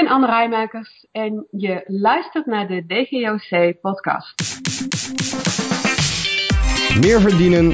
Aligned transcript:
ben 0.00 0.08
Anne 0.08 0.26
Rijmakers 0.26 1.06
en 1.12 1.46
je 1.50 1.84
luistert 1.86 2.46
naar 2.46 2.66
de 2.68 2.86
DGOC 2.86 3.80
podcast. 3.80 4.60
Meer 7.00 7.20
verdienen 7.20 7.64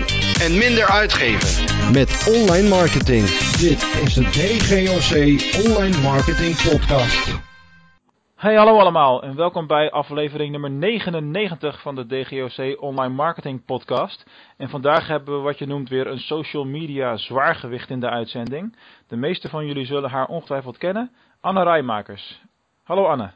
en 0.41 0.59
minder 0.59 0.87
uitgeven. 0.91 1.65
met 1.93 2.11
online 2.37 2.69
marketing. 2.69 3.25
Dit 3.67 3.81
is 4.05 4.15
de 4.15 4.25
DGOC 4.39 5.13
Online 5.67 6.01
Marketing 6.03 6.55
Podcast. 6.71 7.45
Hey, 8.37 8.55
hallo 8.55 8.79
allemaal 8.79 9.23
en 9.23 9.37
welkom 9.37 9.67
bij 9.67 9.91
aflevering 9.91 10.51
nummer 10.51 10.71
99 10.71 11.81
van 11.81 11.95
de 11.95 12.07
DGOC 12.07 12.83
Online 12.83 13.15
Marketing 13.15 13.65
Podcast. 13.65 14.27
En 14.57 14.69
vandaag 14.69 15.07
hebben 15.07 15.37
we 15.37 15.41
wat 15.41 15.59
je 15.59 15.67
noemt 15.67 15.89
weer 15.89 16.07
een 16.07 16.19
social 16.19 16.65
media 16.65 17.17
zwaargewicht 17.17 17.91
in 17.91 18.01
de 18.01 18.11
uitzending. 18.11 18.77
De 19.09 19.17
meeste 19.17 19.49
van 19.49 19.67
jullie 19.67 19.87
zullen 19.87 20.11
haar 20.11 20.27
ongetwijfeld 20.27 20.79
kennen, 20.79 21.11
Anne 21.41 21.63
Rijmakers. 21.63 22.43
Hallo 22.83 23.07
Anne. 23.07 23.31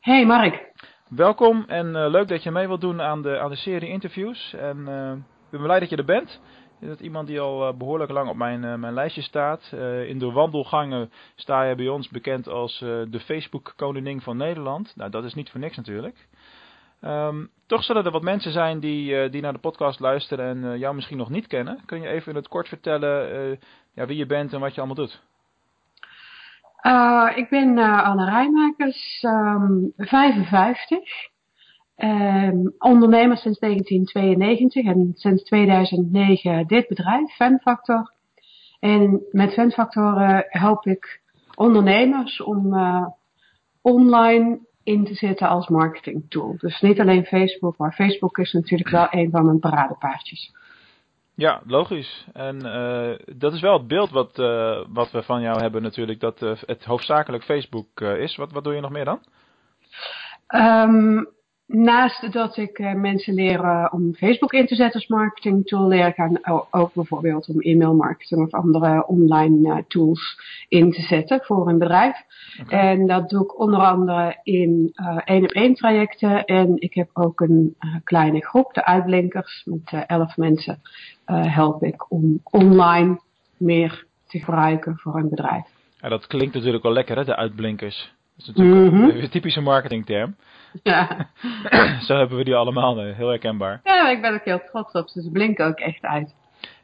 Hey 0.00 0.26
Mark. 0.26 0.72
Welkom 1.08 1.64
en 1.66 1.96
eh, 1.96 2.10
leuk 2.10 2.28
dat 2.28 2.42
je 2.42 2.50
mee 2.50 2.66
wilt 2.66 2.80
doen 2.80 3.02
aan 3.02 3.22
de, 3.22 3.38
aan 3.38 3.50
de 3.50 3.56
serie 3.56 3.88
interviews. 3.88 4.54
En 4.54 4.88
eh, 4.88 5.12
ik 5.12 5.50
ben 5.50 5.62
blij 5.62 5.80
dat 5.80 5.88
je 5.88 5.96
er 5.96 6.04
bent. 6.04 6.40
Je 6.80 6.86
bent 6.86 7.00
iemand 7.00 7.26
die 7.26 7.40
al 7.40 7.68
eh, 7.68 7.74
behoorlijk 7.74 8.10
lang 8.10 8.28
op 8.28 8.36
mijn, 8.36 8.80
mijn 8.80 8.94
lijstje 8.94 9.22
staat. 9.22 9.72
In 10.06 10.18
de 10.18 10.30
wandelgangen 10.32 11.12
sta 11.34 11.62
je 11.62 11.74
bij 11.74 11.88
ons 11.88 12.08
bekend 12.08 12.48
als 12.48 12.78
de 13.08 13.20
Facebook-koningin 13.24 14.20
van 14.20 14.36
Nederland. 14.36 14.92
Nou, 14.96 15.10
dat 15.10 15.24
is 15.24 15.34
niet 15.34 15.50
voor 15.50 15.60
niks 15.60 15.76
natuurlijk. 15.76 16.28
Ehm, 17.00 17.46
toch 17.66 17.84
zullen 17.84 18.04
er 18.04 18.10
wat 18.10 18.22
mensen 18.22 18.52
zijn 18.52 18.80
die, 18.80 19.30
die 19.30 19.42
naar 19.42 19.52
de 19.52 19.58
podcast 19.58 20.00
luisteren 20.00 20.64
en 20.64 20.78
jou 20.78 20.94
misschien 20.94 21.18
nog 21.18 21.30
niet 21.30 21.46
kennen. 21.46 21.80
Kun 21.86 22.00
je 22.00 22.08
even 22.08 22.30
in 22.30 22.36
het 22.36 22.48
kort 22.48 22.68
vertellen 22.68 23.58
ja, 23.92 24.06
wie 24.06 24.16
je 24.16 24.26
bent 24.26 24.52
en 24.52 24.60
wat 24.60 24.74
je 24.74 24.80
allemaal 24.80 25.06
doet? 25.06 25.22
Uh, 26.86 27.32
ik 27.34 27.48
ben 27.48 27.78
uh, 27.78 28.02
Anne 28.02 28.24
Rijmakers, 28.24 29.22
um, 29.22 29.92
55. 29.96 30.98
Um, 31.96 32.74
ondernemer 32.78 33.36
sinds 33.36 33.58
1992 33.58 34.84
en 34.84 35.12
sinds 35.14 35.42
2009 35.42 36.66
dit 36.66 36.88
bedrijf, 36.88 37.34
Fanfactor. 37.34 38.12
En 38.80 39.22
met 39.30 39.52
Fanfactor 39.52 40.20
uh, 40.20 40.38
help 40.42 40.86
ik 40.86 41.22
ondernemers 41.54 42.42
om 42.42 42.74
online 43.82 44.60
in 44.82 45.04
te 45.04 45.14
zetten 45.14 45.48
als 45.48 45.68
marketing 45.68 46.24
tool. 46.28 46.54
Dus 46.58 46.80
niet 46.80 47.00
alleen 47.00 47.24
Facebook, 47.24 47.76
maar 47.76 47.92
Facebook 47.92 48.38
is 48.38 48.52
natuurlijk 48.52 48.90
wel 48.90 49.06
een 49.10 49.30
van 49.30 49.44
mijn 49.44 49.58
paradepaardjes. 49.58 50.52
Ja, 51.36 51.60
logisch. 51.66 52.26
En 52.32 52.66
uh, 52.66 53.36
dat 53.36 53.52
is 53.52 53.60
wel 53.60 53.72
het 53.72 53.86
beeld 53.86 54.10
wat, 54.10 54.38
uh, 54.38 54.84
wat 54.88 55.10
we 55.10 55.22
van 55.22 55.40
jou 55.40 55.60
hebben 55.60 55.82
natuurlijk, 55.82 56.20
dat 56.20 56.42
uh, 56.42 56.52
het 56.60 56.84
hoofdzakelijk 56.84 57.44
Facebook 57.44 58.00
is. 58.00 58.36
Wat, 58.36 58.52
wat 58.52 58.64
doe 58.64 58.74
je 58.74 58.80
nog 58.80 58.90
meer 58.90 59.04
dan? 59.04 59.20
Um, 60.48 61.28
naast 61.66 62.32
dat 62.32 62.56
ik 62.56 62.94
mensen 62.94 63.34
leer 63.34 63.88
om 63.92 64.14
Facebook 64.14 64.52
in 64.52 64.66
te 64.66 64.74
zetten 64.74 65.00
als 65.00 65.08
marketing 65.08 65.66
tool, 65.66 65.88
leer 65.88 66.06
ik 66.06 66.18
aan 66.18 66.38
ook 66.70 66.94
bijvoorbeeld 66.94 67.48
om 67.48 67.60
e-mail 67.60 67.94
marketing 67.94 68.42
of 68.42 68.52
andere 68.52 69.06
online 69.06 69.84
tools 69.88 70.40
in 70.68 70.92
te 70.92 71.02
zetten 71.02 71.40
voor 71.42 71.68
een 71.68 71.78
bedrijf. 71.78 72.16
Okay. 72.62 72.90
En 72.90 73.06
dat 73.06 73.28
doe 73.28 73.42
ik 73.42 73.60
onder 73.60 73.80
andere 73.80 74.40
in 74.42 74.92
één 75.24 75.42
op 75.42 75.50
één 75.50 75.74
trajecten 75.74 76.44
en 76.44 76.80
ik 76.80 76.94
heb 76.94 77.08
ook 77.12 77.40
een 77.40 77.76
kleine 78.04 78.46
groep, 78.46 78.74
de 78.74 78.84
uitblinkers, 78.84 79.62
met 79.64 80.04
elf 80.06 80.36
mensen 80.36 80.80
help 81.26 81.82
ik 81.82 82.10
om 82.10 82.40
online 82.44 83.20
meer 83.56 84.04
te 84.26 84.38
gebruiken 84.38 84.96
voor 84.96 85.16
een 85.16 85.28
bedrijf. 85.28 85.64
Ja, 86.00 86.08
dat 86.08 86.26
klinkt 86.26 86.54
natuurlijk 86.54 86.82
wel 86.82 86.92
lekker, 86.92 87.16
hè, 87.16 87.24
de 87.24 87.36
uitblinkers. 87.36 88.14
Dat 88.36 88.46
is 88.48 88.54
natuurlijk 88.54 88.92
mm 88.92 88.98
-hmm. 88.98 89.10
een 89.10 89.30
typische 89.30 89.60
marketingterm. 89.60 90.36
Ja. 90.82 91.28
Zo 92.06 92.16
hebben 92.16 92.36
we 92.36 92.44
die 92.44 92.54
allemaal, 92.54 92.98
heel 92.98 93.28
herkenbaar. 93.28 93.80
Ja, 93.84 94.10
ik 94.10 94.20
ben 94.20 94.34
ook 94.34 94.44
heel 94.44 94.60
trots 94.70 94.92
op 94.92 95.08
ze. 95.08 95.22
Ze 95.22 95.30
blinken 95.30 95.66
ook 95.66 95.78
echt 95.78 96.02
uit. 96.02 96.34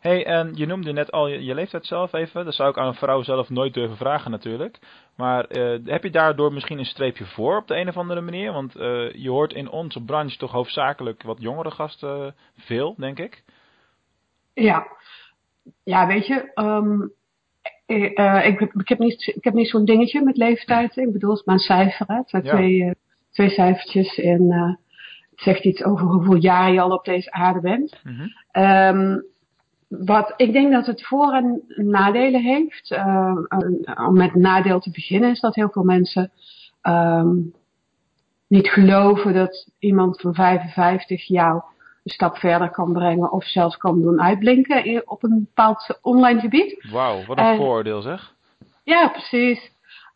hey, 0.00 0.26
en 0.26 0.52
je 0.54 0.66
noemde 0.66 0.92
net 0.92 1.12
al 1.12 1.28
je, 1.28 1.44
je, 1.44 1.54
leeftijd 1.54 1.86
zelf 1.86 2.12
even. 2.12 2.44
Dat 2.44 2.54
zou 2.54 2.70
ik 2.70 2.78
aan 2.78 2.86
een 2.86 2.94
vrouw 2.94 3.22
zelf 3.22 3.48
nooit 3.48 3.74
durven 3.74 3.96
vragen 3.96 4.30
natuurlijk. 4.30 4.78
Maar 5.16 5.56
uh, 5.56 5.78
heb 5.84 6.02
je 6.02 6.10
daardoor 6.10 6.52
misschien 6.52 6.78
een 6.78 6.84
streepje 6.84 7.24
voor 7.24 7.56
op 7.56 7.66
de 7.66 7.76
een 7.76 7.88
of 7.88 7.96
andere 7.96 8.20
manier? 8.20 8.52
Want 8.52 8.76
uh, 8.76 9.12
je 9.12 9.30
hoort 9.30 9.52
in 9.52 9.70
onze 9.70 10.04
branche 10.04 10.36
toch 10.36 10.50
hoofdzakelijk 10.50 11.22
wat 11.22 11.40
jongere 11.40 11.70
gasten 11.70 12.34
veel, 12.56 12.94
denk 12.98 13.18
ik. 13.18 13.42
Ja, 14.54 14.86
ja 15.82 16.06
weet 16.06 16.26
je, 16.26 16.50
um, 16.54 17.12
uh, 17.86 18.46
ik, 18.46 18.60
ik, 18.60 18.88
heb 18.88 18.98
niet, 18.98 19.32
ik 19.36 19.44
heb 19.44 19.54
niet 19.54 19.68
zo'n 19.68 19.84
dingetje 19.84 20.22
met 20.22 20.36
leeftijd. 20.36 20.96
Ik 20.96 21.12
bedoel, 21.12 21.30
het 21.30 21.38
is 21.38 21.44
maar 21.44 21.54
een 21.54 21.60
cijfer. 21.60 22.06
Het 22.06 22.30
zijn 22.30 22.44
ja. 22.44 22.50
twee, 22.50 22.76
uh, 22.76 22.90
twee 23.32 23.50
cijfertjes 23.50 24.18
en 24.18 24.42
uh, 24.42 24.74
het 25.30 25.40
zegt 25.40 25.64
iets 25.64 25.84
over 25.84 26.06
hoeveel 26.06 26.36
jaar 26.36 26.72
je 26.72 26.80
al 26.80 26.90
op 26.90 27.04
deze 27.04 27.32
aarde 27.32 27.60
bent. 27.60 28.00
-hmm. 28.02 28.62
um, 28.62 29.24
wat 29.88 30.34
ik 30.36 30.52
denk 30.52 30.72
dat 30.72 30.86
het 30.86 31.06
voor- 31.06 31.32
en 31.32 31.62
nadelen 31.76 32.42
heeft. 32.42 32.90
Uh, 32.90 33.36
om 34.06 34.16
met 34.16 34.34
nadeel 34.34 34.80
te 34.80 34.90
beginnen 34.90 35.30
is 35.30 35.40
dat 35.40 35.54
heel 35.54 35.70
veel 35.70 35.82
mensen 35.82 36.30
um, 36.82 37.52
niet 38.46 38.68
geloven 38.68 39.34
dat 39.34 39.70
iemand 39.78 40.20
van 40.20 40.34
55 40.34 41.26
jou 41.26 41.62
een 42.04 42.12
stap 42.12 42.36
verder 42.36 42.70
kan 42.70 42.92
brengen 42.92 43.32
of 43.32 43.44
zelfs 43.44 43.76
kan 43.76 44.00
doen 44.00 44.20
uitblinken 44.20 45.02
op 45.08 45.22
een 45.22 45.38
bepaald 45.38 45.98
online 46.02 46.40
gebied. 46.40 46.86
Wauw, 46.90 47.24
wat 47.24 47.38
een 47.38 47.44
en, 47.44 47.56
vooroordeel 47.56 48.02
zeg. 48.02 48.34
Ja, 48.84 49.08
precies. 49.08 49.71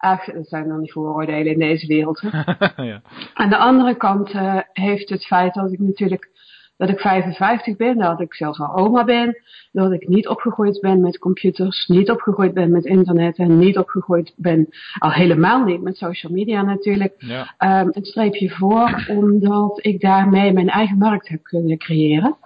Ach, 0.07 0.27
er 0.27 0.45
zijn 0.45 0.69
dan 0.69 0.81
niet 0.81 0.93
vooroordelen 0.93 1.53
in 1.53 1.59
deze 1.59 1.87
wereld. 1.87 2.23
Ja. 2.77 3.03
Aan 3.35 3.49
de 3.49 3.57
andere 3.57 3.97
kant 3.97 4.35
uh, 4.35 4.59
heeft 4.73 5.09
het 5.09 5.27
feit 5.27 5.55
dat 5.55 5.73
ik 5.73 5.79
natuurlijk 5.79 6.31
dat 6.77 6.89
ik 6.89 7.01
55 7.01 7.77
ben, 7.77 7.99
dat 7.99 8.21
ik 8.21 8.35
zelfs 8.35 8.59
al 8.59 8.77
oma 8.77 9.05
ben, 9.05 9.37
dat 9.73 9.93
ik 9.93 10.09
niet 10.09 10.29
opgegroeid 10.29 10.81
ben 10.81 11.01
met 11.01 11.19
computers, 11.19 11.87
niet 11.87 12.11
opgegroeid 12.11 12.55
ben 12.55 12.71
met 12.71 12.85
internet 12.85 13.37
en 13.37 13.59
niet 13.59 13.79
opgegroeid 13.79 14.33
ben, 14.37 14.69
al 14.99 15.13
helemaal 15.13 15.65
niet 15.65 15.83
met 15.83 15.97
social 15.97 16.33
media 16.33 16.63
natuurlijk, 16.63 17.15
ja. 17.19 17.55
um, 17.81 17.89
een 17.93 18.05
streepje 18.05 18.51
voor, 18.51 19.05
omdat 19.09 19.85
ik 19.85 20.01
daarmee 20.01 20.53
mijn 20.53 20.69
eigen 20.69 20.99
markt 20.99 21.29
heb 21.29 21.43
kunnen 21.43 21.79
creëren. 21.79 22.37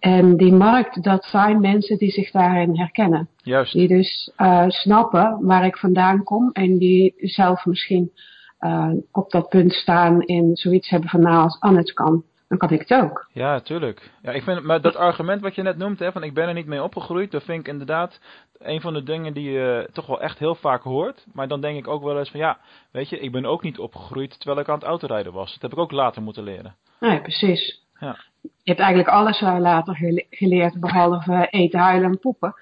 En 0.00 0.36
die 0.36 0.52
markt, 0.52 1.02
dat 1.02 1.24
zijn 1.24 1.60
mensen 1.60 1.98
die 1.98 2.10
zich 2.10 2.30
daarin 2.30 2.76
herkennen. 2.76 3.28
Juist. 3.42 3.72
Die 3.72 3.88
dus 3.88 4.32
uh, 4.36 4.64
snappen 4.68 5.38
waar 5.40 5.64
ik 5.64 5.76
vandaan 5.76 6.22
kom 6.22 6.50
en 6.52 6.78
die 6.78 7.14
zelf 7.16 7.64
misschien 7.64 8.12
uh, 8.60 8.90
op 9.12 9.30
dat 9.30 9.48
punt 9.48 9.72
staan 9.72 10.22
in 10.22 10.56
zoiets 10.56 10.88
hebben 10.90 11.08
van 11.08 11.20
nou 11.20 11.42
als 11.42 11.60
Anne 11.60 11.92
kan 11.92 12.24
dan 12.50 12.58
kan 12.58 12.70
ik 12.70 12.88
het 12.88 13.02
ook. 13.02 13.28
Ja, 13.32 13.60
tuurlijk. 13.60 14.10
Ja, 14.22 14.32
ik 14.32 14.42
vind, 14.42 14.62
maar 14.62 14.80
dat 14.80 14.96
argument 14.96 15.40
wat 15.40 15.54
je 15.54 15.62
net 15.62 15.76
noemt, 15.76 15.98
hè, 15.98 16.12
van 16.12 16.22
ik 16.22 16.34
ben 16.34 16.48
er 16.48 16.54
niet 16.54 16.66
mee 16.66 16.82
opgegroeid, 16.82 17.30
dat 17.30 17.42
vind 17.42 17.60
ik 17.60 17.68
inderdaad 17.68 18.20
een 18.58 18.80
van 18.80 18.92
de 18.92 19.02
dingen 19.02 19.32
die 19.32 19.50
je 19.50 19.88
toch 19.92 20.06
wel 20.06 20.20
echt 20.20 20.38
heel 20.38 20.54
vaak 20.54 20.82
hoort. 20.82 21.26
Maar 21.32 21.48
dan 21.48 21.60
denk 21.60 21.78
ik 21.78 21.88
ook 21.88 22.02
wel 22.02 22.18
eens 22.18 22.30
van 22.30 22.40
ja, 22.40 22.58
weet 22.92 23.08
je, 23.08 23.18
ik 23.18 23.32
ben 23.32 23.44
ook 23.44 23.62
niet 23.62 23.78
opgegroeid 23.78 24.38
terwijl 24.38 24.60
ik 24.60 24.68
aan 24.68 24.74
het 24.74 24.84
autorijden 24.84 25.32
was. 25.32 25.52
Dat 25.52 25.62
heb 25.62 25.72
ik 25.72 25.78
ook 25.78 25.90
later 25.90 26.22
moeten 26.22 26.42
leren. 26.42 26.76
Nee, 27.00 27.20
precies. 27.20 27.88
Ja. 28.00 28.16
Je 28.42 28.76
hebt 28.76 28.80
eigenlijk 28.80 29.08
alles 29.08 29.40
later 29.40 29.96
geleerd, 30.30 30.80
behalve 30.80 31.46
eten, 31.50 31.78
huilen 31.78 32.10
en 32.10 32.18
poepen. 32.18 32.54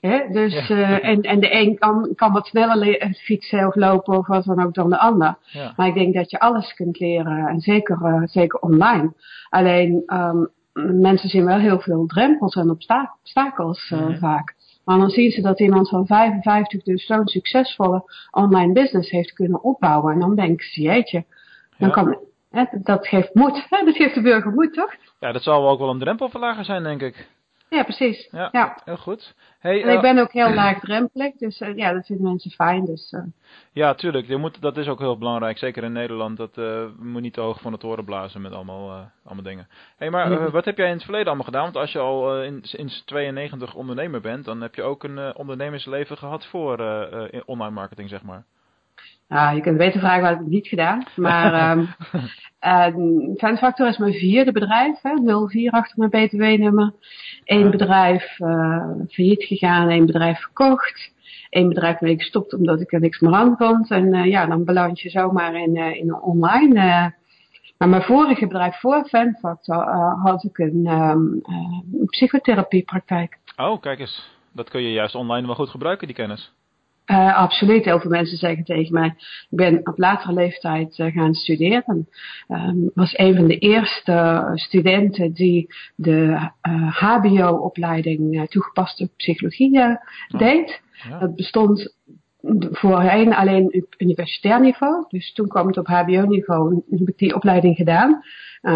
He, 0.00 0.28
dus, 0.30 0.66
ja. 0.68 0.76
uh, 0.76 1.08
en, 1.08 1.22
en 1.22 1.40
de 1.40 1.54
een 1.54 1.78
kan, 1.78 2.12
kan 2.14 2.32
wat 2.32 2.46
sneller 2.46 3.14
fietsen 3.24 3.66
of 3.66 3.74
lopen 3.74 4.18
of 4.18 4.26
wat 4.26 4.44
dan 4.44 4.62
ook 4.62 4.74
dan 4.74 4.90
de 4.90 4.98
ander. 4.98 5.38
Ja. 5.44 5.72
Maar 5.76 5.86
ik 5.86 5.94
denk 5.94 6.14
dat 6.14 6.30
je 6.30 6.40
alles 6.40 6.74
kunt 6.74 6.98
leren, 6.98 7.46
en 7.46 7.60
zeker, 7.60 7.98
uh, 8.02 8.22
zeker 8.24 8.60
online. 8.60 9.12
Alleen, 9.48 10.02
um, 10.06 10.48
mensen 11.00 11.28
zien 11.28 11.44
wel 11.44 11.58
heel 11.58 11.80
veel 11.80 12.06
drempels 12.06 12.54
en 12.54 12.70
obstakels 12.70 13.90
uh, 13.90 14.00
Mhm. 14.00 14.18
vaak. 14.18 14.54
Maar 14.84 14.98
dan 14.98 15.10
zien 15.10 15.30
ze 15.30 15.40
dat 15.42 15.60
iemand 15.60 15.88
van 15.88 16.06
55 16.06 16.82
dus 16.82 17.06
zo'n 17.06 17.26
succesvolle 17.26 18.04
online 18.30 18.72
business 18.72 19.10
heeft 19.10 19.32
kunnen 19.32 19.62
opbouwen. 19.62 20.12
En 20.12 20.20
dan 20.20 20.34
denken 20.34 20.66
ze, 20.66 20.80
jeetje, 20.80 21.24
dan 21.78 21.90
kan, 21.90 22.18
hè, 22.56 22.78
dat 22.82 23.06
geeft 23.08 23.34
moed. 23.34 23.66
Hè? 23.68 23.84
Dat 23.84 23.96
geeft 23.96 24.14
de 24.14 24.22
burger 24.22 24.52
moed, 24.52 24.72
toch? 24.74 24.94
Ja, 25.20 25.32
dat 25.32 25.42
zal 25.42 25.62
wel 25.62 25.70
ook 25.70 25.78
wel 25.78 25.90
een 25.90 25.98
drempelverlager 25.98 26.64
zijn, 26.64 26.82
denk 26.82 27.02
ik. 27.02 27.28
Ja, 27.68 27.82
precies. 27.82 28.28
Ja, 28.30 28.48
Ja. 28.52 28.80
heel 28.84 28.96
goed. 28.96 29.34
Hey, 29.58 29.82
En 29.82 29.88
ik 29.88 29.96
eh, 29.96 30.00
ben 30.00 30.18
ook 30.18 30.32
heel 30.32 30.54
laagdrempelig, 30.54 31.34
dus 31.36 31.60
uh, 31.60 31.76
ja, 31.76 31.92
dat 31.92 32.06
vinden 32.06 32.24
mensen 32.24 32.50
fijn. 32.50 32.84
Dus, 32.84 33.12
uh, 33.12 33.20
Ja, 33.72 33.94
tuurlijk. 33.94 34.26
Je 34.26 34.36
moet, 34.36 34.60
dat 34.60 34.76
is 34.76 34.88
ook 34.88 34.98
heel 34.98 35.18
belangrijk. 35.18 35.58
Zeker 35.58 35.84
in 35.84 35.92
Nederland. 35.92 36.36
Dat 36.36 36.56
moet 36.98 37.22
niet 37.22 37.32
te 37.32 37.40
hoog 37.40 37.60
van 37.60 37.72
het 37.72 37.80
toren 37.80 38.04
blazen 38.04 38.40
met 38.40 38.52
allemaal, 38.52 39.10
allemaal 39.24 39.44
dingen. 39.44 39.68
hey, 39.96 40.10
maar 40.10 40.50
wat 40.50 40.64
heb 40.64 40.76
jij 40.76 40.86
in 40.86 40.92
het 40.92 41.02
verleden 41.02 41.26
allemaal 41.26 41.44
gedaan? 41.44 41.62
Want 41.62 41.76
als 41.76 41.92
je 41.92 41.98
al 41.98 42.42
in, 42.42 42.58
sinds 42.62 43.02
92 43.04 43.74
ondernemer 43.74 44.20
bent, 44.20 44.44
dan 44.44 44.60
heb 44.60 44.74
je 44.74 44.82
ook 44.82 45.04
een 45.04 45.36
ondernemersleven 45.36 46.16
gehad 46.18 46.46
voor 46.46 46.78
online 47.44 47.74
marketing, 47.74 48.08
zeg 48.08 48.22
maar. 48.22 48.44
Nou, 49.28 49.54
je 49.54 49.60
kunt 49.60 49.76
beter 49.76 50.00
vragen 50.00 50.22
wat 50.22 50.40
ik 50.40 50.46
niet 50.46 50.66
gedaan. 50.66 51.02
Maar 51.16 51.70
um, 51.76 51.88
uh, 52.60 53.36
Fanfactor 53.36 53.88
is 53.88 53.98
mijn 53.98 54.12
vierde 54.12 54.52
bedrijf. 54.52 55.00
Hè, 55.02 55.46
04 55.46 55.70
achter 55.70 55.98
mijn 55.98 56.10
btw-nummer. 56.10 56.92
Eén 57.44 57.70
bedrijf 57.70 58.38
uh, 58.38 58.84
failliet 59.08 59.44
gegaan, 59.44 59.88
één 59.88 60.06
bedrijf 60.06 60.40
verkocht. 60.40 61.14
Eén 61.50 61.68
bedrijf 61.68 62.00
mee 62.00 62.16
gestopt 62.16 62.54
omdat 62.54 62.80
ik 62.80 62.92
er 62.92 63.00
niks 63.00 63.20
meer 63.20 63.32
aan 63.32 63.56
vond. 63.56 63.90
En 63.90 64.14
uh, 64.14 64.26
ja, 64.26 64.46
dan 64.46 64.64
beland 64.64 65.00
je 65.00 65.10
zomaar 65.10 65.54
in, 65.54 65.76
uh, 65.76 65.96
in 65.96 66.14
online. 66.14 67.14
Maar 67.78 67.88
mijn 67.88 68.02
vorige 68.02 68.46
bedrijf 68.46 68.80
voor 68.80 69.04
Fanfactor 69.04 69.84
had 70.22 70.44
ik 70.44 70.58
een 70.58 70.86
um, 70.86 71.42
psychotherapiepraktijk. 72.06 73.38
Oh, 73.56 73.80
kijk 73.80 73.98
eens. 73.98 74.34
Dat 74.52 74.70
kun 74.70 74.82
je 74.82 74.92
juist 74.92 75.14
online 75.14 75.46
wel 75.46 75.56
goed 75.56 75.70
gebruiken, 75.70 76.06
die 76.06 76.16
kennis. 76.16 76.52
Uh, 77.06 77.36
absoluut. 77.36 77.84
Heel 77.84 78.00
veel 78.00 78.10
mensen 78.10 78.38
zeggen 78.38 78.64
tegen 78.64 78.92
mij, 78.92 79.06
ik 79.50 79.56
ben 79.56 79.80
op 79.86 79.98
latere 79.98 80.32
leeftijd 80.32 80.98
uh, 80.98 81.12
gaan 81.12 81.34
studeren. 81.34 82.08
Um, 82.48 82.90
was 82.94 83.18
een 83.18 83.34
van 83.34 83.46
de 83.46 83.58
eerste 83.58 84.42
studenten 84.54 85.32
die 85.32 85.74
de 85.94 86.50
uh, 86.68 86.96
HBO-opleiding 86.96 88.48
toegepaste 88.48 89.10
psychologie 89.16 89.80
oh. 89.80 89.96
deed. 90.28 90.80
Ja. 91.08 91.18
Dat 91.18 91.34
bestond 91.34 91.94
voorheen 92.70 93.34
alleen 93.34 93.64
op 93.64 93.94
universitair 93.98 94.60
niveau. 94.60 95.04
Dus 95.08 95.32
toen 95.32 95.48
kwam 95.48 95.66
het 95.66 95.78
op 95.78 95.86
HBO-niveau 95.86 96.70
en 96.90 96.98
heb 96.98 97.08
ik 97.08 97.18
die 97.18 97.34
opleiding 97.34 97.76
gedaan. 97.76 98.22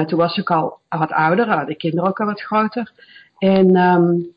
toen 0.07 0.19
was 0.19 0.39
ik 0.39 0.51
al 0.51 0.79
wat 0.89 1.13
ouder, 1.13 1.67
de 1.67 1.77
kinderen 1.77 2.09
ook 2.09 2.21
al 2.21 2.27
wat 2.27 2.43
groter. 2.43 2.93
En 3.39 3.77
um, 3.77 4.35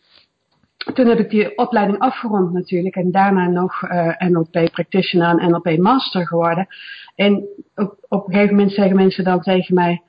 toen 0.94 1.08
heb 1.08 1.20
ik 1.20 1.30
die 1.30 1.58
opleiding 1.58 2.00
afgerond 2.00 2.54
natuurlijk 2.54 2.96
en 2.96 3.12
daarna 3.12 3.48
nog 3.48 3.82
uh, 3.82 4.18
NLP 4.18 4.72
practitioner 4.72 5.38
en 5.38 5.50
NLP 5.50 5.78
master 5.78 6.28
geworden. 6.28 6.68
En 7.16 7.48
op, 7.76 7.98
op 8.08 8.28
een 8.28 8.34
gegeven 8.34 8.56
moment 8.56 8.74
zeggen 8.74 8.96
mensen 8.96 9.24
dan 9.24 9.42
tegen 9.42 9.76
mij, 9.76 10.02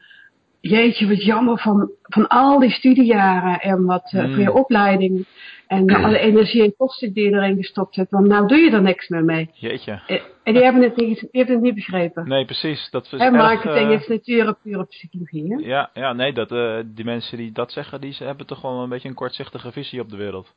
jeetje 0.61 1.09
wat 1.09 1.25
jammer 1.25 1.59
van, 1.59 1.91
van 2.03 2.29
al 2.29 2.59
die 2.59 2.71
studiejaren 2.71 3.61
en 3.61 3.85
wat 3.85 4.13
uh, 4.13 4.25
mm. 4.25 4.35
voor 4.35 4.43
je 4.43 4.53
opleiding 4.53 5.27
en 5.75 6.05
alle 6.05 6.19
energie 6.19 6.63
en 6.63 6.77
kosten 6.77 7.13
die 7.13 7.25
je 7.25 7.31
erin 7.31 7.57
gestopt 7.57 7.97
hebt, 7.97 8.11
want 8.11 8.27
nou 8.27 8.47
doe 8.47 8.59
je 8.59 8.71
er 8.71 8.83
niks 8.83 9.09
meer 9.09 9.25
mee. 9.25 9.51
Jeetje. 9.53 10.03
En, 10.07 10.21
en 10.43 10.53
die 10.53 10.63
hebben 10.63 10.83
het 10.83 10.97
niet, 10.97 11.21
die 11.21 11.29
hebben 11.31 11.55
het 11.55 11.65
niet 11.65 11.75
begrepen. 11.75 12.29
Nee, 12.29 12.45
precies. 12.45 12.91
Dat 12.91 13.05
is 13.05 13.13
en 13.13 13.33
marketing 13.33 13.91
erg, 13.91 13.91
uh, 13.91 14.01
is 14.01 14.09
natuurlijk 14.09 14.59
pure 14.63 14.85
psychologie. 14.85 15.55
Hè? 15.55 15.57
Ja, 15.57 15.91
ja, 15.95 16.13
nee, 16.13 16.33
dat, 16.33 16.53
uh, 16.53 16.79
die 16.85 17.05
mensen 17.05 17.39
die 17.39 17.53
dat 17.53 17.73
zeggen, 17.73 18.01
die 18.01 18.17
hebben 18.19 18.47
toch 18.47 18.63
wel 18.63 18.83
een 18.83 18.89
beetje 18.89 19.09
een 19.09 19.15
kortzichtige 19.15 19.73
visie 19.73 20.01
op 20.01 20.11
de 20.11 20.17
wereld 20.17 20.55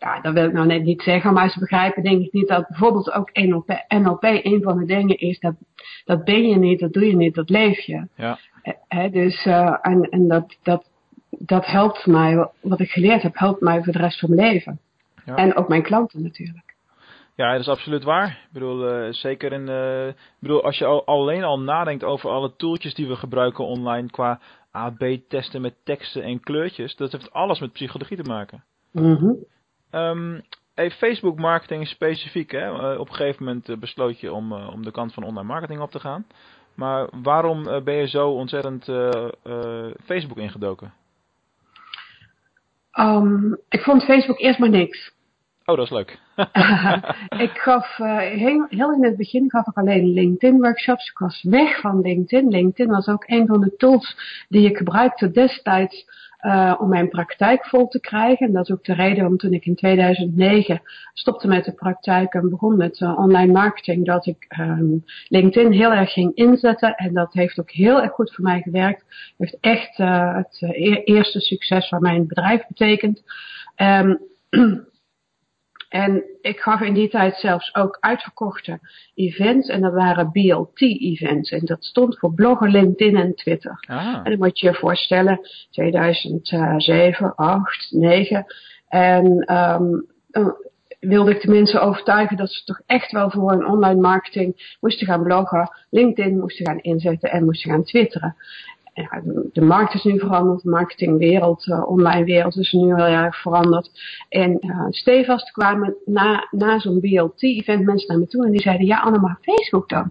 ja, 0.00 0.20
dat 0.20 0.32
wil 0.32 0.44
ik 0.44 0.52
nou 0.52 0.66
net 0.66 0.82
niet 0.82 1.02
zeggen, 1.02 1.32
maar 1.32 1.50
ze 1.50 1.58
begrijpen 1.58 2.02
denk 2.02 2.24
ik 2.24 2.32
niet 2.32 2.48
dat 2.48 2.68
bijvoorbeeld 2.68 3.12
ook 3.12 3.30
NLP, 3.32 3.84
NLP 3.88 4.22
een 4.22 4.60
van 4.62 4.78
de 4.78 4.84
dingen 4.84 5.18
is, 5.18 5.38
dat, 5.38 5.54
dat 6.04 6.24
ben 6.24 6.48
je 6.48 6.56
niet, 6.56 6.80
dat 6.80 6.92
doe 6.92 7.06
je 7.06 7.16
niet, 7.16 7.34
dat 7.34 7.50
leef 7.50 7.80
je. 7.80 8.06
Ja. 8.16 8.38
He, 8.88 9.10
dus, 9.10 9.44
uh, 9.46 9.76
en, 9.82 10.02
en 10.02 10.28
dat, 10.28 10.56
dat, 10.62 10.89
dat 11.30 11.66
helpt 11.66 12.06
mij, 12.06 12.48
wat 12.60 12.80
ik 12.80 12.90
geleerd 12.90 13.22
heb, 13.22 13.38
helpt 13.38 13.60
mij 13.60 13.82
voor 13.82 13.92
de 13.92 13.98
rest 13.98 14.18
van 14.18 14.34
mijn 14.34 14.52
leven. 14.52 14.80
Ja. 15.24 15.36
En 15.36 15.56
ook 15.56 15.68
mijn 15.68 15.82
klanten 15.82 16.22
natuurlijk. 16.22 16.74
Ja, 17.34 17.52
dat 17.52 17.60
is 17.60 17.68
absoluut 17.68 18.04
waar. 18.04 18.28
Ik 18.28 18.52
bedoel, 18.52 19.04
uh, 19.04 19.12
zeker 19.12 19.52
in, 19.52 19.68
uh, 19.68 20.08
ik 20.08 20.14
bedoel, 20.38 20.64
als 20.64 20.78
je 20.78 20.84
al, 20.84 21.06
alleen 21.06 21.44
al 21.44 21.60
nadenkt 21.60 22.04
over 22.04 22.30
alle 22.30 22.56
tooltjes 22.56 22.94
die 22.94 23.08
we 23.08 23.16
gebruiken 23.16 23.64
online 23.64 24.10
qua 24.10 24.40
AB-testen 24.70 25.60
met 25.60 25.74
teksten 25.84 26.22
en 26.22 26.40
kleurtjes, 26.40 26.96
dat 26.96 27.12
heeft 27.12 27.32
alles 27.32 27.60
met 27.60 27.72
psychologie 27.72 28.16
te 28.16 28.28
maken. 28.28 28.64
Mm 28.90 29.16
-hmm. 29.16 29.36
Um, 29.90 30.42
hey, 30.74 30.90
Facebook 30.90 31.38
marketing 31.38 31.86
specifiek. 31.86 32.50
Hè? 32.50 32.92
Uh, 32.92 33.00
op 33.00 33.08
een 33.08 33.14
gegeven 33.14 33.44
moment 33.44 33.80
besloot 33.80 34.20
je 34.20 34.32
om, 34.32 34.52
om 34.52 34.84
de 34.84 34.90
kant 34.90 35.14
van 35.14 35.22
online 35.22 35.46
marketing 35.46 35.80
op 35.80 35.90
te 35.90 36.00
gaan. 36.00 36.26
Maar 36.74 37.08
waarom 37.22 37.84
ben 37.84 37.94
je 37.94 38.08
zo 38.08 38.30
ontzettend 38.30 38.84
Facebook 40.04 40.36
ingedoken? 40.36 40.92
Um, 42.98 43.58
ik 43.68 43.80
vond 43.80 44.04
Facebook 44.04 44.40
eerst 44.40 44.58
maar 44.58 44.70
niks. 44.70 45.12
Oh, 45.64 45.76
dat 45.76 45.84
is 45.84 45.92
leuk. 45.92 46.18
ik 47.46 47.58
gaf, 47.58 47.96
heel, 47.96 48.66
heel, 48.68 48.92
in 48.92 49.04
het 49.04 49.16
begin 49.16 49.50
gaf 49.50 49.66
ik 49.66 49.76
alleen 49.76 50.12
LinkedIn 50.12 50.60
workshops. 50.60 51.10
Ik 51.10 51.18
was 51.18 51.42
weg 51.42 51.80
van 51.80 52.00
LinkedIn. 52.00 52.48
LinkedIn 52.48 52.92
was 52.92 53.08
ook 53.08 53.24
een 53.26 53.46
van 53.46 53.60
de 53.60 53.76
tools 53.76 54.16
die 54.48 54.70
ik 54.70 54.76
gebruikte 54.76 55.30
destijds 55.30 56.04
uh, 56.42 56.74
om 56.78 56.88
mijn 56.88 57.08
praktijk 57.08 57.66
vol 57.66 57.88
te 57.88 58.00
krijgen. 58.00 58.46
En 58.46 58.52
dat 58.52 58.68
is 58.68 58.74
ook 58.74 58.84
de 58.84 58.94
reden 58.94 59.26
om 59.26 59.36
toen 59.36 59.52
ik 59.52 59.64
in 59.64 59.74
2009 59.74 60.82
stopte 61.12 61.48
met 61.48 61.64
de 61.64 61.72
praktijk 61.72 62.34
en 62.34 62.50
begon 62.50 62.76
met 62.76 63.00
uh, 63.00 63.18
online 63.18 63.52
marketing, 63.52 64.06
dat 64.06 64.26
ik 64.26 64.46
um, 64.60 65.04
LinkedIn 65.28 65.72
heel 65.72 65.92
erg 65.92 66.12
ging 66.12 66.34
inzetten. 66.34 66.94
En 66.94 67.14
dat 67.14 67.32
heeft 67.32 67.60
ook 67.60 67.70
heel 67.70 68.02
erg 68.02 68.12
goed 68.12 68.34
voor 68.34 68.44
mij 68.44 68.60
gewerkt. 68.60 69.04
Heeft 69.38 69.56
echt 69.60 69.98
uh, 69.98 70.36
het 70.36 70.58
e 70.60 71.02
eerste 71.04 71.40
succes 71.40 71.88
van 71.88 72.00
mijn 72.00 72.26
bedrijf 72.26 72.66
betekend. 72.66 73.22
Um, 73.76 74.18
En 75.90 76.24
ik 76.40 76.58
gaf 76.58 76.80
in 76.80 76.94
die 76.94 77.08
tijd 77.08 77.36
zelfs 77.36 77.74
ook 77.74 77.96
uitverkochte 78.00 78.80
events. 79.14 79.68
En 79.68 79.80
dat 79.80 79.92
waren 79.92 80.30
BLT-events. 80.30 81.50
En 81.50 81.64
dat 81.64 81.84
stond 81.84 82.18
voor 82.18 82.34
bloggen, 82.34 82.70
LinkedIn 82.70 83.16
en 83.16 83.34
Twitter. 83.34 83.84
Ah. 83.88 84.14
En 84.14 84.24
dan 84.24 84.38
moet 84.38 84.58
je 84.58 84.66
je 84.66 84.74
voorstellen, 84.74 85.40
2007, 85.70 87.34
8, 87.34 87.90
9. 87.90 88.46
En 88.88 89.54
um, 89.56 90.06
dan 90.26 90.56
wilde 91.00 91.30
ik 91.30 91.40
de 91.40 91.50
mensen 91.50 91.82
overtuigen 91.82 92.36
dat 92.36 92.50
ze 92.50 92.64
toch 92.64 92.80
echt 92.86 93.12
wel 93.12 93.30
voor 93.30 93.52
een 93.52 93.66
online 93.66 94.00
marketing 94.00 94.76
moesten 94.80 95.06
gaan 95.06 95.22
bloggen, 95.22 95.70
LinkedIn 95.90 96.38
moesten 96.38 96.66
gaan 96.66 96.80
inzetten 96.80 97.30
en 97.30 97.44
moesten 97.44 97.70
gaan 97.70 97.84
twitteren 97.84 98.36
ja, 99.00 99.22
de 99.52 99.60
markt 99.60 99.94
is 99.94 100.04
nu 100.04 100.18
veranderd, 100.18 100.62
de 100.62 100.70
marketingwereld, 100.70 101.64
de 101.64 101.72
uh, 101.74 101.88
online 101.90 102.24
wereld 102.24 102.56
is 102.56 102.72
nu 102.72 102.94
heel 102.94 103.04
erg 103.04 103.40
veranderd. 103.40 103.90
En 104.28 104.58
uh, 104.60 104.86
stevast 104.88 105.50
kwamen 105.50 105.96
na, 106.04 106.48
na 106.50 106.78
zo'n 106.78 107.00
BLT-event 107.00 107.84
mensen 107.84 108.08
naar 108.08 108.18
me 108.18 108.26
toe 108.26 108.44
en 108.44 108.50
die 108.50 108.60
zeiden, 108.60 108.86
ja 108.86 109.00
Anne, 109.00 109.18
maar 109.18 109.38
Facebook 109.40 109.88
dan? 109.88 110.10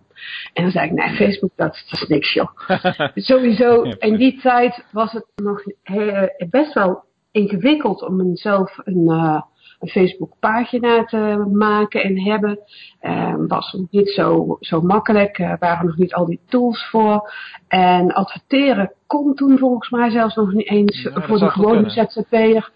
En 0.53 0.63
dan 0.63 0.71
zei 0.71 0.85
ik, 0.85 0.91
nee, 0.91 1.15
Facebook 1.15 1.51
dat, 1.55 1.83
dat 1.89 2.01
is 2.01 2.07
niks 2.07 2.33
joh. 2.33 2.49
Sowieso, 3.29 3.81
in 3.81 4.17
die 4.17 4.39
tijd 4.41 4.85
was 4.91 5.11
het 5.11 5.25
nog 5.35 5.63
uh, 5.83 6.23
best 6.49 6.73
wel 6.73 7.03
ingewikkeld 7.31 8.01
om 8.01 8.15
mezelf 8.15 8.77
een... 8.83 9.05
Uh, 9.05 9.41
een 9.79 9.89
Facebook 9.89 10.33
pagina 10.39 11.03
te 11.03 11.45
maken 11.51 12.03
en 12.03 12.21
hebben. 12.21 12.59
Um, 13.01 13.47
was 13.47 13.73
nog 13.73 13.87
niet 13.91 14.09
zo, 14.09 14.57
zo 14.59 14.81
makkelijk. 14.81 15.39
Er 15.39 15.51
uh, 15.51 15.59
waren 15.59 15.85
nog 15.85 15.97
niet 15.97 16.13
al 16.13 16.25
die 16.25 16.39
tools 16.47 16.89
voor. 16.89 17.33
En 17.67 18.13
adverteren 18.13 18.91
kon 19.07 19.35
toen 19.35 19.57
volgens 19.57 19.89
mij 19.89 20.09
zelfs 20.09 20.35
nog 20.35 20.51
niet 20.51 20.69
eens 20.69 21.01
ja, 21.01 21.21
voor 21.21 21.39
de 21.39 21.49
gewone 21.49 21.89
ZZP'er. 21.89 22.71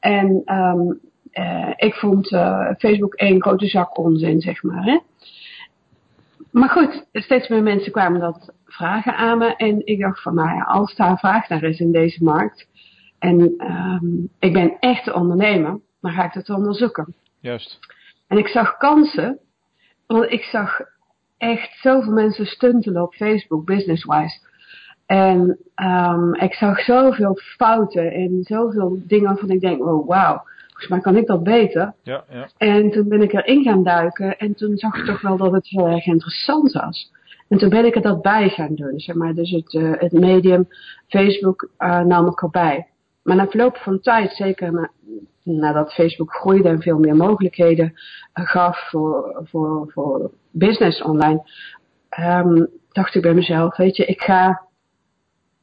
En 0.00 0.42
um, 0.46 1.00
uh, 1.32 1.72
ik 1.76 1.94
vond 1.94 2.32
uh, 2.32 2.70
Facebook 2.78 3.14
één 3.14 3.42
grote 3.42 3.66
zak 3.66 3.98
onzin, 3.98 4.40
zeg 4.40 4.62
maar. 4.62 4.84
Hè? 4.84 4.98
Maar 6.50 6.68
goed, 6.68 7.06
steeds 7.12 7.48
meer 7.48 7.62
mensen 7.62 7.92
kwamen 7.92 8.20
dat 8.20 8.52
vragen 8.64 9.16
aan 9.16 9.38
me. 9.38 9.56
En 9.56 9.86
ik 9.86 10.00
dacht 10.00 10.22
van, 10.22 10.34
nou 10.34 10.48
ja, 10.48 10.62
als 10.62 10.94
daar 10.94 11.18
vraag 11.18 11.48
naar 11.48 11.62
is 11.62 11.80
in 11.80 11.92
deze 11.92 12.24
markt. 12.24 12.68
En 13.18 13.40
um, 13.58 14.28
ik 14.38 14.52
ben 14.52 14.76
echt 14.80 15.12
ondernemer 15.12 15.80
dan 16.00 16.12
ga 16.12 16.24
ik 16.24 16.32
dat 16.32 16.50
onderzoeken. 16.50 17.14
Juist. 17.40 17.78
En 18.26 18.38
ik 18.38 18.48
zag 18.48 18.76
kansen, 18.76 19.38
want 20.06 20.32
ik 20.32 20.42
zag 20.42 20.80
echt 21.38 21.78
zoveel 21.80 22.12
mensen 22.12 22.46
stuntelen 22.46 23.02
op 23.02 23.14
Facebook, 23.14 23.64
business-wise. 23.64 24.46
En 25.06 25.58
um, 25.76 26.34
ik 26.34 26.54
zag 26.54 26.80
zoveel 26.80 27.36
fouten 27.36 28.12
en 28.12 28.40
zoveel 28.42 28.98
dingen 29.06 29.26
waarvan 29.26 29.50
ik 29.50 29.60
denk, 29.60 29.86
oh 29.86 30.08
wauw, 30.08 30.42
volgens 30.66 30.88
mij 30.88 31.00
kan 31.00 31.16
ik 31.16 31.26
dat 31.26 31.42
beter. 31.42 31.94
Ja, 32.02 32.24
ja. 32.30 32.48
En 32.56 32.90
toen 32.90 33.08
ben 33.08 33.22
ik 33.22 33.32
erin 33.32 33.62
gaan 33.62 33.82
duiken 33.82 34.38
en 34.38 34.54
toen 34.54 34.76
zag 34.76 34.96
ik 34.96 35.04
toch 35.04 35.20
wel 35.20 35.36
dat 35.36 35.52
het 35.52 35.68
heel 35.68 35.86
erg 35.86 36.06
interessant 36.06 36.72
was. 36.72 37.12
En 37.48 37.58
toen 37.58 37.68
ben 37.68 37.84
ik 37.84 37.94
er 37.94 38.02
dat 38.02 38.22
bij 38.22 38.48
gaan 38.48 38.74
doen, 38.74 39.00
zeg 39.00 39.16
maar. 39.16 39.34
Dus 39.34 39.50
het, 39.50 39.72
uh, 39.72 39.92
het 39.98 40.12
medium 40.12 40.68
Facebook 41.08 41.70
uh, 41.78 42.00
nam 42.00 42.26
ik 42.26 42.42
erbij. 42.42 42.86
Maar 43.22 43.36
na 43.36 43.48
verloop 43.48 43.76
van 43.76 44.00
tijd, 44.00 44.32
zeker 44.32 44.72
na, 44.72 44.90
nadat 45.56 45.92
Facebook 45.92 46.34
groeide 46.34 46.68
en 46.68 46.82
veel 46.82 46.98
meer 46.98 47.16
mogelijkheden 47.16 47.92
uh, 48.34 48.46
gaf 48.46 48.88
voor, 48.90 49.40
voor, 49.44 49.90
voor 49.92 50.30
business 50.50 51.02
online, 51.02 51.42
um, 52.20 52.68
dacht 52.92 53.14
ik 53.14 53.22
bij 53.22 53.34
mezelf, 53.34 53.76
weet 53.76 53.96
je, 53.96 54.04
ik 54.04 54.20
ga, 54.20 54.62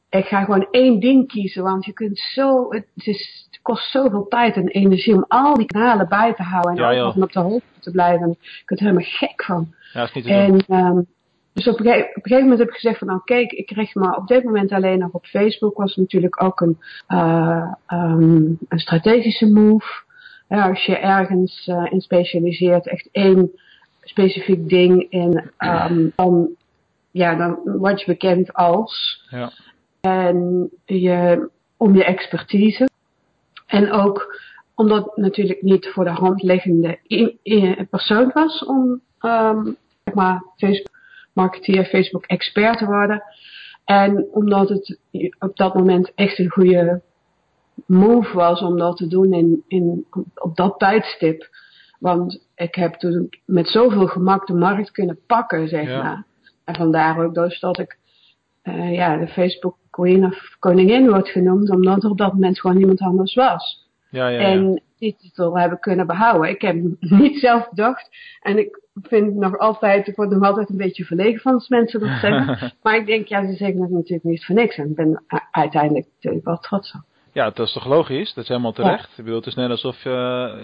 ik 0.08 0.24
ga 0.24 0.44
gewoon 0.44 0.68
één 0.70 1.00
ding 1.00 1.28
kiezen, 1.28 1.62
want 1.62 1.84
je 1.84 1.92
kunt 1.92 2.18
zo, 2.18 2.66
het, 2.68 2.86
is, 2.94 3.46
het 3.50 3.62
kost 3.62 3.90
zoveel 3.90 4.26
tijd 4.28 4.56
en 4.56 4.68
energie 4.68 5.14
om 5.14 5.24
al 5.28 5.54
die 5.54 5.66
kanalen 5.66 6.08
bij 6.08 6.34
te 6.34 6.42
houden 6.42 6.84
en 6.84 6.94
ja, 6.94 7.08
op 7.08 7.32
de 7.32 7.40
hoogte 7.40 7.80
te 7.80 7.90
blijven. 7.90 8.36
Je 8.40 8.64
kunt 8.64 8.80
er 8.80 8.86
helemaal 8.86 9.08
gek 9.08 9.44
van. 9.44 9.74
Ja, 9.92 10.02
is 10.02 10.12
niet 10.12 10.24
te 10.24 10.30
en, 10.30 10.64
um, 10.68 11.06
dus 11.56 11.68
op 11.68 11.78
een, 11.78 11.86
gegeven, 11.86 12.08
op 12.08 12.16
een, 12.16 12.22
gegeven, 12.22 12.42
moment 12.42 12.58
heb 12.58 12.68
ik 12.68 12.74
gezegd 12.74 12.98
van 12.98 13.08
nou 13.08 13.20
kijk, 13.24 13.52
ik 13.52 13.70
richt 13.70 13.94
me 13.94 14.16
op 14.16 14.26
dit 14.26 14.44
moment 14.44 14.72
alleen 14.72 14.98
nog 14.98 15.12
op 15.12 15.26
Facebook. 15.26 15.76
Was 15.76 15.96
natuurlijk 15.96 16.42
ook 16.42 16.60
een, 16.60 16.78
uh, 17.08 17.72
um, 17.88 18.58
een 18.68 18.78
strategische 18.78 19.46
move. 19.46 19.86
Ja, 20.48 20.68
als 20.68 20.84
je 20.84 20.96
ergens 20.96 21.66
uh, 21.66 21.86
in 21.92 22.00
specialiseert, 22.00 22.88
echt 22.88 23.08
één 23.12 23.50
specifiek 24.00 24.68
ding 24.68 25.10
en 25.10 25.52
um, 25.58 26.12
dan, 26.16 26.48
ja, 27.10 27.34
dan 27.34 27.58
word 27.64 28.00
je 28.00 28.06
bekend 28.06 28.52
als. 28.52 29.24
Ja. 29.30 29.52
En 30.00 30.70
je, 30.84 31.48
om 31.76 31.94
je 31.94 32.04
expertise. 32.04 32.88
En 33.66 33.92
ook 33.92 34.40
omdat 34.74 35.04
het 35.04 35.16
natuurlijk 35.16 35.62
niet 35.62 35.86
voor 35.86 36.04
de 36.04 36.10
hand 36.10 36.42
liggende 36.42 36.98
persoon 37.90 38.30
was 38.34 38.64
om 38.64 39.00
um, 39.20 39.76
zeg 40.04 40.14
maar 40.14 40.42
Facebook 40.56 40.94
marketeer, 41.36 41.84
Facebook 41.84 42.24
expert 42.24 42.78
te 42.78 42.86
worden. 42.86 43.22
En 43.84 44.26
omdat 44.32 44.68
het 44.68 44.98
op 45.38 45.56
dat 45.56 45.74
moment 45.74 46.12
echt 46.14 46.38
een 46.38 46.50
goede 46.50 47.02
move 47.86 48.36
was 48.36 48.60
om 48.60 48.78
dat 48.78 48.96
te 48.96 49.06
doen 49.06 49.32
in, 49.32 49.64
in, 49.68 50.06
op 50.34 50.56
dat 50.56 50.78
tijdstip. 50.78 51.48
Want 51.98 52.46
ik 52.54 52.74
heb 52.74 52.94
toen 52.94 53.28
met 53.44 53.68
zoveel 53.68 54.06
gemak 54.06 54.46
de 54.46 54.54
markt 54.54 54.90
kunnen 54.90 55.18
pakken, 55.26 55.68
zeg 55.68 55.86
maar. 55.86 56.24
En 56.64 56.74
vandaar 56.74 57.24
ook 57.24 57.34
dus 57.34 57.60
dat 57.60 57.78
ik 57.78 57.98
uh, 58.64 58.94
ja, 58.94 59.16
de 59.16 59.28
Facebook 59.28 59.76
Queen 59.90 60.24
of 60.24 60.56
Koningin 60.58 61.08
wordt 61.08 61.28
genoemd, 61.28 61.70
omdat 61.70 62.04
er 62.04 62.10
op 62.10 62.18
dat 62.18 62.32
moment 62.32 62.60
gewoon 62.60 62.76
niemand 62.76 63.00
anders 63.00 63.34
was. 63.34 63.85
Ja, 64.10 64.28
ja, 64.28 64.40
ja. 64.40 64.46
En 64.46 64.82
die 64.98 65.16
titel 65.18 65.58
hebben 65.58 65.78
kunnen 65.78 66.06
behouden. 66.06 66.50
Ik 66.50 66.60
heb 66.60 66.74
hem 66.74 66.96
niet 67.20 67.38
zelf 67.38 67.68
bedacht. 67.68 68.08
En 68.40 68.58
ik 68.58 68.80
vind 69.02 69.34
nog 69.34 69.58
altijd, 69.58 70.06
ik 70.06 70.16
word 70.16 70.30
nog 70.30 70.42
altijd 70.42 70.68
een 70.68 70.76
beetje 70.76 71.04
verlegen 71.04 71.40
van 71.40 71.54
als 71.54 71.68
mensen 71.68 72.00
dat 72.00 72.18
zeggen. 72.20 72.72
maar 72.82 72.96
ik 72.96 73.06
denk, 73.06 73.26
ja, 73.26 73.46
ze 73.46 73.54
zeggen 73.54 73.80
het 73.80 73.90
natuurlijk 73.90 74.24
niet 74.24 74.44
voor 74.44 74.54
niks. 74.54 74.76
En 74.76 74.88
ik 74.88 74.94
ben 74.94 75.24
uiteindelijk 75.50 76.06
natuurlijk 76.14 76.44
wel 76.44 76.58
trots 76.58 76.94
op. 76.94 77.00
Ja, 77.32 77.50
dat 77.50 77.66
is 77.66 77.72
toch 77.72 77.86
logisch? 77.86 78.34
Dat 78.34 78.42
is 78.42 78.48
helemaal 78.48 78.72
terecht. 78.72 79.08
Ja. 79.08 79.10
Ik 79.16 79.24
bedoel, 79.24 79.36
het 79.36 79.46
is 79.46 79.54
net 79.54 79.70
alsof... 79.70 80.04
Uh, 80.04 80.54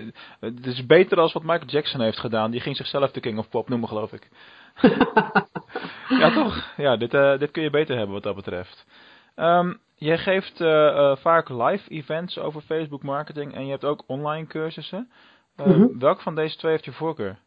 het 0.40 0.66
is 0.66 0.87
beter 0.87 1.16
dan 1.16 1.30
wat 1.32 1.42
Michael 1.42 1.66
Jackson 1.66 2.00
heeft 2.00 2.18
gedaan. 2.18 2.50
Die 2.50 2.61
ging 2.61 2.76
zichzelf 2.76 3.11
de 3.11 3.20
King 3.20 3.38
of 3.38 3.49
Pop 3.49 3.68
noemen, 3.68 3.88
geloof 3.88 4.12
ik. 4.12 4.28
ja, 6.20 6.30
toch? 6.30 6.72
Ja, 6.76 6.96
dit, 6.96 7.14
uh, 7.14 7.38
dit 7.38 7.50
kun 7.50 7.62
je 7.62 7.70
beter 7.70 7.96
hebben 7.96 8.14
wat 8.14 8.22
dat 8.22 8.34
betreft. 8.34 8.87
Um, 9.37 9.78
je 10.02 10.18
geeft 10.18 10.61
uh, 10.61 10.68
uh, 10.68 11.16
vaak 11.16 11.49
live 11.49 11.90
events 11.90 12.38
over 12.38 12.61
Facebook 12.61 13.02
marketing 13.02 13.54
en 13.54 13.64
je 13.64 13.71
hebt 13.71 13.85
ook 13.85 14.02
online 14.06 14.47
cursussen. 14.47 15.11
Uh, 15.61 15.66
mm 15.66 15.73
-hmm. 15.73 15.99
Welk 15.99 16.21
van 16.21 16.35
deze 16.35 16.56
twee 16.56 16.73
heeft 16.73 16.85
je 16.85 16.92
voorkeur? 16.92 17.38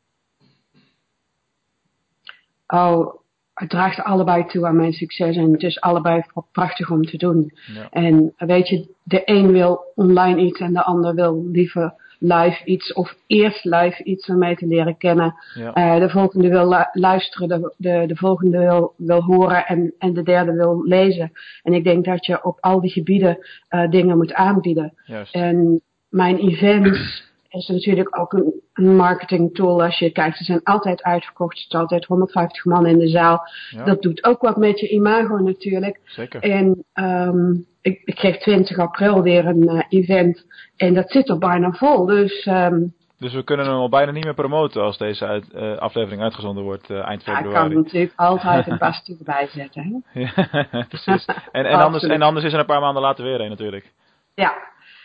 Oh, 2.67 3.15
het 3.53 3.69
draagt 3.69 4.00
allebei 4.00 4.45
toe 4.45 4.65
aan 4.65 4.75
mijn 4.75 4.93
succes 4.93 5.35
en 5.35 5.51
het 5.51 5.63
is 5.63 5.81
allebei 5.81 6.24
prachtig 6.51 6.89
om 6.89 7.01
te 7.01 7.17
doen. 7.17 7.51
Ja. 7.74 7.89
En 7.89 8.33
weet 8.38 8.67
je, 8.67 8.95
de 9.03 9.21
een 9.25 9.51
wil 9.51 9.91
online 9.95 10.41
iets 10.41 10.59
en 10.59 10.74
de 10.74 10.83
ander 10.83 11.15
wil 11.15 11.45
liever 11.51 11.93
live 12.19 12.65
iets 12.65 12.93
of 12.93 13.15
eerst 13.27 13.63
live 13.63 14.03
iets 14.03 14.27
om 14.29 14.38
mij 14.38 14.55
te 14.55 14.67
leren 14.67 14.98
kennen. 14.98 15.36
Ja. 15.53 15.95
Uh, 15.95 16.00
de 16.00 16.10
volgende 16.10 16.50
wil 16.50 16.69
lu 16.69 16.84
luisteren, 16.91 17.48
de, 17.48 17.74
de, 17.77 18.03
de 18.07 18.15
volgende 18.15 18.57
wil, 18.57 18.93
wil 18.98 19.22
horen 19.22 19.65
en, 19.65 19.93
en 19.98 20.13
de 20.13 20.24
derde 20.24 20.53
wil 20.53 20.84
lezen. 20.84 21.31
En 21.63 21.74
ik 21.74 21.84
denk 21.84 22.05
dat 22.05 22.25
je 22.25 22.43
op 22.43 22.57
al 22.60 22.81
die 22.81 22.91
gebieden 22.91 23.38
uh, 23.69 23.89
dingen 23.89 24.17
moet 24.17 24.34
aanbieden. 24.34 24.93
Juist. 25.05 25.34
En 25.34 25.81
mijn 26.10 26.38
events 26.38 27.24
is 27.50 27.67
natuurlijk 27.67 28.19
ook 28.19 28.34
een, 28.34 28.62
een 28.74 28.95
marketing 28.95 29.55
tool. 29.55 29.84
Als 29.84 30.00
je 30.00 30.12
kijkt, 30.12 30.38
ze 30.38 30.43
zijn 30.43 30.63
altijd 30.63 31.03
uitverkocht. 31.03 31.55
Er 31.55 31.62
zit 31.62 31.74
altijd 31.74 32.05
150 32.05 32.65
man 32.65 32.86
in 32.86 32.98
de 32.98 33.07
zaal. 33.07 33.48
Ja. 33.69 33.84
Dat 33.84 34.01
doet 34.01 34.24
ook 34.24 34.41
wat 34.41 34.57
met 34.57 34.79
je 34.79 34.89
imago 34.89 35.38
natuurlijk. 35.38 36.00
Zeker. 36.03 36.41
En 36.41 36.86
um, 36.93 37.65
ik, 37.86 38.01
ik 38.04 38.20
geef 38.20 38.38
20 38.38 38.77
april 38.77 39.22
weer 39.22 39.46
een 39.46 39.63
uh, 39.63 39.82
event. 39.89 40.46
En 40.77 40.94
dat 40.94 41.12
zit 41.12 41.30
er 41.30 41.38
bijna 41.38 41.72
vol. 41.72 42.06
Dus, 42.06 42.46
um, 42.46 42.94
dus 43.18 43.34
we 43.34 43.44
kunnen 43.44 43.65
hem 43.65 43.75
al 43.75 43.89
bijna 43.89 44.12
niet 44.12 44.24
meer 44.24 44.34
promoten 44.34 44.82
als 44.82 44.98
deze 44.98 45.25
uit, 45.25 45.46
uh, 45.56 45.77
aflevering 45.77 46.22
uitgezonden 46.22 46.63
wordt 46.63 46.89
uh, 46.89 47.08
eind 47.08 47.24
februari. 47.24 47.50
Ja, 47.50 47.63
ik 47.63 47.70
kan 47.70 47.84
natuurlijk 47.84 48.13
altijd 48.32 48.68
een 48.68 48.77
pastie 48.77 49.18
erbij 49.18 49.48
zetten. 49.48 50.04
Hè? 50.12 50.20
ja, 50.22 50.86
precies. 50.89 51.25
En, 51.51 51.65
en, 51.65 51.80
anders, 51.80 52.04
en 52.04 52.22
anders 52.22 52.46
is 52.46 52.54
er 52.54 52.60
een 52.60 52.65
paar 52.65 52.82
maanden 52.82 53.01
later 53.01 53.24
weer 53.24 53.42
een 53.42 53.50
natuurlijk. 53.50 53.92
Ja, 54.34 54.54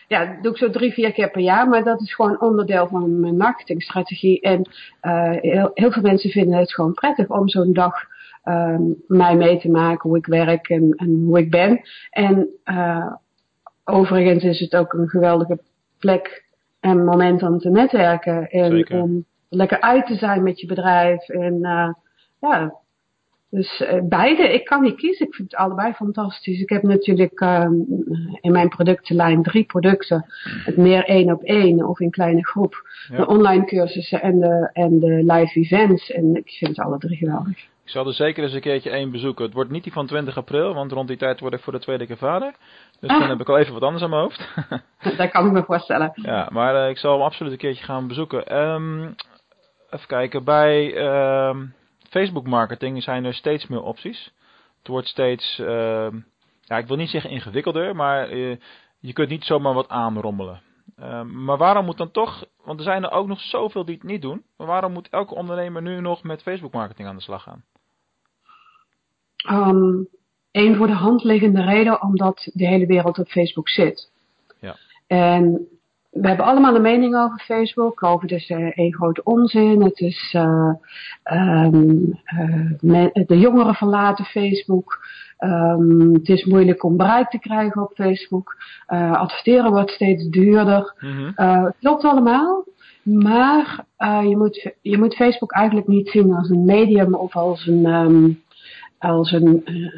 ja, 0.09 0.25
dat 0.25 0.43
doe 0.43 0.53
ik 0.53 0.59
zo 0.59 0.71
drie, 0.71 0.93
vier 0.93 1.13
keer 1.13 1.31
per 1.31 1.43
jaar, 1.43 1.69
maar 1.69 1.85
dat 1.85 2.01
is 2.01 2.15
gewoon 2.15 2.41
onderdeel 2.41 2.87
van 2.87 3.21
mijn 3.21 3.37
marketingstrategie. 3.37 4.41
En 4.41 4.69
heel, 5.41 5.71
heel 5.75 5.93
veel 5.93 6.03
mensen 6.03 6.31
vinden 6.31 6.59
het 6.59 6.75
gewoon 6.75 6.95
prettig 6.95 7.29
om 7.29 7.49
zo'n 7.49 7.73
dag 7.73 7.95
um, 8.45 9.03
mij 9.07 9.37
mee 9.37 9.59
te 9.59 9.71
maken, 9.71 10.09
hoe 10.09 10.19
ik 10.19 10.27
werk 10.27 10.69
en, 10.69 10.93
en 10.97 11.23
hoe 11.25 11.39
ik 11.39 11.51
ben. 11.51 11.81
En 12.11 12.49
uh, 12.65 13.13
overigens 13.85 14.45
is 14.45 14.61
het 14.61 14.77
ook 14.77 14.93
een 14.93 15.09
geweldige 15.09 15.59
plek 15.99 16.45
en 16.81 17.05
moment 17.05 17.43
om 17.43 17.59
te 17.59 17.71
netwerken. 17.71 18.51
En 18.51 18.71
Zeker. 18.71 19.03
om 19.03 19.25
lekker 19.49 19.81
uit 19.81 20.07
te 20.07 20.15
zijn 20.15 20.43
met 20.43 20.61
je 20.61 20.67
bedrijf. 20.67 21.29
En 21.29 21.55
uh, 21.55 21.93
ja, 22.41 22.75
dus 23.51 23.81
uh, 23.81 24.01
beide, 24.03 24.53
ik 24.53 24.65
kan 24.65 24.83
niet 24.83 24.97
kiezen. 24.97 25.27
Ik 25.27 25.35
vind 25.35 25.51
het 25.51 25.61
allebei 25.61 25.93
fantastisch. 25.93 26.61
Ik 26.61 26.69
heb 26.69 26.83
natuurlijk 26.83 27.41
um, 27.41 27.87
in 28.41 28.53
mijn 28.53 28.69
productenlijn 28.69 29.43
drie 29.43 29.65
producten. 29.65 30.25
Het 30.65 30.77
meer 30.77 31.05
één 31.05 31.33
op 31.33 31.43
één 31.43 31.89
of 31.89 32.01
in 32.01 32.11
kleine 32.11 32.47
groep. 32.47 32.89
Ja. 33.11 33.17
De 33.17 33.27
online 33.27 33.65
cursussen 33.65 34.23
en 34.23 34.41
de, 34.41 34.71
en 34.73 34.99
de 34.99 35.25
live 35.25 35.61
events. 35.61 36.11
En 36.11 36.37
ik 36.37 36.51
vind 36.51 36.79
alle 36.79 36.99
drie 36.99 37.17
geweldig. 37.17 37.69
Ik 37.91 37.97
zal 37.97 38.07
er 38.07 38.15
zeker 38.15 38.43
eens 38.45 38.53
een 38.53 38.61
keertje 38.61 38.91
één 38.91 39.11
bezoeken. 39.11 39.45
Het 39.45 39.55
wordt 39.55 39.71
niet 39.71 39.83
die 39.83 39.93
van 39.93 40.07
20 40.07 40.37
april, 40.37 40.75
want 40.75 40.93
rond 40.93 41.09
die 41.09 41.17
tijd 41.17 41.41
word 41.41 41.55
ik 41.55 41.61
voor 41.61 41.73
de 41.73 41.79
tweede 41.79 42.07
keer 42.07 42.17
vader. 42.17 42.55
Dus 43.01 43.11
Ah. 43.11 43.19
dan 43.21 43.29
heb 43.29 43.41
ik 43.41 43.49
al 43.49 43.59
even 43.59 43.73
wat 43.73 43.83
anders 43.83 44.03
aan 44.03 44.11
mijn 44.11 44.23
hoofd. 44.23 44.49
Dat 45.19 45.31
kan 45.31 45.47
ik 45.47 45.53
me 45.53 45.65
voorstellen. 45.65 46.13
ja, 46.15 46.49
maar 46.53 46.75
uh, 46.75 46.89
ik 46.89 46.99
zal 46.99 47.13
hem 47.13 47.23
absoluut 47.23 47.53
een 47.53 47.59
keertje 47.59 47.85
gaan 47.85 48.07
bezoeken. 48.07 48.57
Um, 48.59 49.15
even 49.91 50.07
kijken, 50.07 50.45
bij... 50.45 50.97
Um, 51.49 51.75
Facebook 52.11 52.47
marketing 52.47 53.03
zijn 53.03 53.25
er 53.25 53.35
steeds 53.35 53.67
meer 53.67 53.83
opties. 53.83 54.33
Het 54.79 54.89
wordt 54.89 55.09
steeds, 55.09 55.59
uh, 55.59 56.09
ja, 56.61 56.77
ik 56.79 56.87
wil 56.87 56.97
niet 56.97 57.11
zeggen 57.11 57.31
ingewikkelder, 57.31 57.97
maar 57.97 58.33
uh, 58.33 58.57
je 59.01 59.13
kunt 59.13 59.29
niet 59.29 59.45
zomaar 59.45 59.75
wat 59.75 59.89
aanrommelen. 59.89 60.61
Uh, 61.01 61.23
maar 61.23 61.57
waarom 61.57 61.85
moet 61.85 61.97
dan 61.99 62.11
toch, 62.11 62.45
want 62.65 62.79
er 62.79 62.85
zijn 62.85 63.05
er 63.05 63.11
ook 63.11 63.27
nog 63.27 63.41
zoveel 63.41 63.85
die 63.85 63.95
het 63.95 64.05
niet 64.05 64.23
doen, 64.23 64.43
maar 64.57 64.67
waarom 64.67 64.93
moet 64.93 65.09
elke 65.09 65.35
ondernemer 65.35 65.83
nu 65.83 66.01
nog 66.01 66.23
met 66.23 66.43
Facebook 66.43 66.73
marketing 66.73 67.09
aan 67.09 67.17
de 67.17 67.23
slag 67.23 67.43
gaan? 67.43 67.65
Um, 69.51 70.09
een 70.53 70.77
voor 70.77 70.87
de 70.87 70.93
hand 70.93 71.25
liggende 71.25 71.63
reden, 71.63 72.03
omdat 72.03 72.51
de 72.53 72.67
hele 72.67 72.87
wereld 72.87 73.19
op 73.19 73.29
Facebook 73.29 73.69
zit. 73.69 74.11
Ja. 74.61 74.77
En 75.07 75.69
we 76.11 76.29
hebben 76.29 76.47
allemaal 76.47 76.75
een 76.75 76.83
mening 76.83 77.17
over 77.17 77.43
Facebook. 77.45 78.03
Over 78.03 78.23
het 78.23 78.31
is 78.31 78.49
uh, 78.49 78.71
een 78.75 78.95
grote 78.95 79.23
onzin. 79.25 79.83
Het 79.83 80.01
is 80.01 80.35
uh, 80.37 80.73
um, 81.33 82.21
uh, 82.81 83.07
de 83.13 83.39
jongeren 83.39 83.75
verlaten 83.75 84.25
Facebook. 84.25 84.99
Um, 85.39 86.13
het 86.13 86.29
is 86.29 86.45
moeilijk 86.45 86.85
om 86.85 86.97
bereik 86.97 87.31
te 87.31 87.39
krijgen 87.39 87.83
op 87.83 87.93
Facebook. 87.95 88.57
Adverteren 88.87 89.71
wordt 89.71 89.91
steeds 89.91 90.29
duurder. 90.29 90.95
Mm 91.01 91.35
-hmm. 91.35 91.75
klopt 91.81 92.05
allemaal. 92.05 92.65
Maar 93.03 93.85
uh, 93.99 94.21
je, 94.29 94.37
moet, 94.37 94.73
je 94.81 94.99
moet 94.99 95.15
Facebook 95.15 95.53
eigenlijk 95.53 95.87
niet 95.87 96.09
zien 96.09 96.35
als 96.35 96.51
een 96.51 96.65
medium 96.65 97.15
of 97.15 97.37
als 97.37 97.67
een, 97.67 97.87
um, 97.87 98.43
als 99.01 99.33
een 99.33 99.63
uh, 99.65 99.93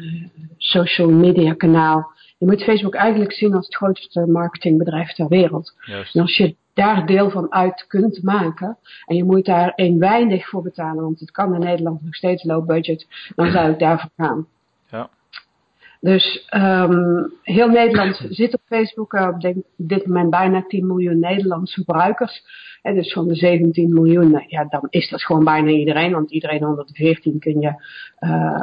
social 0.57 1.09
media 1.09 1.53
kanaal. 1.53 2.11
Je 2.37 2.45
moet 2.45 2.63
Facebook 2.63 2.95
eigenlijk 2.95 3.33
zien 3.33 3.53
als 3.53 3.65
het 3.65 3.75
grootste 3.75 4.25
marketingbedrijf 4.27 5.11
ter 5.11 5.27
wereld. 5.27 5.73
Juist. 5.85 6.15
En 6.15 6.21
als 6.21 6.37
je 6.37 6.55
daar 6.73 7.05
deel 7.05 7.29
van 7.29 7.51
uit 7.51 7.85
kunt 7.87 8.23
maken 8.23 8.77
en 9.05 9.15
je 9.15 9.23
moet 9.23 9.45
daar 9.45 9.73
een 9.75 9.99
weinig 9.99 10.49
voor 10.49 10.61
betalen, 10.61 11.03
want 11.03 11.19
het 11.19 11.31
kan 11.31 11.53
in 11.53 11.59
Nederland 11.59 12.03
nog 12.03 12.15
steeds 12.15 12.43
low 12.43 12.65
budget, 12.65 13.07
dan 13.35 13.51
zou 13.55 13.71
ik 13.71 13.79
daarvoor 13.79 14.09
gaan. 14.15 14.47
Dus 16.03 16.47
um, 16.55 17.33
heel 17.41 17.67
Nederland 17.67 18.25
zit 18.39 18.53
op 18.53 18.61
Facebook. 18.65 19.13
Uh, 19.13 19.27
op 19.27 19.63
dit 19.77 20.05
moment 20.05 20.29
bijna 20.29 20.63
10 20.67 20.87
miljoen 20.87 21.19
Nederlandse 21.19 21.79
gebruikers. 21.79 22.43
En 22.81 22.95
dus 22.95 23.13
van 23.13 23.27
de 23.27 23.35
17 23.35 23.93
miljoen, 23.93 24.43
ja, 24.47 24.65
dan 24.65 24.87
is 24.89 25.09
dat 25.09 25.23
gewoon 25.23 25.43
bijna 25.43 25.69
iedereen. 25.69 26.11
Want 26.11 26.31
iedereen 26.31 26.65
onder 26.65 26.85
de 26.85 26.93
14 26.93 27.39
kun 27.39 27.59
je, 27.59 27.73
uh, 28.19 28.61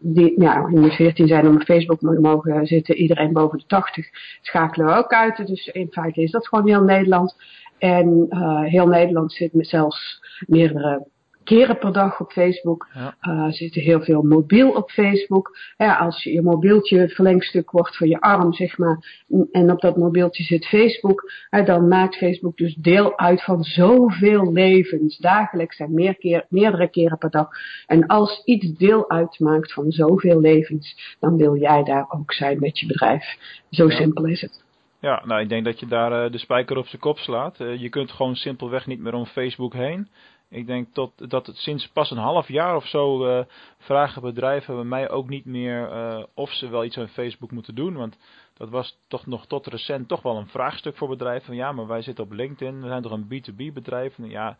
die, 0.00 0.40
ja, 0.40 0.68
in 0.68 0.82
de 0.82 0.90
14 0.90 1.26
zijn 1.26 1.54
op 1.54 1.62
Facebook 1.62 2.00
mogen 2.00 2.66
zitten. 2.66 2.96
Iedereen 2.96 3.32
boven 3.32 3.58
de 3.58 3.66
80 3.66 4.06
schakelen 4.40 4.86
we 4.86 4.92
ook 4.92 5.12
uit. 5.12 5.46
Dus 5.46 5.66
in 5.66 5.88
feite 5.90 6.22
is 6.22 6.30
dat 6.30 6.48
gewoon 6.48 6.68
heel 6.68 6.82
Nederland. 6.82 7.36
En 7.78 8.26
uh, 8.30 8.62
heel 8.62 8.86
Nederland 8.86 9.32
zit 9.32 9.54
met 9.54 9.66
zelfs 9.66 10.20
meerdere 10.46 11.06
keren 11.46 11.78
per 11.78 11.92
dag 11.92 12.20
op 12.20 12.32
Facebook. 12.32 12.88
Ja. 12.94 13.14
Uh, 13.22 13.52
zitten 13.52 13.82
heel 13.82 14.00
veel 14.00 14.22
mobiel 14.22 14.70
op 14.70 14.90
Facebook. 14.90 15.56
Ja, 15.76 15.96
als 15.96 16.22
je, 16.22 16.32
je 16.32 16.42
mobieltje 16.42 16.98
het 16.98 17.12
verlengstuk 17.12 17.70
wordt 17.70 17.96
van 17.96 18.08
je 18.08 18.20
arm, 18.20 18.52
zeg 18.52 18.78
maar, 18.78 19.24
en 19.52 19.70
op 19.70 19.80
dat 19.80 19.96
mobieltje 19.96 20.42
zit 20.42 20.66
Facebook, 20.66 21.32
uh, 21.50 21.64
dan 21.64 21.88
maakt 21.88 22.16
Facebook 22.16 22.56
dus 22.56 22.74
deel 22.74 23.18
uit 23.18 23.44
van 23.44 23.62
zoveel 23.62 24.52
levens, 24.52 25.18
dagelijks 25.18 25.78
en 25.78 25.94
meer 25.94 26.16
keer, 26.16 26.46
meerdere 26.48 26.88
keren 26.90 27.18
per 27.18 27.30
dag. 27.30 27.48
En 27.86 28.06
als 28.06 28.42
iets 28.44 28.72
deel 28.72 29.10
uitmaakt 29.10 29.72
van 29.72 29.90
zoveel 29.90 30.40
levens, 30.40 31.16
dan 31.20 31.36
wil 31.36 31.56
jij 31.56 31.82
daar 31.82 32.06
ook 32.08 32.32
zijn 32.32 32.58
met 32.60 32.78
je 32.78 32.86
bedrijf. 32.86 33.24
Zo 33.70 33.86
Ja. 33.86 33.96
simpel 33.96 34.24
is 34.24 34.40
het. 34.40 34.64
Ja, 35.00 35.22
nou 35.26 35.40
ik 35.40 35.48
denk 35.48 35.64
dat 35.64 35.80
je 35.80 35.86
daar 35.86 36.24
uh, 36.24 36.32
de 36.32 36.38
spijker 36.38 36.76
op 36.76 36.86
zijn 36.86 37.00
kop 37.00 37.18
slaat. 37.18 37.60
Uh, 37.60 37.80
je 37.80 37.88
kunt 37.88 38.12
gewoon 38.12 38.34
simpelweg 38.34 38.86
niet 38.86 39.00
meer 39.00 39.14
om 39.14 39.26
Facebook 39.26 39.72
heen. 39.72 40.08
Ik 40.50 40.66
denk 40.66 40.94
tot, 40.94 41.30
dat 41.30 41.46
het 41.46 41.56
sinds 41.56 41.88
pas 41.88 42.10
een 42.10 42.16
half 42.18 42.48
jaar 42.48 42.76
of 42.76 42.86
zo 42.86 43.28
uh, 43.28 43.44
vragen 43.78 44.22
bedrijven 44.22 44.74
bij 44.74 44.84
mij 44.84 45.10
ook 45.10 45.28
niet 45.28 45.44
meer 45.44 45.92
uh, 45.92 46.22
of 46.34 46.50
ze 46.50 46.68
wel 46.68 46.84
iets 46.84 46.98
aan 46.98 47.08
Facebook 47.08 47.50
moeten 47.50 47.74
doen. 47.74 47.96
Want 47.96 48.18
dat 48.54 48.68
was 48.68 48.98
toch 49.08 49.26
nog 49.26 49.46
tot 49.46 49.66
recent 49.66 50.08
toch 50.08 50.22
wel 50.22 50.36
een 50.36 50.46
vraagstuk 50.46 50.96
voor 50.96 51.08
bedrijven. 51.08 51.54
Ja, 51.54 51.72
maar 51.72 51.86
wij 51.86 52.02
zitten 52.02 52.24
op 52.24 52.32
LinkedIn, 52.32 52.80
we 52.80 52.88
zijn 52.88 53.02
toch 53.02 53.12
een 53.12 53.26
B2B 53.32 53.72
bedrijf. 53.72 54.18
En 54.18 54.28
ja, 54.28 54.56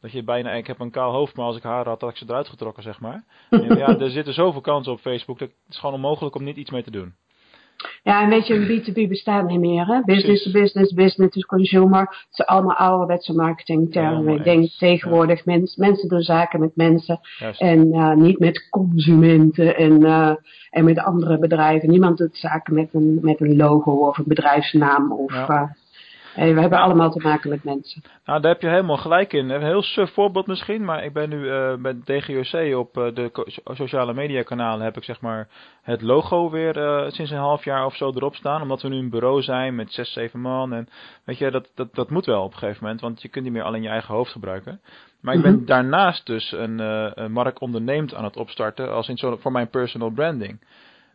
dat 0.00 0.12
je 0.12 0.22
bijna, 0.22 0.50
ik 0.50 0.66
heb 0.66 0.80
een 0.80 0.90
kaal 0.90 1.12
hoofd, 1.12 1.36
maar 1.36 1.46
als 1.46 1.56
ik 1.56 1.62
haar 1.62 1.86
had, 1.86 2.00
had 2.00 2.10
ik 2.10 2.16
ze 2.16 2.24
eruit 2.28 2.48
getrokken, 2.48 2.82
zeg 2.82 3.00
maar. 3.00 3.24
En 3.50 3.76
ja, 3.76 3.98
er 3.98 4.10
zitten 4.10 4.34
zoveel 4.34 4.60
kansen 4.60 4.92
op 4.92 5.00
Facebook, 5.00 5.38
dat 5.38 5.48
het 5.48 5.74
is 5.74 5.78
gewoon 5.78 5.94
onmogelijk 5.94 6.34
om 6.34 6.44
niet 6.44 6.56
iets 6.56 6.70
mee 6.70 6.82
te 6.82 6.90
doen. 6.90 7.14
Ja, 8.02 8.22
en 8.22 8.28
weet 8.28 8.46
je, 8.46 8.54
een 8.54 8.80
B2B 8.80 9.08
bestaat 9.08 9.46
niet 9.46 9.60
meer. 9.60 9.86
Hè? 9.86 10.00
Business 10.04 10.42
to 10.42 10.50
business, 10.50 10.92
business 10.92 11.34
to 11.34 11.40
consumer. 11.40 12.00
Het 12.00 12.26
zijn 12.30 12.48
allemaal 12.48 12.76
ouderwetse 12.76 13.34
marketingtermen. 13.34 14.34
ik 14.34 14.44
denk 14.44 14.70
tegenwoordig, 14.78 15.44
mens, 15.44 15.76
mensen 15.76 16.08
doen 16.08 16.22
zaken 16.22 16.60
met 16.60 16.76
mensen. 16.76 17.20
En 17.58 17.86
uh, 17.86 18.14
niet 18.14 18.38
met 18.38 18.68
consumenten 18.70 19.76
en, 19.76 20.00
uh, 20.00 20.34
en 20.70 20.84
met 20.84 20.98
andere 20.98 21.38
bedrijven. 21.38 21.90
Niemand 21.90 22.18
doet 22.18 22.36
zaken 22.36 22.74
met 22.74 22.94
een, 22.94 23.18
met 23.22 23.40
een 23.40 23.56
logo 23.56 23.92
of 23.92 24.18
een 24.18 24.24
bedrijfsnaam 24.26 25.12
of... 25.12 25.32
Ja. 25.32 25.78
Hey, 26.34 26.54
we 26.54 26.60
hebben 26.60 26.78
allemaal 26.78 27.10
te 27.10 27.22
maken 27.22 27.50
met 27.50 27.64
mensen. 27.64 28.02
Nou, 28.24 28.40
daar 28.40 28.52
heb 28.52 28.60
je 28.60 28.68
helemaal 28.68 28.96
gelijk 28.96 29.32
in. 29.32 29.50
Een 29.50 29.62
heel 29.62 29.82
suf 29.82 30.12
voorbeeld 30.12 30.46
misschien, 30.46 30.84
maar 30.84 31.04
ik 31.04 31.12
ben 31.12 31.28
nu 31.28 31.44
uh, 31.44 31.74
met 31.76 32.06
DGOC 32.06 32.76
op 32.76 32.96
uh, 32.96 33.14
de 33.14 33.30
sociale 33.64 34.14
media 34.14 34.42
kanalen 34.42 34.84
heb 34.84 34.96
ik 34.96 35.04
zeg 35.04 35.20
maar 35.20 35.48
het 35.82 36.02
logo 36.02 36.50
weer 36.50 36.76
uh, 36.76 37.10
sinds 37.10 37.30
een 37.30 37.38
half 37.38 37.64
jaar 37.64 37.84
of 37.84 37.96
zo 37.96 38.12
erop 38.14 38.34
staan. 38.34 38.62
Omdat 38.62 38.82
we 38.82 38.88
nu 38.88 38.96
een 38.96 39.10
bureau 39.10 39.42
zijn 39.42 39.74
met 39.74 39.92
zes, 39.92 40.12
zeven 40.12 40.40
man. 40.40 40.72
En 40.72 40.88
weet 41.24 41.38
je, 41.38 41.50
dat, 41.50 41.70
dat, 41.74 41.94
dat 41.94 42.10
moet 42.10 42.26
wel 42.26 42.42
op 42.42 42.52
een 42.52 42.58
gegeven 42.58 42.82
moment, 42.82 43.00
want 43.00 43.22
je 43.22 43.28
kunt 43.28 43.44
niet 43.44 43.54
meer 43.54 43.62
alleen 43.62 43.82
je 43.82 43.88
eigen 43.88 44.14
hoofd 44.14 44.32
gebruiken. 44.32 44.80
Maar 45.20 45.34
ik 45.34 45.42
ben 45.42 45.50
mm 45.50 45.56
-hmm. 45.56 45.66
daarnaast 45.66 46.26
dus 46.26 46.52
een, 46.52 46.78
een 47.22 47.32
markt 47.32 47.58
onderneemt 47.58 48.14
aan 48.14 48.24
het 48.24 48.36
opstarten 48.36 48.92
als 48.92 49.08
in 49.08 49.16
zo, 49.16 49.36
voor 49.36 49.52
mijn 49.52 49.70
personal 49.70 50.10
branding. 50.10 50.60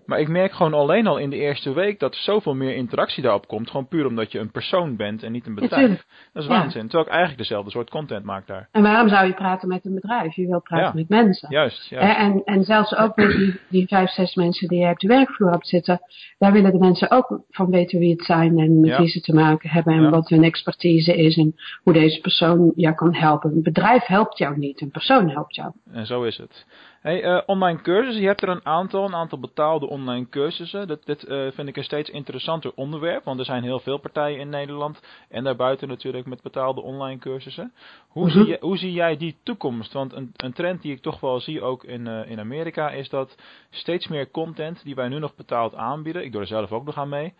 Maar 0.06 0.20
ik 0.20 0.28
merk 0.28 0.54
gewoon 0.54 0.74
alleen 0.74 1.08
al 1.08 1.18
in 1.18 1.30
de 1.30 1.36
eerste 1.36 1.74
week 1.74 2.00
dat 2.00 2.14
er 2.14 2.20
zoveel 2.20 2.56
meer 2.56 2.76
interactie 2.76 3.24
daarop 3.24 3.48
komt. 3.48 3.70
Gewoon 3.70 3.88
puur 3.88 4.06
omdat 4.06 4.32
je 4.32 4.40
een 4.40 4.52
persoon 4.52 4.96
bent 4.96 5.24
en 5.24 5.32
niet 5.32 5.46
een 5.46 5.56
bedrijf. 5.56 5.90
Ja, 5.90 6.04
dat 6.34 6.44
is 6.44 6.50
waanzin. 6.50 6.82
Ja. 6.82 6.88
Terwijl 6.88 7.04
ik 7.04 7.10
eigenlijk 7.10 7.40
dezelfde 7.40 7.72
soort 7.72 7.90
content 7.90 8.26
maak 8.26 8.48
daar. 8.48 8.70
En 8.72 8.82
waarom 8.82 9.10
zou 9.10 9.28
je 9.28 9.34
praten 9.34 9.68
met 9.68 9.86
een 9.86 9.94
bedrijf? 9.94 10.36
Je 10.36 10.48
wilt 10.48 10.64
praten 10.64 10.86
ja. 10.86 10.94
met 10.94 11.10
mensen. 11.10 11.52
Juist, 11.52 11.90
juist. 11.90 12.18
En, 12.18 12.42
en 12.44 12.64
zelfs 12.64 12.96
ook 12.96 13.16
met 13.16 13.32
die, 13.32 13.60
die 13.70 13.88
vijf, 13.88 14.10
zes 14.10 14.36
mensen 14.36 14.68
die 14.68 14.80
je 14.80 14.90
op 14.90 15.00
de 15.00 15.08
werkvloer 15.08 15.52
hebt 15.52 15.68
zitten. 15.68 16.00
Daar 16.38 16.52
willen 16.52 16.72
de 16.72 16.80
mensen 16.80 17.12
ook 17.12 17.42
van 17.50 17.70
weten 17.70 18.00
wie 18.00 18.12
het 18.12 18.26
zijn 18.26 18.60
en 18.60 18.80
met 18.80 18.98
wie 18.98 19.08
ze 19.08 19.22
te 19.22 19.34
maken 19.34 19.70
hebben. 19.70 19.94
En 19.94 20.10
wat 20.10 20.30
hun 20.30 20.44
expertise 20.44 21.16
is 21.16 21.38
en 21.38 21.56
hoe 21.84 21.94
deze 21.94 22.22
persoon 22.22 22.72
jou 22.76 22.96
kan 22.96 23.16
helpen. 23.16 23.52
Een 23.52 23.64
bedrijf 23.64 24.06
helpt 24.06 24.38
jou 24.38 24.58
niet, 24.58 24.82
een 24.82 24.92
persoon 24.92 25.30
helpt 25.30 25.56
jou. 25.56 25.72
En 25.92 26.06
zo 26.06 26.24
is 26.24 26.38
het. 26.38 26.66
Hey, 27.06 27.24
uh, 27.24 27.42
online 27.46 27.82
cursussen, 27.82 28.22
je 28.22 28.28
hebt 28.28 28.42
er 28.42 28.50
een 28.50 28.66
aantal, 28.66 29.06
een 29.06 29.16
aantal 29.16 29.40
betaalde 29.40 29.88
online 29.88 30.30
cursussen. 30.30 30.88
Dat, 30.88 31.06
dit 31.06 31.24
uh, 31.28 31.52
vind 31.52 31.68
ik 31.68 31.78
een 31.78 31.84
steeds 31.84 32.10
interessanter 32.10 32.72
onderwerp, 32.76 33.24
want 33.24 33.40
er 33.40 33.46
zijn 33.46 33.64
heel 33.64 33.80
veel 33.80 33.98
partijen 33.98 34.40
in 34.40 34.50
Nederland 34.50 35.02
en 35.30 35.44
daarbuiten 35.44 35.88
natuurlijk 35.88 36.26
met 36.26 36.42
betaalde 36.42 36.82
online 36.82 37.20
cursussen. 37.20 37.74
Hoe, 38.08 38.24
-hmm. 38.24 38.32
zie, 38.32 38.46
je, 38.46 38.58
hoe 38.62 38.78
zie 38.78 38.92
jij 38.92 39.18
die 39.18 39.38
toekomst? 39.44 39.94
Want 39.94 40.14
een, 40.14 40.32
een 40.36 40.54
trend 40.54 40.82
die 40.82 40.92
ik 40.92 41.02
toch 41.02 41.20
wel 41.20 41.40
zie 41.40 41.62
ook 41.62 41.84
in, 41.84 42.06
uh, 42.06 42.30
in 42.30 42.40
Amerika 42.40 42.90
is 42.90 43.10
dat 43.10 43.36
steeds 43.70 44.08
meer 44.08 44.32
content 44.32 44.84
die 44.84 44.96
wij 44.96 45.08
nu 45.08 45.20
nog 45.20 45.36
betaald 45.36 45.76
aanbieden, 45.76 46.24
ik 46.24 46.32
doe 46.32 46.42
er 46.42 46.48
zelf 46.48 46.72
ook 46.72 46.86
nog 46.86 46.98
aan 46.98 47.10
mee, 47.10 47.34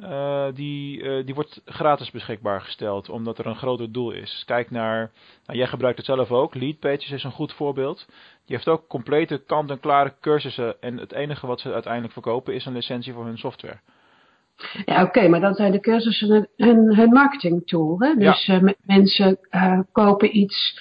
uh, 0.00 0.44
die, 0.54 1.02
uh, 1.02 1.24
die 1.24 1.34
wordt 1.34 1.60
gratis 1.64 2.10
beschikbaar 2.10 2.60
gesteld, 2.60 3.08
omdat 3.08 3.38
er 3.38 3.46
een 3.46 3.56
groter 3.56 3.92
doel 3.92 4.10
is. 4.10 4.42
Kijk 4.46 4.70
naar, 4.70 5.10
nou, 5.46 5.58
jij 5.58 5.66
gebruikt 5.66 5.96
het 5.96 6.06
zelf 6.06 6.30
ook, 6.30 6.54
Leadpages 6.54 7.10
is 7.10 7.24
een 7.24 7.30
goed 7.30 7.52
voorbeeld. 7.52 8.06
Die 8.46 8.56
heeft 8.56 8.68
ook 8.68 8.88
complete 8.88 9.42
kant-en-klare 9.46 10.14
cursussen 10.20 10.80
en 10.80 10.98
het 10.98 11.12
enige 11.12 11.46
wat 11.46 11.60
ze 11.60 11.72
uiteindelijk 11.72 12.12
verkopen 12.12 12.54
is 12.54 12.64
een 12.64 12.72
licentie 12.72 13.12
voor 13.12 13.24
hun 13.24 13.38
software. 13.38 13.78
Ja, 14.84 14.94
oké, 14.94 15.02
okay, 15.02 15.28
maar 15.28 15.40
dan 15.40 15.54
zijn 15.54 15.72
de 15.72 15.80
cursussen 15.80 16.48
hun, 16.56 16.94
hun 16.96 17.08
marketingtool. 17.08 17.96
Hè? 17.98 18.14
Dus 18.14 18.46
ja. 18.46 18.60
uh, 18.60 18.72
mensen 18.82 19.38
kopen 19.92 20.36
iets, 20.36 20.78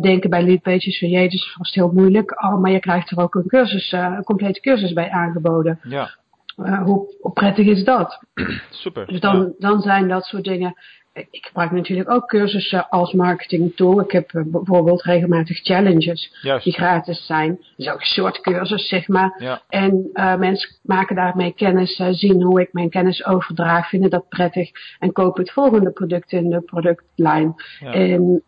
denken 0.00 0.30
bij 0.30 0.42
Leadpages 0.42 0.98
van, 0.98 1.08
jee, 1.08 1.22
dit 1.22 1.32
is 1.32 1.54
vast 1.56 1.74
heel 1.74 1.92
moeilijk. 1.92 2.44
Oh, 2.44 2.60
maar 2.60 2.70
je 2.70 2.80
krijgt 2.80 3.10
er 3.10 3.20
ook 3.20 3.34
een 3.34 3.46
cursus, 3.46 3.92
een 3.92 4.24
complete 4.24 4.60
cursus 4.60 4.92
bij 4.92 5.10
aangeboden. 5.10 5.80
Ja. 5.82 6.10
Uh, 6.56 6.82
hoe, 6.82 7.14
hoe, 7.20 7.32
prettig 7.32 7.66
is 7.66 7.84
dat? 7.84 8.22
Super. 8.70 9.06
Dus 9.06 9.20
dan, 9.20 9.36
ja. 9.36 9.52
dan 9.58 9.80
zijn 9.80 10.08
dat 10.08 10.24
soort 10.24 10.44
dingen. 10.44 10.74
Ik 11.30 11.46
gebruik 11.46 11.70
natuurlijk 11.70 12.10
ook 12.10 12.28
cursussen 12.28 12.88
als 12.88 13.12
marketing 13.12 13.76
tool. 13.76 14.00
Ik 14.00 14.10
heb 14.10 14.32
uh, 14.32 14.42
bijvoorbeeld 14.46 15.02
regelmatig 15.02 15.60
challenges 15.62 16.38
Juist. 16.42 16.64
die 16.64 16.72
gratis 16.72 17.26
zijn. 17.26 17.50
Ook 17.76 18.00
een 18.00 18.06
soort 18.06 18.40
cursus, 18.40 18.88
zeg 18.88 19.08
maar. 19.08 19.36
Ja. 19.38 19.62
En 19.68 20.10
uh, 20.14 20.36
mensen 20.36 20.76
maken 20.82 21.16
daarmee 21.16 21.52
kennis, 21.52 22.02
zien 22.10 22.42
hoe 22.42 22.60
ik 22.60 22.72
mijn 22.72 22.90
kennis 22.90 23.24
overdraag, 23.24 23.88
vinden 23.88 24.10
dat 24.10 24.28
prettig 24.28 24.70
en 24.98 25.12
kopen 25.12 25.42
het 25.42 25.52
volgende 25.52 25.90
product 25.90 26.32
in 26.32 26.50
de 26.50 26.60
productlijn. 26.60 27.54
Ja. 27.80 27.92
En 27.92 28.42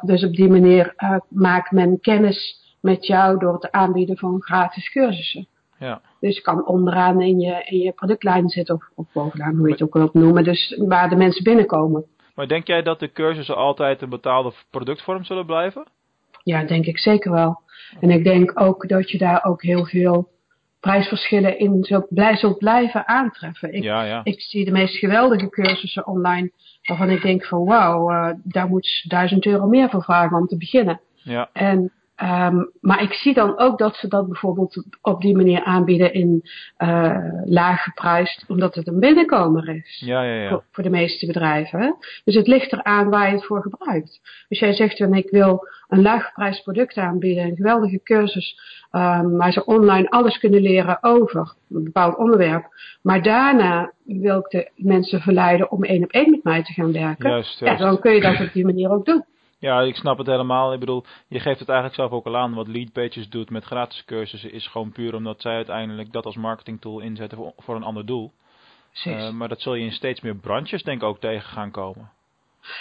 dus 0.00 0.24
op 0.24 0.34
die 0.34 0.48
manier 0.48 0.94
maakt 1.28 1.70
men 1.70 2.00
kennis 2.00 2.60
met 2.80 3.06
jou 3.06 3.38
door 3.38 3.52
het 3.52 3.70
aanbieden 3.70 4.16
van 4.18 4.42
gratis 4.42 4.90
cursussen. 4.90 5.46
Ja. 5.82 6.00
Dus 6.20 6.36
je 6.36 6.42
kan 6.42 6.66
onderaan 6.66 7.20
in 7.20 7.40
je, 7.40 7.64
in 7.64 7.78
je 7.78 7.92
productlijn 7.92 8.48
zitten 8.48 8.74
of, 8.74 8.90
of 8.94 9.06
bovenaan, 9.12 9.56
hoe 9.56 9.66
je 9.66 9.72
het 9.72 9.82
ook 9.82 9.94
wilt 9.94 10.14
noemen. 10.14 10.44
Dus 10.44 10.76
waar 10.86 11.08
de 11.08 11.16
mensen 11.16 11.44
binnenkomen. 11.44 12.04
Maar 12.34 12.48
denk 12.48 12.66
jij 12.66 12.82
dat 12.82 13.00
de 13.00 13.12
cursussen 13.12 13.56
altijd 13.56 14.02
een 14.02 14.08
betaalde 14.08 14.52
productvorm 14.70 15.24
zullen 15.24 15.46
blijven? 15.46 15.86
Ja, 16.42 16.64
denk 16.64 16.86
ik 16.86 16.98
zeker 16.98 17.32
wel. 17.32 17.60
En 18.00 18.10
ik 18.10 18.24
denk 18.24 18.60
ook 18.60 18.88
dat 18.88 19.10
je 19.10 19.18
daar 19.18 19.44
ook 19.44 19.62
heel 19.62 19.84
veel 19.84 20.28
prijsverschillen 20.80 21.58
in 21.58 21.84
zult, 21.84 22.06
blij, 22.08 22.36
zult 22.36 22.58
blijven 22.58 23.08
aantreffen. 23.08 23.72
Ik, 23.74 23.82
ja, 23.82 24.02
ja. 24.02 24.20
ik 24.24 24.40
zie 24.40 24.64
de 24.64 24.70
meest 24.70 24.96
geweldige 24.96 25.48
cursussen 25.48 26.06
online 26.06 26.50
waarvan 26.82 27.10
ik 27.10 27.22
denk 27.22 27.44
van 27.44 27.64
wauw, 27.64 28.10
uh, 28.10 28.30
daar 28.42 28.68
moet 28.68 29.04
duizend 29.08 29.46
euro 29.46 29.66
meer 29.66 29.90
voor 29.90 30.02
vragen 30.02 30.36
om 30.36 30.46
te 30.46 30.56
beginnen. 30.56 31.00
Ja. 31.22 31.50
En 31.52 31.92
Um, 32.22 32.70
maar 32.80 33.02
ik 33.02 33.12
zie 33.12 33.34
dan 33.34 33.58
ook 33.58 33.78
dat 33.78 33.96
ze 33.96 34.08
dat 34.08 34.26
bijvoorbeeld 34.26 34.84
op 35.00 35.20
die 35.20 35.36
manier 35.36 35.64
aanbieden 35.64 36.12
in 36.12 36.42
uh, 36.78 37.16
laag 37.44 37.82
geprijsd, 37.82 38.44
omdat 38.48 38.74
het 38.74 38.88
een 38.88 39.00
binnenkomer 39.00 39.68
is. 39.68 40.02
Ja, 40.04 40.22
ja, 40.22 40.42
ja. 40.42 40.48
Voor, 40.48 40.64
voor, 40.70 40.84
de 40.84 40.90
meeste 40.90 41.26
bedrijven. 41.26 41.80
Hè? 41.80 41.92
Dus 42.24 42.34
het 42.34 42.46
ligt 42.46 42.72
eraan 42.72 43.10
waar 43.10 43.26
je 43.26 43.34
het 43.34 43.44
voor 43.44 43.62
gebruikt. 43.62 44.20
Dus 44.48 44.58
jij 44.58 44.72
zegt 44.72 44.98
dan, 44.98 45.14
ik 45.14 45.30
wil 45.30 45.68
een 45.88 46.02
laaggeprijsd 46.02 46.62
product 46.62 46.96
aanbieden, 46.96 47.44
een 47.44 47.56
geweldige 47.56 48.00
cursus, 48.02 48.58
um, 48.92 49.36
waar 49.36 49.52
ze 49.52 49.64
online 49.64 50.10
alles 50.10 50.38
kunnen 50.38 50.60
leren 50.60 50.98
over 51.00 51.54
een 51.70 51.84
bepaald 51.84 52.16
onderwerp. 52.16 52.64
Maar 53.02 53.22
daarna 53.22 53.92
wil 54.04 54.38
ik 54.38 54.50
de 54.50 54.70
mensen 54.76 55.20
verleiden 55.20 55.70
om 55.70 55.84
één 55.84 56.02
op 56.04 56.10
één 56.10 56.30
met 56.30 56.44
mij 56.44 56.62
te 56.62 56.72
gaan 56.72 56.92
werken. 56.92 57.30
Juist, 57.30 57.58
juist. 57.58 57.78
Ja, 57.78 57.86
dan 57.86 58.00
kun 58.00 58.12
je 58.14 58.20
dat 58.20 58.40
op 58.40 58.52
die 58.52 58.64
manier 58.64 58.90
ook 58.90 59.04
doen. 59.04 59.24
Ja, 59.62 59.80
ik 59.80 59.96
snap 59.96 60.18
het 60.18 60.26
helemaal. 60.26 60.72
Ik 60.72 60.80
bedoel, 60.80 61.04
je 61.28 61.40
geeft 61.40 61.58
het 61.58 61.68
eigenlijk 61.68 61.98
zelf 61.98 62.10
ook 62.10 62.26
al 62.26 62.36
aan. 62.36 62.54
Wat 62.54 62.68
Leadpages 62.68 63.28
doet 63.28 63.50
met 63.50 63.64
gratis 63.64 64.04
cursussen 64.04 64.52
is 64.52 64.66
gewoon 64.66 64.92
puur 64.92 65.14
omdat 65.14 65.40
zij 65.40 65.54
uiteindelijk 65.54 66.12
dat 66.12 66.24
als 66.24 66.36
marketingtool 66.36 67.00
inzetten 67.00 67.38
voor, 67.38 67.52
voor 67.56 67.76
een 67.76 67.82
ander 67.82 68.06
doel. 68.06 68.32
Uh, 69.04 69.30
maar 69.30 69.48
dat 69.48 69.60
zul 69.60 69.74
je 69.74 69.84
in 69.84 69.92
steeds 69.92 70.20
meer 70.20 70.34
branches 70.34 70.82
denk 70.82 71.02
ik 71.02 71.08
ook 71.08 71.20
tegen 71.20 71.48
gaan 71.48 71.70
komen. 71.70 72.10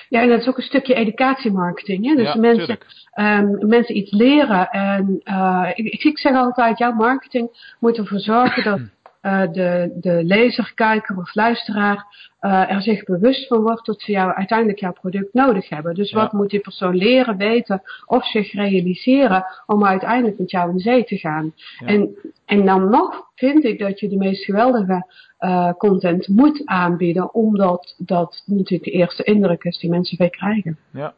Ja, 0.09 0.21
en 0.21 0.29
dat 0.29 0.39
is 0.39 0.47
ook 0.47 0.57
een 0.57 0.63
stukje 0.63 0.93
educatiemarketing. 0.93 2.05
Hè? 2.05 2.15
Dus 2.15 2.33
ja, 2.33 2.39
mensen, 2.39 2.77
um, 3.15 3.67
mensen 3.67 3.97
iets 3.97 4.11
leren. 4.11 4.69
En 4.69 5.21
uh, 5.23 5.69
ik, 5.73 6.03
ik 6.03 6.17
zeg 6.17 6.35
altijd, 6.35 6.77
jouw 6.77 6.93
marketing 6.93 7.75
moet 7.79 7.97
ervoor 7.97 8.19
zorgen 8.19 8.63
dat 8.63 8.79
uh, 9.21 9.41
de, 9.51 9.97
de 9.99 10.23
lezer, 10.23 10.71
kijker 10.75 11.17
of 11.17 11.35
luisteraar 11.35 12.05
uh, 12.41 12.71
er 12.71 12.81
zich 12.81 13.03
bewust 13.03 13.47
van 13.47 13.61
wordt 13.61 13.85
dat 13.85 14.01
ze 14.01 14.11
jou, 14.11 14.33
uiteindelijk 14.33 14.79
jouw 14.79 14.93
product 14.93 15.33
nodig 15.33 15.69
hebben. 15.69 15.93
Dus 15.93 16.11
Ja. 16.11 16.17
wat 16.17 16.31
moet 16.31 16.49
die 16.49 16.59
persoon 16.59 16.95
leren, 16.95 17.37
weten 17.37 17.81
of 18.05 18.25
zich 18.25 18.53
realiseren 18.53 19.45
om 19.65 19.85
uiteindelijk 19.85 20.39
met 20.39 20.51
jou 20.51 20.71
in 20.71 20.79
zee 20.79 21.03
te 21.03 21.17
gaan. 21.17 21.53
Ja. 21.79 21.87
En, 21.87 22.15
en 22.45 22.65
dan 22.65 22.89
nog 22.89 23.29
vind 23.35 23.63
ik 23.63 23.79
dat 23.79 23.99
je 23.99 24.09
de 24.09 24.17
meest 24.17 24.43
geweldige 24.45 25.05
uh, 25.39 25.71
content 25.73 26.27
moet 26.27 26.65
aanbieden, 26.65 27.33
omdat 27.33 27.95
dat 27.97 28.43
natuurlijk 28.45 28.83
de 28.83 28.97
eerste 28.97 29.23
indruk 29.23 29.63
is 29.63 29.77
die 29.79 29.89
mensen 29.89 30.17
weer 30.17 30.29
krijgen. 30.29 30.77
Ja. 30.91 31.13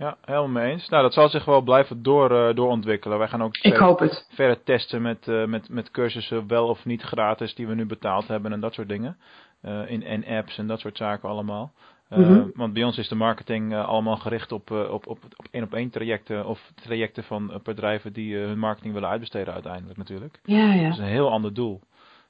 Ja, 0.00 0.16
helemaal 0.24 0.48
mee 0.48 0.70
eens. 0.70 0.88
Nou, 0.88 1.02
dat 1.02 1.12
zal 1.12 1.28
zich 1.28 1.44
wel 1.44 1.60
blijven 1.60 2.02
door, 2.02 2.32
uh, 2.32 2.54
doorontwikkelen. 2.54 3.18
Wij 3.18 3.28
gaan 3.28 3.42
ook 3.42 3.56
Ik 3.56 3.76
hoop 3.76 3.98
het. 3.98 4.28
verder 4.32 4.62
testen 4.62 5.02
met, 5.02 5.26
uh, 5.26 5.44
met, 5.44 5.68
met 5.68 5.90
cursussen 5.90 6.46
wel 6.46 6.68
of 6.68 6.84
niet 6.84 7.02
gratis 7.02 7.54
die 7.54 7.66
we 7.66 7.74
nu 7.74 7.86
betaald 7.86 8.28
hebben 8.28 8.52
en 8.52 8.60
dat 8.60 8.74
soort 8.74 8.88
dingen. 8.88 9.16
Uh, 9.64 9.90
in, 9.90 10.04
en 10.04 10.26
apps 10.26 10.58
en 10.58 10.66
dat 10.66 10.80
soort 10.80 10.96
zaken 10.96 11.28
allemaal. 11.28 11.72
Mm 12.08 12.24
-hmm. 12.24 12.50
Want 12.54 12.72
bij 12.72 12.84
ons 12.84 12.98
is 12.98 13.08
de 13.08 13.14
marketing 13.14 13.76
allemaal 13.76 14.16
gericht 14.16 14.52
op, 14.52 14.70
uh, 14.70 14.92
op, 14.92 15.06
op, 15.06 15.18
op 15.36 15.46
één 15.50 15.62
op 15.62 15.74
één 15.74 15.90
trajecten 15.90 16.46
of 16.46 16.72
trajecten 16.74 17.24
van 17.24 17.60
bedrijven 17.62 18.12
die 18.12 18.36
hun 18.36 18.58
marketing 18.58 18.94
willen 18.94 19.08
uitbesteden 19.08 19.52
uiteindelijk 19.54 19.98
natuurlijk. 19.98 20.40
Ja, 20.44 20.72
ja. 20.72 20.82
Dat 20.82 20.92
is 20.92 20.98
een 20.98 21.04
heel 21.04 21.30
ander 21.30 21.54
doel. 21.54 21.80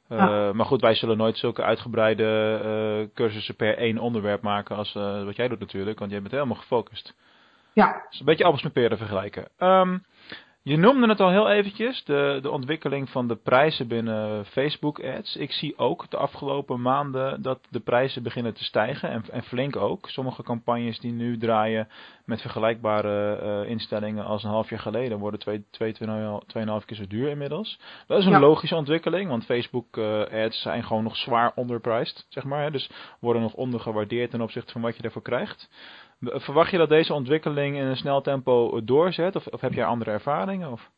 Uh, 0.08 0.18
ah. 0.18 0.54
Maar 0.54 0.66
goed, 0.66 0.80
wij 0.80 0.94
zullen 0.94 1.16
nooit 1.16 1.38
zulke 1.38 1.62
uitgebreide 1.62 2.60
uh, 2.64 3.14
cursussen 3.14 3.56
per 3.56 3.78
één 3.78 3.98
onderwerp 3.98 4.42
maken 4.42 4.76
als 4.76 4.94
uh, 4.94 5.24
wat 5.24 5.36
jij 5.36 5.48
doet 5.48 5.58
natuurlijk, 5.58 5.98
want 5.98 6.10
jij 6.10 6.20
bent 6.20 6.32
helemaal 6.32 6.56
gefocust. 6.56 7.14
Ja. 7.80 8.06
Een 8.18 8.24
beetje 8.24 8.44
appels 8.44 8.62
met 8.62 8.72
peren 8.72 8.98
vergelijken. 8.98 9.48
Ehm, 9.58 9.98
je 10.62 10.76
noemde 10.76 11.08
het 11.08 11.20
al 11.20 11.30
heel 11.30 11.50
eventjes, 11.50 12.04
de, 12.04 12.38
de 12.42 12.50
ontwikkeling 12.50 13.08
van 13.10 13.28
de 13.28 13.36
prijzen 13.36 13.88
binnen 13.88 14.44
Facebook 14.46 15.00
ads. 15.04 15.36
Ik 15.36 15.52
zie 15.52 15.78
ook 15.78 16.10
de 16.10 16.16
afgelopen 16.16 16.80
maanden 16.80 17.42
dat 17.42 17.58
de 17.70 17.80
prijzen 17.80 18.22
beginnen 18.22 18.54
te 18.54 18.64
stijgen 18.64 19.10
en, 19.10 19.24
en 19.30 19.42
flink 19.42 19.76
ook. 19.76 20.08
Sommige 20.08 20.42
campagnes 20.42 20.98
die 20.98 21.12
nu 21.12 21.38
draaien 21.38 21.88
met 22.24 22.40
vergelijkbare 22.40 23.36
eh, 23.36 23.70
instellingen 23.70 24.24
als 24.24 24.42
een 24.44 24.50
half 24.50 24.70
jaar 24.70 24.78
geleden 24.80 25.18
worden 25.18 25.40
2,5 25.40 26.84
keer 26.86 26.96
zo 26.96 27.06
duur 27.08 27.28
inmiddels. 27.28 27.80
Dat 28.06 28.18
is 28.18 28.24
een 28.24 28.30
Ja. 28.30 28.38
logische 28.40 28.76
ontwikkeling, 28.76 29.28
want 29.28 29.44
Facebook 29.44 29.96
eh, 29.96 30.44
ads 30.44 30.60
zijn 30.62 30.84
gewoon 30.84 31.02
nog 31.02 31.16
zwaar 31.16 31.52
underpriced, 31.56 32.26
zeg 32.28 32.44
maar. 32.44 32.62
hè. 32.62 32.70
Dus 32.70 32.90
worden 33.20 33.42
nog 33.42 33.54
ondergewaardeerd 33.54 34.30
ten 34.30 34.40
opzichte 34.40 34.72
van 34.72 34.80
wat 34.82 34.96
je 34.96 35.02
ervoor 35.02 35.22
krijgt. 35.22 35.70
Verwacht 36.20 36.70
je 36.70 36.78
dat 36.78 36.88
deze 36.88 37.14
ontwikkeling 37.14 37.76
in 37.76 37.84
een 37.84 37.96
snel 37.96 38.20
tempo 38.20 38.84
doorzet? 38.84 39.36
Of, 39.36 39.46
of 39.46 39.60
heb 39.60 39.72
jij 39.72 39.84
andere 39.84 40.10
ervaringen? 40.10 40.72
Of? 40.72 40.90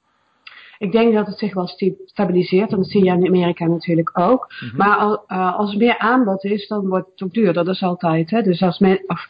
Ik 0.83 0.93
denk 0.93 1.15
dat 1.15 1.27
het 1.27 1.39
zich 1.39 1.55
wel 1.55 1.71
stabiliseert. 2.05 2.71
En 2.71 2.77
dat 2.77 2.91
zie 2.91 3.05
je 3.05 3.11
in 3.11 3.27
Amerika 3.27 3.67
natuurlijk 3.67 4.19
ook. 4.19 4.53
Mhm. 4.61 4.77
Maar 4.77 4.97
al, 4.97 5.25
eh, 5.27 5.59
als 5.59 5.73
er 5.73 5.79
meer 5.79 5.99
aanbod 5.99 6.45
is, 6.45 6.69
dan 6.69 6.89
wordt 6.89 7.11
het 7.11 7.23
ook 7.23 7.33
duurder. 7.33 7.65
Dat 7.65 7.75
is 7.75 7.83
altijd. 7.83 8.31
Hè? 8.31 8.43
Dus 8.43 8.63
als, 8.63 8.79
men, 8.79 9.05
of, 9.07 9.27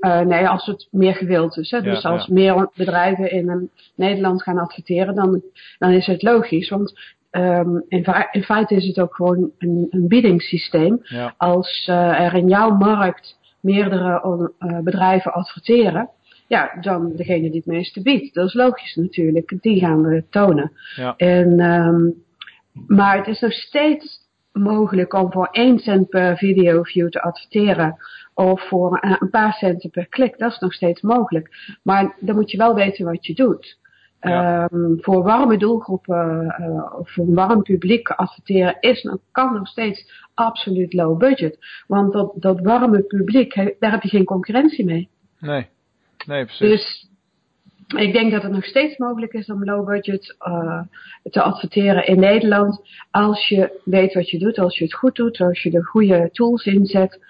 eh, 0.00 0.20
nee, 0.20 0.48
als 0.48 0.66
het 0.66 0.88
meer 0.90 1.14
gewild 1.14 1.56
is. 1.56 1.70
Hè? 1.70 1.76
Ja, 1.76 1.82
Dus 1.82 2.04
als 2.04 2.26
ja. 2.26 2.32
meer 2.34 2.70
bedrijven 2.74 3.30
in 3.30 3.48
eh, 3.48 3.56
Nederland 3.94 4.42
gaan 4.42 4.58
adverteren, 4.58 5.14
dan, 5.14 5.42
dan 5.78 5.90
is 5.90 6.06
het 6.06 6.22
logisch. 6.22 6.68
Want 6.68 6.98
ehm, 7.30 7.76
in, 7.88 8.06
in 8.30 8.42
feite 8.42 8.74
is 8.74 8.86
het 8.86 9.00
ook 9.00 9.14
gewoon 9.14 9.50
een, 9.58 9.86
een 9.90 10.08
biedingssysteem. 10.08 10.98
Ja, 11.02 11.34
Als 11.36 11.86
er 11.86 12.34
in 12.34 12.48
jouw 12.48 12.70
markt 12.70 13.38
meerdere 13.62 14.52
eh, 14.58 14.78
bedrijven 14.78 15.32
adverteren, 15.32 16.10
ja, 16.46 16.76
dan 16.80 17.12
degene 17.16 17.50
die 17.50 17.62
het 17.64 17.66
meeste 17.66 18.02
biedt. 18.02 18.34
Dat 18.34 18.46
is 18.46 18.54
logisch 18.54 18.94
natuurlijk, 18.94 19.56
die 19.60 19.80
gaan 19.80 20.02
we 20.02 20.24
tonen. 20.30 20.72
ja, 20.96 21.14
En, 21.16 21.60
ehm, 21.60 22.10
maar 22.86 23.16
het 23.16 23.26
is 23.26 23.40
nog 23.40 23.52
steeds 23.52 24.20
mogelijk 24.52 25.14
om 25.14 25.32
voor 25.32 25.48
1 25.50 25.78
cent 25.78 26.08
per 26.08 26.36
video 26.36 26.82
view 26.82 27.08
te 27.08 27.22
adverteren. 27.22 27.96
Of 28.34 28.68
voor 28.68 28.98
een, 29.00 29.16
een 29.20 29.30
paar 29.30 29.52
centen 29.52 29.90
per 29.90 30.06
klik. 30.06 30.38
Dat 30.38 30.52
is 30.52 30.58
nog 30.58 30.72
steeds 30.72 31.00
mogelijk. 31.00 31.76
Maar 31.82 32.16
dan 32.20 32.34
moet 32.34 32.50
je 32.50 32.56
wel 32.56 32.74
weten 32.74 33.04
wat 33.04 33.26
je 33.26 33.34
doet. 33.34 33.78
Ja. 34.30 34.68
Ehm, 34.68 34.96
voor 34.96 35.22
warme 35.22 35.56
doelgroepen 35.58 36.46
eh, 36.48 36.98
of 36.98 37.10
voor 37.12 37.26
een 37.26 37.34
warm 37.34 37.62
publiek 37.62 38.08
adverteren 38.08 38.76
is, 38.80 39.08
kan 39.32 39.54
nog 39.54 39.68
steeds 39.68 40.12
absoluut 40.34 40.92
low 40.92 41.18
budget. 41.18 41.58
Want 41.86 42.12
dat, 42.12 42.32
dat 42.34 42.60
warme 42.60 43.02
publiek, 43.02 43.54
he- 43.54 43.74
daar 43.78 43.90
heb 43.90 44.02
je 44.02 44.08
geen 44.08 44.24
concurrentie 44.24 44.84
mee. 44.84 45.08
nee. 45.38 45.66
Nee, 46.26 46.44
precies. 46.44 46.68
Dus 46.68 47.10
ik 48.00 48.12
denk 48.12 48.32
dat 48.32 48.42
het 48.42 48.52
nog 48.52 48.64
steeds 48.64 48.96
mogelijk 48.96 49.32
is 49.32 49.50
om 49.50 49.64
low 49.64 49.86
budget 49.86 50.36
eh, 50.38 50.80
te 51.22 51.42
adverteren 51.42 52.06
in 52.06 52.20
Nederland. 52.20 52.80
Als 53.10 53.48
je 53.48 53.80
weet 53.84 54.14
wat 54.14 54.30
je 54.30 54.38
doet, 54.38 54.58
als 54.58 54.78
je 54.78 54.84
het 54.84 54.94
goed 54.94 55.14
doet, 55.14 55.40
als 55.40 55.62
je 55.62 55.70
de 55.70 55.82
goede 55.82 56.28
tools 56.32 56.64
inzet 56.64 57.20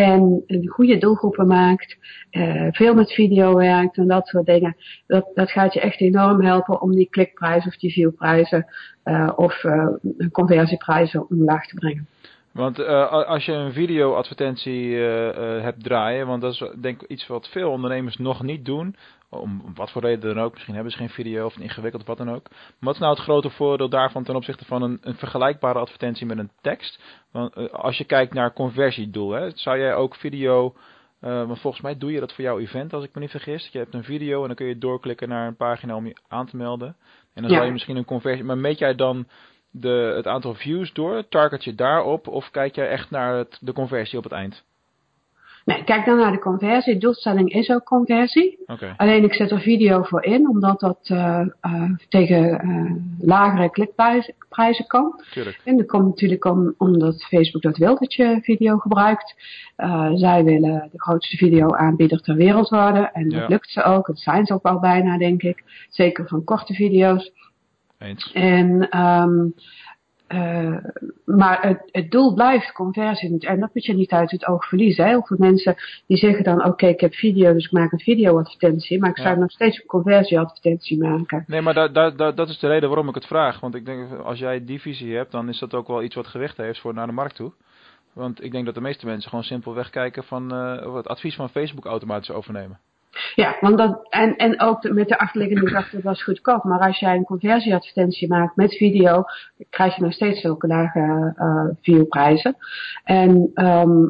en 0.00 0.42
een 0.46 0.68
goede 0.68 0.98
doelgroepen 0.98 1.46
maakt, 1.46 1.96
eh, 2.30 2.66
veel 2.70 2.94
met 2.94 3.12
video 3.12 3.54
werkt 3.54 3.96
en 3.96 4.06
dat 4.06 4.26
soort 4.26 4.46
dingen. 4.46 4.76
Dat, 5.06 5.30
dat 5.34 5.50
gaat 5.50 5.72
je 5.72 5.80
echt 5.80 6.00
enorm 6.00 6.42
helpen 6.42 6.80
om 6.80 6.94
die 6.94 7.08
klikprijzen 7.10 7.70
of 7.70 7.76
die 7.76 7.92
viewprijzen 7.92 8.66
eh, 9.02 9.32
of 9.36 9.64
eh, 9.64 9.86
conversieprijzen 10.32 11.30
omlaag 11.30 11.66
te 11.66 11.74
brengen. 11.74 12.06
Want 12.52 12.78
eh, 12.78 13.10
als 13.10 13.44
je 13.44 13.52
een 13.52 13.72
videoadvertentie 13.72 15.06
eh, 15.08 15.62
hebt 15.62 15.82
draaien, 15.84 16.26
want 16.26 16.42
dat 16.42 16.52
is 16.52 16.64
denk 16.80 17.02
ik 17.02 17.08
iets 17.08 17.26
wat 17.26 17.48
veel 17.48 17.70
ondernemers 17.70 18.16
nog 18.16 18.42
niet 18.42 18.64
doen, 18.64 18.96
om 19.28 19.62
wat 19.74 19.90
voor 19.90 20.02
reden 20.02 20.34
dan 20.34 20.44
ook, 20.44 20.52
misschien 20.52 20.74
hebben 20.74 20.92
ze 20.92 20.98
geen 20.98 21.08
video 21.08 21.46
of 21.46 21.56
ingewikkeld 21.58 22.02
of 22.02 22.08
wat 22.08 22.18
dan 22.18 22.30
ook. 22.34 22.48
Maar 22.50 22.60
wat 22.78 22.94
is 22.94 23.00
nou 23.00 23.14
het 23.14 23.22
grote 23.22 23.50
voordeel 23.50 23.88
daarvan 23.88 24.24
ten 24.24 24.36
opzichte 24.36 24.64
van 24.64 24.82
een, 24.82 24.98
een 25.02 25.14
vergelijkbare 25.14 25.78
advertentie 25.78 26.26
met 26.26 26.38
een 26.38 26.50
tekst? 26.60 27.02
Want 27.32 27.72
als 27.72 27.98
je 27.98 28.04
kijkt 28.04 28.34
naar 28.34 28.52
conversiedoel, 28.52 29.30
hè, 29.30 29.50
zou 29.54 29.78
jij 29.78 29.94
ook 29.94 30.14
video, 30.14 30.74
want 31.20 31.60
volgens 31.60 31.82
mij 31.82 31.98
doe 31.98 32.12
je 32.12 32.20
dat 32.20 32.32
voor 32.32 32.44
jouw 32.44 32.58
event 32.58 32.92
als 32.92 33.04
ik 33.04 33.14
me 33.14 33.20
niet 33.20 33.30
vergis. 33.30 33.68
Je 33.72 33.78
hebt 33.78 33.94
een 33.94 34.04
video 34.04 34.40
en 34.40 34.46
dan 34.46 34.56
kun 34.56 34.66
je 34.66 34.78
doorklikken 34.78 35.28
naar 35.28 35.46
een 35.46 35.56
pagina 35.56 35.96
om 35.96 36.06
je 36.06 36.16
aan 36.28 36.46
te 36.46 36.56
melden. 36.56 36.96
En 37.34 37.42
dan 37.42 37.50
Ja. 37.50 37.56
zou 37.56 37.66
je 37.66 37.72
misschien 37.72 37.96
een 37.96 38.04
conversie, 38.04 38.44
maar 38.44 38.58
meet 38.58 38.78
jij 38.78 38.94
dan 38.94 39.26
de, 39.70 40.12
het 40.16 40.26
aantal 40.26 40.54
views 40.54 40.92
door? 40.92 41.28
Target 41.28 41.64
je 41.64 41.74
daarop? 41.74 42.28
Of 42.28 42.50
kijk 42.50 42.74
jij 42.74 42.88
echt 42.88 43.10
naar 43.10 43.34
het, 43.34 43.58
de 43.60 43.72
conversie 43.72 44.18
op 44.18 44.24
het 44.24 44.32
eind? 44.32 44.64
Nee, 45.64 45.84
kijk 45.84 46.04
dan 46.04 46.16
naar 46.16 46.32
de 46.32 46.38
conversie. 46.38 46.98
Doelstelling 46.98 47.52
is 47.52 47.70
ook 47.70 47.84
conversie. 47.84 48.58
Alleen 48.96 49.24
ik 49.24 49.34
zet 49.34 49.50
er 49.50 49.60
video 49.60 50.02
voor 50.02 50.24
in, 50.24 50.48
omdat 50.48 50.80
dat 50.80 50.98
eh, 51.02 51.40
eh, 51.60 51.90
tegen 52.08 52.60
eh, 52.60 52.92
lagere 53.18 53.70
klikprijzen 53.70 54.34
prijzen 54.48 54.86
kan. 54.86 55.20
Tuurlijk. 55.30 55.60
En 55.64 55.76
dat 55.76 55.86
komt 55.86 56.06
natuurlijk 56.06 56.44
om, 56.44 56.74
omdat 56.78 57.24
Facebook 57.24 57.62
dat 57.62 57.76
wil 57.76 57.98
dat 57.98 58.14
je 58.14 58.38
video 58.42 58.78
gebruikt. 58.78 59.34
Zij 60.14 60.44
willen 60.44 60.88
de 60.92 61.00
grootste 61.00 61.36
videoaanbieder 61.36 62.20
ter 62.20 62.34
wereld 62.36 62.68
worden. 62.68 63.12
En 63.12 63.28
dat 63.28 63.40
Ja. 63.40 63.46
lukt 63.46 63.70
ze 63.70 63.82
ook. 63.82 64.06
Dat 64.06 64.18
zijn 64.18 64.46
ze 64.46 64.54
ook 64.54 64.62
wel 64.62 64.80
bijna, 64.80 65.18
denk 65.18 65.42
ik. 65.42 65.62
Zeker 65.88 66.28
van 66.28 66.44
korte 66.44 66.74
video's. 66.74 67.32
Eens. 68.00 68.32
En, 68.32 68.88
ehm, 68.90 69.46
eh, 70.26 70.76
maar 71.24 71.62
het, 71.62 71.88
het 71.92 72.10
doel 72.10 72.34
blijft 72.34 72.72
conversie. 72.72 73.38
En 73.46 73.60
dat 73.60 73.70
moet 73.74 73.84
je 73.84 73.94
niet 73.94 74.10
uit 74.10 74.30
het 74.30 74.46
oog 74.46 74.64
verliezen. 74.68 75.06
Heel 75.06 75.22
veel 75.26 75.36
mensen 75.40 75.74
die 76.06 76.16
zeggen 76.16 76.44
dan, 76.44 76.64
oké, 76.64 76.86
ik 76.86 77.00
heb 77.00 77.14
video, 77.14 77.52
dus 77.52 77.64
ik 77.64 77.72
maak 77.72 77.92
een 77.92 77.98
videoadvertentie. 77.98 78.98
Maar 78.98 79.10
ik 79.10 79.16
Ja. 79.16 79.22
zou 79.22 79.38
nog 79.38 79.50
steeds 79.50 79.78
een 79.80 79.86
conversieadvertentie 79.86 80.98
maken. 80.98 81.44
Nee, 81.46 81.60
maar 81.60 81.74
da, 81.74 81.88
da, 81.88 82.10
da- 82.10 82.32
dat 82.32 82.48
is 82.48 82.58
de 82.58 82.66
reden 82.68 82.88
waarom 82.88 83.08
ik 83.08 83.14
het 83.14 83.26
vraag. 83.26 83.60
Want 83.60 83.74
ik 83.74 83.84
denk, 83.86 84.18
als 84.18 84.38
jij 84.38 84.64
die 84.64 84.80
visie 84.80 85.16
hebt, 85.16 85.30
dan 85.32 85.48
is 85.48 85.58
dat 85.58 85.74
ook 85.74 85.86
wel 85.88 86.02
iets 86.02 86.14
wat 86.14 86.26
gewicht 86.26 86.56
heeft 86.56 86.80
voor 86.80 86.94
naar 86.94 87.06
de 87.06 87.12
markt 87.12 87.34
toe. 87.36 87.52
Want 88.12 88.44
ik 88.44 88.52
denk 88.52 88.64
dat 88.64 88.74
de 88.74 88.80
meeste 88.80 89.06
mensen 89.06 89.28
gewoon 89.28 89.44
simpelweg 89.44 89.90
kijken 89.90 90.24
van 90.24 90.52
eh, 90.54 90.94
het 90.94 91.08
advies 91.08 91.34
van 91.34 91.48
Facebook 91.50 91.84
automatisch 91.84 92.30
overnemen. 92.30 92.78
Ja, 93.34 93.56
want 93.60 93.78
dat, 93.78 94.06
en, 94.08 94.36
en 94.36 94.60
ook 94.60 94.90
met 94.90 95.08
de 95.08 95.18
achterliggende 95.18 95.66
gedachte, 95.66 96.00
dat 96.02 96.14
is 96.14 96.22
goedkoop. 96.22 96.64
Maar 96.64 96.80
als 96.80 96.98
jij 96.98 97.14
een 97.16 97.24
conversieadvertentie 97.24 98.28
maakt 98.28 98.56
met 98.56 98.76
video, 98.76 99.24
krijg 99.70 99.96
je 99.96 100.02
nog 100.02 100.12
steeds 100.12 100.40
zulke 100.40 100.66
lage 100.66 101.32
eh 101.36 101.64
viewprijzen. 101.82 102.56
En, 103.04 103.50
ehm, 103.54 104.06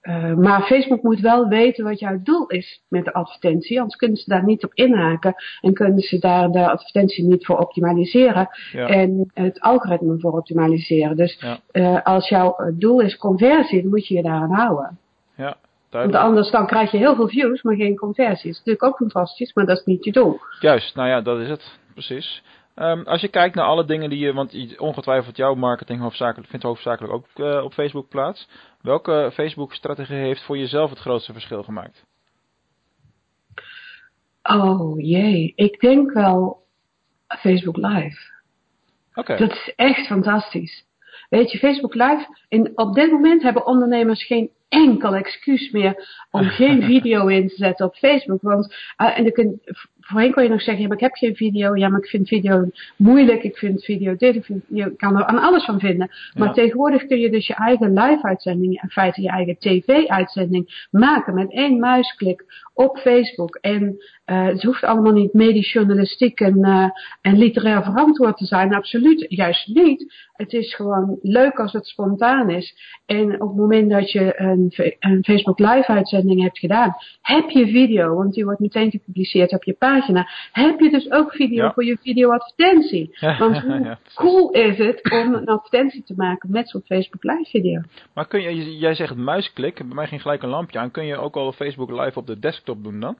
eh, 0.00 0.34
maar 0.34 0.62
Facebook 0.62 1.02
moet 1.02 1.20
wel 1.20 1.48
weten 1.48 1.84
wat 1.84 1.98
jouw 1.98 2.20
doel 2.22 2.46
is 2.46 2.82
met 2.88 3.04
de 3.04 3.12
advertentie. 3.12 3.78
Anders 3.78 3.96
kunnen 3.98 4.16
ze 4.16 4.30
daar 4.30 4.44
niet 4.44 4.64
op 4.64 4.74
inhaken. 4.74 5.34
En 5.60 5.72
kunnen 5.72 6.00
ze 6.00 6.18
daar 6.18 6.50
de 6.50 6.70
advertentie 6.70 7.24
niet 7.24 7.46
voor 7.46 7.58
optimaliseren. 7.58 8.48
Ja. 8.72 8.86
En 8.86 9.30
het 9.34 9.60
algoritme 9.60 10.18
voor 10.20 10.32
optimaliseren. 10.32 11.16
Dus 11.16 11.36
Ja. 11.40 11.58
eh, 11.70 12.02
als 12.02 12.28
jouw 12.28 12.56
doel 12.74 13.00
is 13.00 13.16
conversie, 13.16 13.80
dan 13.82 13.90
moet 13.90 14.06
je 14.06 14.14
je 14.14 14.22
daaraan 14.22 14.52
houden. 14.54 14.98
Ja, 15.34 15.56
Want 15.90 16.14
anders 16.14 16.50
dan 16.50 16.66
krijg 16.66 16.90
je 16.90 16.98
heel 16.98 17.14
veel 17.14 17.28
views, 17.28 17.62
maar 17.62 17.74
geen 17.74 17.96
conversies. 17.96 18.42
Dat 18.42 18.50
is 18.50 18.58
natuurlijk 18.58 18.84
ook 18.84 18.96
fantastisch, 18.96 19.52
maar 19.52 19.66
dat 19.66 19.78
is 19.78 19.84
niet 19.84 20.04
je 20.04 20.12
doel. 20.12 20.40
Juist, 20.60 20.94
nou 20.94 21.08
ja, 21.08 21.20
dat 21.20 21.38
is 21.38 21.48
het. 21.48 21.78
Precies. 21.92 22.42
Ehm, 22.74 23.02
als 23.02 23.20
je 23.20 23.28
kijkt 23.28 23.54
naar 23.54 23.64
alle 23.64 23.84
dingen 23.84 24.10
die 24.10 24.18
je, 24.18 24.32
want 24.32 24.78
ongetwijfeld 24.78 25.36
jouw 25.36 25.54
marketing 25.54 26.00
hoofdzakelijk, 26.00 26.50
vindt 26.50 26.64
hoofdzakelijk 26.64 27.12
ook 27.12 27.26
eh, 27.34 27.64
op 27.64 27.72
Facebook 27.72 28.08
plaats. 28.08 28.48
Welke 28.80 29.30
Facebook-strategie 29.34 30.16
heeft 30.16 30.42
voor 30.42 30.58
jezelf 30.58 30.90
het 30.90 30.98
grootste 30.98 31.32
verschil 31.32 31.62
gemaakt? 31.62 32.04
Oh 34.42 35.00
jee, 35.00 35.52
ik 35.56 35.80
denk 35.80 36.12
wel 36.12 36.62
Facebook 37.28 37.76
Live. 37.76 38.18
Oké. 39.14 39.36
Dat 39.36 39.50
is 39.50 39.72
echt 39.76 40.06
fantastisch. 40.06 40.86
Weet 41.28 41.50
je, 41.50 41.58
Facebook 41.58 41.94
Live, 41.94 42.26
in, 42.48 42.72
op 42.74 42.94
dit 42.94 43.10
moment 43.10 43.42
hebben 43.42 43.66
ondernemers 43.66 44.26
geen 44.26 44.50
enkel 44.68 45.14
excuus 45.14 45.70
meer 45.70 46.26
om 46.30 46.44
geen 46.44 46.82
video 46.92 47.26
in 47.26 47.48
te 47.48 47.54
zetten 47.54 47.86
op 47.86 47.94
Facebook. 47.94 48.42
Want 48.42 48.74
uh, 49.02 49.18
en 49.18 49.22
dan 49.22 49.32
kun, 49.32 49.60
voorheen 50.10 50.32
kon 50.32 50.42
je 50.42 50.48
nog 50.48 50.62
zeggen, 50.62 50.82
ja, 50.82 50.88
maar 50.88 50.96
ik 50.96 51.02
heb 51.02 51.14
geen 51.14 51.36
video. 51.36 51.76
Ja, 51.76 51.88
maar 51.88 52.00
ik 52.00 52.08
vind 52.08 52.28
video 52.28 52.70
moeilijk. 52.96 53.42
Ik 53.42 53.56
vind 53.56 53.84
video 53.84 54.16
dit. 54.16 54.34
Ik 54.34 54.44
vind, 54.44 54.64
je 54.68 54.96
kan 54.96 55.16
er 55.16 55.24
aan 55.24 55.38
alles 55.38 55.64
van 55.64 55.78
vinden. 55.80 56.10
Maar 56.34 56.48
Ja. 56.48 56.54
tegenwoordig 56.54 57.06
kun 57.06 57.18
je 57.18 57.30
dus 57.30 57.46
je 57.46 57.54
eigen 57.54 57.92
live-uitzending, 57.92 58.82
in 58.82 58.88
feite 58.88 59.22
je 59.22 59.28
eigen 59.28 59.58
tv-uitzending, 59.58 60.86
maken 60.90 61.34
met 61.34 61.52
één 61.52 61.78
muisklik 61.78 62.44
op 62.74 62.98
Facebook. 62.98 63.58
En 63.60 63.82
uh, 64.26 64.46
het 64.46 64.62
hoeft 64.62 64.84
allemaal 64.84 65.12
niet 65.12 65.32
medisch 65.32 65.72
journalistiek 65.72 66.40
en, 66.40 66.58
uh, 66.58 66.88
en 67.20 67.38
literair 67.38 67.82
verantwoord 67.82 68.36
te 68.36 68.44
zijn. 68.46 68.74
Absoluut, 68.74 69.26
juist 69.28 69.68
niet. 69.74 70.26
Het 70.32 70.52
is 70.52 70.74
gewoon 70.74 71.18
leuk 71.22 71.58
als 71.58 71.72
het 71.72 71.86
spontaan 71.86 72.50
is. 72.50 72.74
En 73.06 73.40
op 73.42 73.48
het 73.48 73.56
moment 73.56 73.90
dat 73.90 74.12
je 74.12 74.40
een, 74.40 74.72
een 75.00 75.24
Facebook 75.24 75.58
live 75.58 75.86
uitzending 75.86 76.42
hebt 76.42 76.58
gedaan, 76.58 76.96
heb 77.22 77.50
je 77.50 77.66
video, 77.66 78.14
want 78.14 78.34
die 78.34 78.44
wordt 78.44 78.60
meteen 78.60 78.90
gepubliceerd 78.90 79.52
op 79.52 79.64
je 79.64 79.72
pagina. 79.72 79.96
Heb 80.52 80.80
je 80.80 80.90
dus 80.90 81.10
ook 81.10 81.32
video 81.32 81.64
Ja. 81.64 81.72
voor 81.72 81.84
je 81.84 81.98
videoadvertentie. 82.02 83.10
Ja, 83.20 83.38
Want 83.38 83.58
hoe 83.60 83.80
ja, 83.84 83.98
cool 84.14 84.50
is 84.50 84.78
het 84.78 85.10
om 85.10 85.34
een 85.34 85.46
advertentie 85.46 86.02
te 86.02 86.14
maken 86.16 86.50
met 86.50 86.68
zo'n 86.70 86.82
Facebook 86.84 87.22
live 87.22 87.50
video? 87.50 87.80
Maar 88.14 88.26
kun 88.26 88.40
je, 88.42 88.78
jij 88.78 88.94
zegt 88.94 89.14
muisklik, 89.16 89.74
bij 89.74 89.94
mij 89.94 90.06
ging 90.06 90.22
gelijk 90.22 90.42
een 90.42 90.48
lampje 90.48 90.78
aan. 90.78 90.90
Kun 90.90 91.04
je 91.04 91.16
ook 91.16 91.36
al 91.36 91.52
Facebook 91.52 91.90
live 91.90 92.18
op 92.18 92.26
de 92.26 92.38
desktop 92.38 92.82
doen 92.84 93.00
dan? 93.00 93.16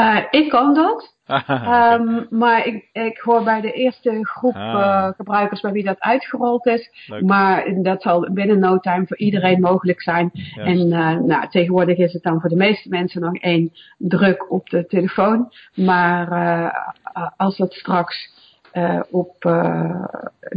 Uh, 0.00 0.18
ik 0.30 0.48
kan 0.48 0.74
dat. 0.74 1.14
okay. 1.48 1.92
Um, 1.94 2.26
maar 2.30 2.66
ik, 2.66 2.88
ik 2.92 3.18
hoor 3.18 3.44
bij 3.44 3.60
de 3.60 3.72
eerste 3.72 4.18
groep 4.22 4.54
Ah. 4.54 4.74
uh, 4.74 5.08
gebruikers 5.16 5.60
bij 5.60 5.72
wie 5.72 5.84
dat 5.84 6.00
uitgerold 6.00 6.66
is. 6.66 6.90
Leuk. 7.06 7.22
Maar 7.22 7.82
dat 7.82 8.02
zal 8.02 8.28
binnen 8.32 8.58
no 8.58 8.78
time 8.78 9.06
voor 9.06 9.16
iedereen 9.16 9.60
mogelijk 9.60 10.02
zijn. 10.02 10.30
En 10.54 10.86
uh, 10.86 11.16
nou, 11.16 11.48
tegenwoordig 11.48 11.98
is 11.98 12.12
het 12.12 12.22
dan 12.22 12.40
voor 12.40 12.50
de 12.50 12.56
meeste 12.56 12.88
mensen 12.88 13.20
nog 13.20 13.34
één 13.34 13.72
druk 13.98 14.52
op 14.52 14.68
de 14.68 14.86
telefoon. 14.86 15.52
Maar 15.74 16.32
uh, 16.32 17.28
als 17.36 17.56
dat 17.56 17.72
straks 17.72 18.30
op 19.10 19.34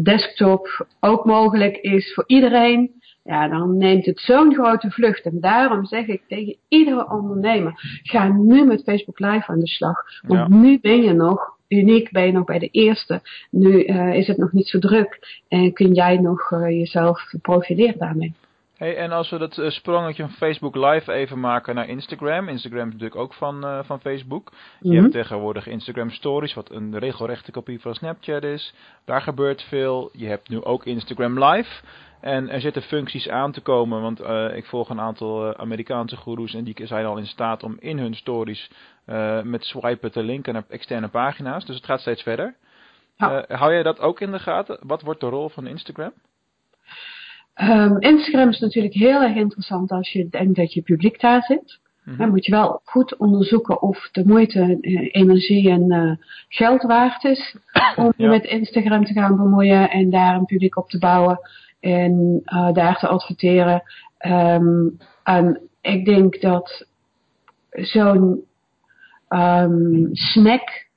desktop 0.02 0.88
ook 1.00 1.26
mogelijk 1.26 1.78
is 1.78 2.14
voor 2.14 2.24
iedereen, 2.28 2.92
ja, 3.26 3.48
dan 3.48 3.78
neemt 3.78 4.06
het 4.06 4.20
zo'n 4.20 4.54
grote 4.54 4.92
vlucht. 4.92 5.24
En 5.26 5.40
daarom 5.40 5.86
zeg 5.86 6.08
ik 6.08 6.22
tegen 6.28 6.56
iedere 6.68 7.10
ondernemer, 7.10 8.00
ga 8.04 8.28
nu 8.28 8.66
met 8.66 8.84
Facebook 8.84 9.20
Live 9.20 9.48
aan 9.48 9.60
de 9.60 9.68
slag. 9.68 10.04
Want 10.28 10.40
Ja. 10.40 10.58
nu 10.58 10.80
ben 10.80 11.02
je 11.02 11.14
nog 11.14 11.54
uniek, 11.68 12.12
ben 12.12 12.26
je 12.26 12.32
nog 12.32 12.44
bij 12.46 12.60
de 12.60 12.70
eerste. 12.72 13.22
Nu 13.50 13.86
uh, 13.86 14.14
is 14.14 14.28
het 14.28 14.38
nog 14.38 14.52
niet 14.52 14.68
zo 14.68 14.80
druk 14.80 15.42
en 15.48 15.74
kun 15.74 15.94
jij 15.94 16.18
nog 16.18 16.52
uh, 16.52 16.70
jezelf 16.70 17.34
profileren 17.42 17.98
daarmee. 18.00 18.34
Hey, 18.78 18.98
en 18.98 19.12
als 19.12 19.30
we 19.30 19.38
dat 19.38 19.58
uh, 19.58 19.70
sprongetje 19.70 20.24
van 20.24 20.32
Facebook 20.32 20.76
Live 20.76 21.12
even 21.12 21.40
maken 21.40 21.76
naar 21.76 21.88
Instagram. 21.88 22.48
Instagram 22.50 22.88
is 22.88 22.94
natuurlijk 22.94 23.16
ook 23.16 23.34
van, 23.34 23.66
uh, 23.66 23.80
van 23.84 24.00
Facebook. 24.00 24.52
Je 24.80 24.90
Mhm. 24.92 25.02
hebt 25.02 25.12
tegenwoordig 25.14 25.68
Instagram 25.68 26.10
Stories, 26.10 26.54
wat 26.54 26.72
een 26.72 27.00
regelrechte 27.00 27.52
kopie 27.52 27.82
van 27.82 27.96
Snapchat 27.96 28.44
is. 28.44 28.74
Daar 29.06 29.22
gebeurt 29.22 29.62
veel. 29.62 30.10
Je 30.14 30.28
hebt 30.28 30.50
nu 30.50 30.64
ook 30.64 30.86
Instagram 30.86 31.44
Live. 31.44 31.84
En 32.22 32.50
er 32.50 32.62
zitten 32.62 32.82
functies 32.82 33.30
aan 33.30 33.52
te 33.52 33.62
komen, 33.62 34.02
want 34.02 34.22
uh, 34.22 34.56
ik 34.56 34.66
volg 34.66 34.90
een 34.90 35.00
aantal 35.00 35.58
Amerikaanse 35.58 36.16
goeroes 36.18 36.54
en 36.54 36.64
die 36.64 36.76
zijn 36.88 37.06
al 37.06 37.18
in 37.18 37.28
staat 37.28 37.64
om 37.64 37.76
in 37.80 37.98
hun 38.00 38.16
stories 38.16 38.72
met 39.44 39.64
swipen 39.66 40.12
te 40.12 40.24
linken 40.24 40.54
naar 40.54 40.64
externe 40.70 41.08
pagina's. 41.08 41.66
Dus 41.66 41.76
het 41.76 41.86
gaat 41.86 42.00
steeds 42.00 42.22
verder. 42.24 42.56
Ja. 43.18 43.46
hou 43.48 43.72
jij 43.74 43.84
dat 43.84 44.00
ook 44.00 44.20
in 44.20 44.32
de 44.32 44.40
gaten? 44.40 44.78
Wat 44.82 45.02
wordt 45.02 45.20
de 45.20 45.30
rol 45.30 45.50
van 45.50 45.68
Instagram? 45.68 46.12
Um, 47.62 48.00
Instagram 48.02 48.50
is 48.50 48.60
natuurlijk 48.60 48.94
heel 48.94 49.22
erg 49.22 49.36
interessant 49.36 49.92
als 49.92 50.12
je 50.12 50.28
denkt 50.30 50.56
dat 50.56 50.74
je 50.74 50.82
publiek 50.82 51.20
daar 51.20 51.44
zit. 51.44 51.80
Mhm. 52.04 52.18
Dan 52.18 52.30
moet 52.30 52.46
je 52.46 52.52
wel 52.52 52.82
goed 52.84 53.18
onderzoeken 53.18 53.82
of 53.82 54.10
de 54.12 54.26
moeite, 54.26 54.78
eh, 54.82 55.10
energie 55.12 55.70
en 55.70 55.94
uh, 55.94 56.12
geld 56.50 56.82
waard 56.82 57.24
is 57.24 57.58
om 57.96 58.14
je 58.18 58.24
Ja. 58.24 58.30
met 58.30 58.44
Instagram 58.44 59.06
te 59.06 59.14
gaan 59.14 59.36
bemoeien 59.36 59.90
en 59.90 60.10
daar 60.10 60.36
een 60.36 60.46
publiek 60.46 60.78
op 60.78 60.90
te 60.90 61.00
bouwen 61.00 61.40
en 61.80 62.42
uh, 62.46 62.74
daar 62.74 62.98
te 62.98 63.08
adverteren. 63.08 63.84
Um, 64.28 64.98
en 65.24 65.62
ik 65.82 66.06
denk 66.06 66.42
dat 66.42 66.88
zo'n 67.70 68.44
um, 69.30 70.10
snack 70.12 70.88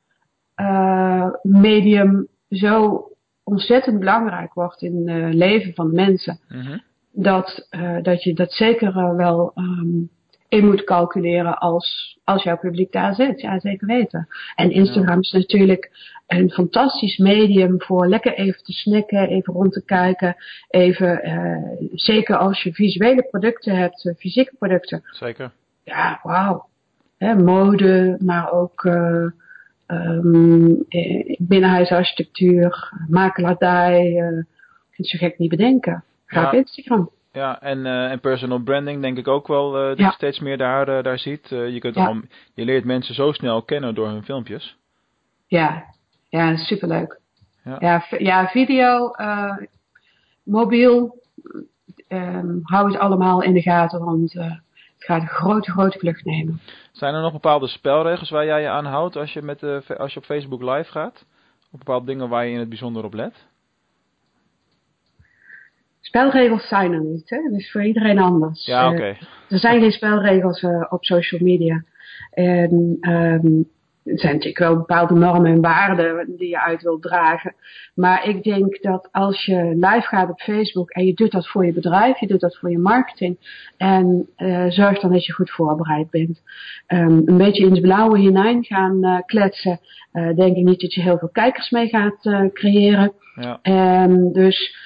uh, 0.57 1.29
medium 1.43 2.29
zo 2.51 3.03
ontzettend 3.49 3.99
belangrijk 3.99 4.55
wordt 4.55 4.83
in 4.83 5.09
het 5.09 5.35
leven 5.35 5.75
van 5.75 5.93
mensen. 5.93 6.39
Mhm. 6.49 6.79
Dat, 7.13 7.69
uh, 7.71 8.03
dat 8.03 8.23
je 8.23 8.35
dat 8.35 8.53
zeker 8.53 8.97
uh, 8.97 9.17
wel 9.17 9.53
um, 9.55 10.11
in 10.49 10.67
moet 10.67 10.85
calculeren 10.85 11.59
als, 11.59 12.19
als 12.25 12.43
jouw 12.43 12.59
publiek 12.59 12.93
daar 12.93 13.15
zit. 13.15 13.41
Ja, 13.41 13.61
zeker 13.61 13.87
weten. 13.87 14.29
En 14.55 14.71
Instagram 14.71 15.15
Ja. 15.15 15.21
is 15.21 15.33
natuurlijk 15.33 15.91
een 16.27 16.51
fantastisch 16.51 17.17
medium 17.17 17.83
voor 17.83 18.09
lekker 18.09 18.35
even 18.35 18.63
te 18.63 18.73
snacken, 18.73 19.29
even 19.29 19.53
rond 19.55 19.73
te 19.73 19.85
kijken. 19.85 20.37
Even, 20.69 21.21
zeker 21.95 22.37
als 22.37 22.63
je 22.63 22.73
visuele 22.73 23.23
producten 23.31 23.77
hebt, 23.77 24.13
fysieke 24.19 24.55
producten. 24.59 25.03
Zeker. 25.11 25.51
Ja, 25.85 26.21
wauw. 26.23 26.67
Mode, 27.45 28.17
maar 28.21 28.53
ook 28.53 28.85
uh, 28.85 29.27
um, 29.91 30.85
binnenhuisarchitectuur, 31.39 32.93
makelaardij. 33.09 34.05
Uh, 34.07 34.39
ik 34.39 34.95
vind 34.95 34.97
het 34.97 35.07
zo 35.07 35.19
gek 35.19 35.39
niet 35.39 35.51
bedenken. 35.51 36.05
Ga 36.27 36.41
Ja. 36.41 36.47
op 36.47 36.53
Instagram. 36.53 37.11
Ja, 37.33 37.61
en, 37.63 37.79
uh, 37.79 38.11
en 38.11 38.21
personal 38.21 38.59
branding 38.59 39.03
denk 39.03 39.19
ik 39.19 39.29
ook 39.29 39.47
wel 39.47 39.81
uh, 39.83 39.89
dat 39.89 39.99
Ja. 39.99 40.07
je 40.07 40.13
steeds 40.13 40.39
meer 40.41 40.57
daar, 40.59 40.89
uh, 40.89 41.03
daar 41.03 41.19
ziet. 41.19 41.49
Je, 41.49 41.79
kunt 41.79 41.95
Ja. 41.95 42.05
gewoon, 42.05 42.29
je 42.55 42.65
leert 42.65 42.85
mensen 42.85 43.15
zo 43.15 43.33
snel 43.33 43.63
kennen 43.63 43.95
door 43.95 44.09
hun 44.09 44.25
filmpjes. 44.25 44.77
Ja, 45.47 45.85
ja 46.29 46.57
superleuk. 46.57 47.21
Ja. 47.65 47.77
Ja, 47.81 48.05
ja 48.19 48.47
video, 48.47 49.11
mobiel, 50.43 51.23
um, 52.09 52.61
hou 52.63 52.91
het 52.91 52.99
allemaal 53.01 53.43
in 53.43 53.53
de 53.53 53.63
gaten, 53.63 54.05
want 54.05 54.35
gaat 55.09 55.21
een 55.21 55.29
grote, 55.29 55.71
grote 55.71 55.99
vlucht 55.99 56.25
nemen. 56.25 56.61
Zijn 56.93 57.15
er 57.15 57.21
nog 57.21 57.33
bepaalde 57.33 57.67
spelregels 57.69 58.31
waar 58.31 58.45
jij 58.45 58.61
je 58.61 58.69
aan 58.69 58.85
houdt 58.85 59.17
als 59.17 59.33
je, 59.33 59.43
met, 59.43 59.63
uh, 59.63 59.79
als 59.97 60.13
je 60.13 60.19
op 60.19 60.25
Facebook 60.25 60.63
live 60.63 60.91
gaat? 60.91 61.25
Of 61.73 61.79
bepaalde 61.79 62.07
dingen 62.07 62.29
waar 62.29 62.47
je 62.47 62.53
in 62.53 62.59
het 62.59 62.69
bijzonder 62.69 63.05
op 63.05 63.15
let? 63.15 63.47
Spelregels 66.01 66.69
zijn 66.69 66.93
er 66.93 67.01
niet, 67.01 67.31
hè? 67.31 67.39
Dat 67.51 67.59
is 67.61 67.71
voor 67.71 67.85
iedereen 67.85 68.19
anders. 68.19 68.67
Ja, 68.67 68.83
Eh, 68.83 68.87
oké. 68.87 68.97
Okay. 68.97 69.19
Er 69.49 69.59
zijn 69.59 69.81
geen 69.81 69.91
spelregels 69.91 70.63
uh, 70.63 70.85
op 70.89 71.05
social 71.05 71.41
media. 71.43 71.85
En 72.31 72.97
um, 73.01 73.69
er 74.09 74.19
zijn 74.19 74.33
natuurlijk 74.33 74.59
wel 74.59 74.77
bepaalde 74.77 75.15
normen 75.15 75.53
en 75.53 75.61
waarden 75.61 76.37
die 76.37 76.49
je 76.49 76.61
uit 76.61 76.83
wilt 76.83 77.03
dragen. 77.03 77.55
Maar 77.95 78.29
ik 78.29 78.43
denk 78.43 78.83
dat 78.83 79.09
als 79.13 79.45
je 79.45 79.63
live 79.75 80.07
gaat 80.07 80.31
op 80.31 80.41
Facebook 80.41 80.91
en 80.91 81.07
je 81.07 81.15
doet 81.15 81.31
dat 81.31 81.49
voor 81.49 81.67
je 81.67 81.73
bedrijf, 81.73 82.19
je 82.21 82.27
doet 82.27 82.41
dat 82.41 82.59
voor 82.59 82.71
je 82.71 82.79
marketing. 82.79 83.37
En 83.77 84.29
uh, 84.37 84.65
zorg 84.69 85.01
dan 85.01 85.13
dat 85.13 85.27
je 85.27 85.33
goed 85.33 85.51
voorbereid 85.51 86.11
bent. 86.11 86.43
Um, 86.87 87.23
een 87.25 87.37
beetje 87.37 87.65
in 87.65 87.71
het 87.71 87.81
blauwe 87.81 88.19
hinein 88.19 88.65
gaan 88.65 89.05
uh, 89.05 89.19
kletsen. 89.27 89.81
Uh, 90.13 90.37
denk 90.37 90.57
ik 90.57 90.65
niet 90.65 90.81
dat 90.81 90.95
je 90.95 91.03
heel 91.03 91.19
veel 91.19 91.29
kijkers 91.33 91.71
mee 91.71 91.89
gaat 91.89 92.51
creëren. 92.53 93.13
Ja. 93.35 93.61
Um, 94.03 94.33
dus 94.33 94.77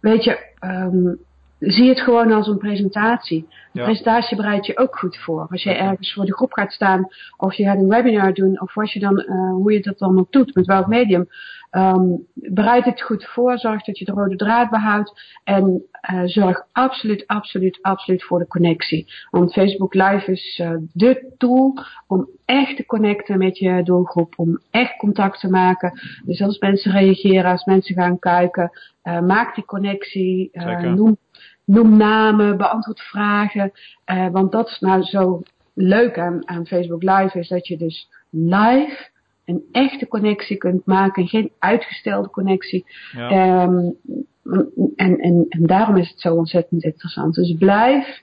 weet 0.00 0.24
je, 0.24 0.38
um, 0.60 1.18
zie 1.66 1.88
het 1.88 2.00
gewoon 2.00 2.32
als 2.32 2.46
een 2.46 2.58
presentatie. 2.58 3.46
Ja. 3.72 3.84
presentatie 3.84 4.36
bereid 4.36 4.66
je 4.66 4.78
ook 4.78 4.98
goed 4.98 5.16
voor. 5.16 5.46
Als 5.50 5.62
je 5.62 5.70
ergens 5.70 6.12
voor 6.12 6.24
de 6.24 6.34
groep 6.34 6.52
gaat 6.52 6.72
staan, 6.72 7.08
of 7.36 7.54
je 7.54 7.64
gaat 7.64 7.78
een 7.78 7.88
webinar 7.88 8.34
doen, 8.34 8.60
of 8.60 8.74
wat 8.74 8.92
je 8.92 9.00
dan, 9.00 9.20
uh, 9.20 9.50
hoe 9.50 9.72
je 9.72 9.80
dat 9.80 9.98
dan 9.98 10.18
ook 10.18 10.32
doet, 10.32 10.54
met 10.54 10.66
welk 10.66 10.86
medium. 10.86 11.28
Um, 11.70 12.26
bereid 12.34 12.84
het 12.84 13.02
goed 13.02 13.24
voor, 13.24 13.58
zorg 13.58 13.84
dat 13.84 13.98
je 13.98 14.04
de 14.04 14.12
rode 14.12 14.36
draad 14.36 14.70
behoudt 14.70 15.38
en 15.44 15.82
uh, 16.12 16.22
zorg 16.24 16.66
absoluut, 16.72 17.26
absoluut, 17.26 17.78
absoluut 17.82 18.24
voor 18.24 18.38
de 18.38 18.46
connectie. 18.46 19.06
Want 19.30 19.52
Facebook 19.52 19.94
Live 19.94 20.32
is 20.32 20.60
uh, 20.62 20.70
de 20.92 21.34
tool 21.38 21.78
om 22.06 22.28
echt 22.44 22.76
te 22.76 22.86
connecten 22.86 23.38
met 23.38 23.58
je 23.58 23.82
doelgroep, 23.82 24.32
om 24.36 24.60
echt 24.70 24.96
contact 24.96 25.40
te 25.40 25.50
maken. 25.50 26.00
Dus 26.24 26.42
als 26.42 26.58
mensen 26.58 26.92
reageren, 26.92 27.50
als 27.50 27.64
mensen 27.64 27.94
gaan 27.94 28.18
kijken, 28.18 28.70
maak 29.02 29.54
die 29.54 29.64
connectie, 29.64 30.50
noem, 30.94 31.16
noem 31.64 31.96
namen, 31.96 32.56
beantwoord 32.56 33.00
vragen. 33.00 33.72
Uh, 34.12 34.28
want 34.28 34.52
dat 34.52 34.68
is 34.68 34.78
nou 34.80 35.02
zo 35.02 35.42
leuk 35.74 36.18
aan, 36.18 36.48
aan 36.48 36.66
Facebook 36.66 37.02
Live, 37.02 37.38
is 37.38 37.48
dat 37.48 37.66
je 37.66 37.76
dus 37.76 38.08
live 38.30 39.08
een 39.44 39.62
echte 39.72 40.08
connectie 40.08 40.56
kunt 40.56 40.86
maken, 40.86 41.26
geen 41.26 41.50
uitgestelde 41.58 42.30
connectie. 42.30 42.84
Ja. 43.12 43.62
Um, 43.62 43.94
en, 44.96 45.18
en, 45.18 45.46
en 45.48 45.66
daarom 45.66 45.96
is 45.96 46.08
het 46.10 46.20
zo 46.20 46.34
ontzettend 46.34 46.84
interessant. 46.84 47.34
Dus 47.34 47.54
blijf 47.58 48.22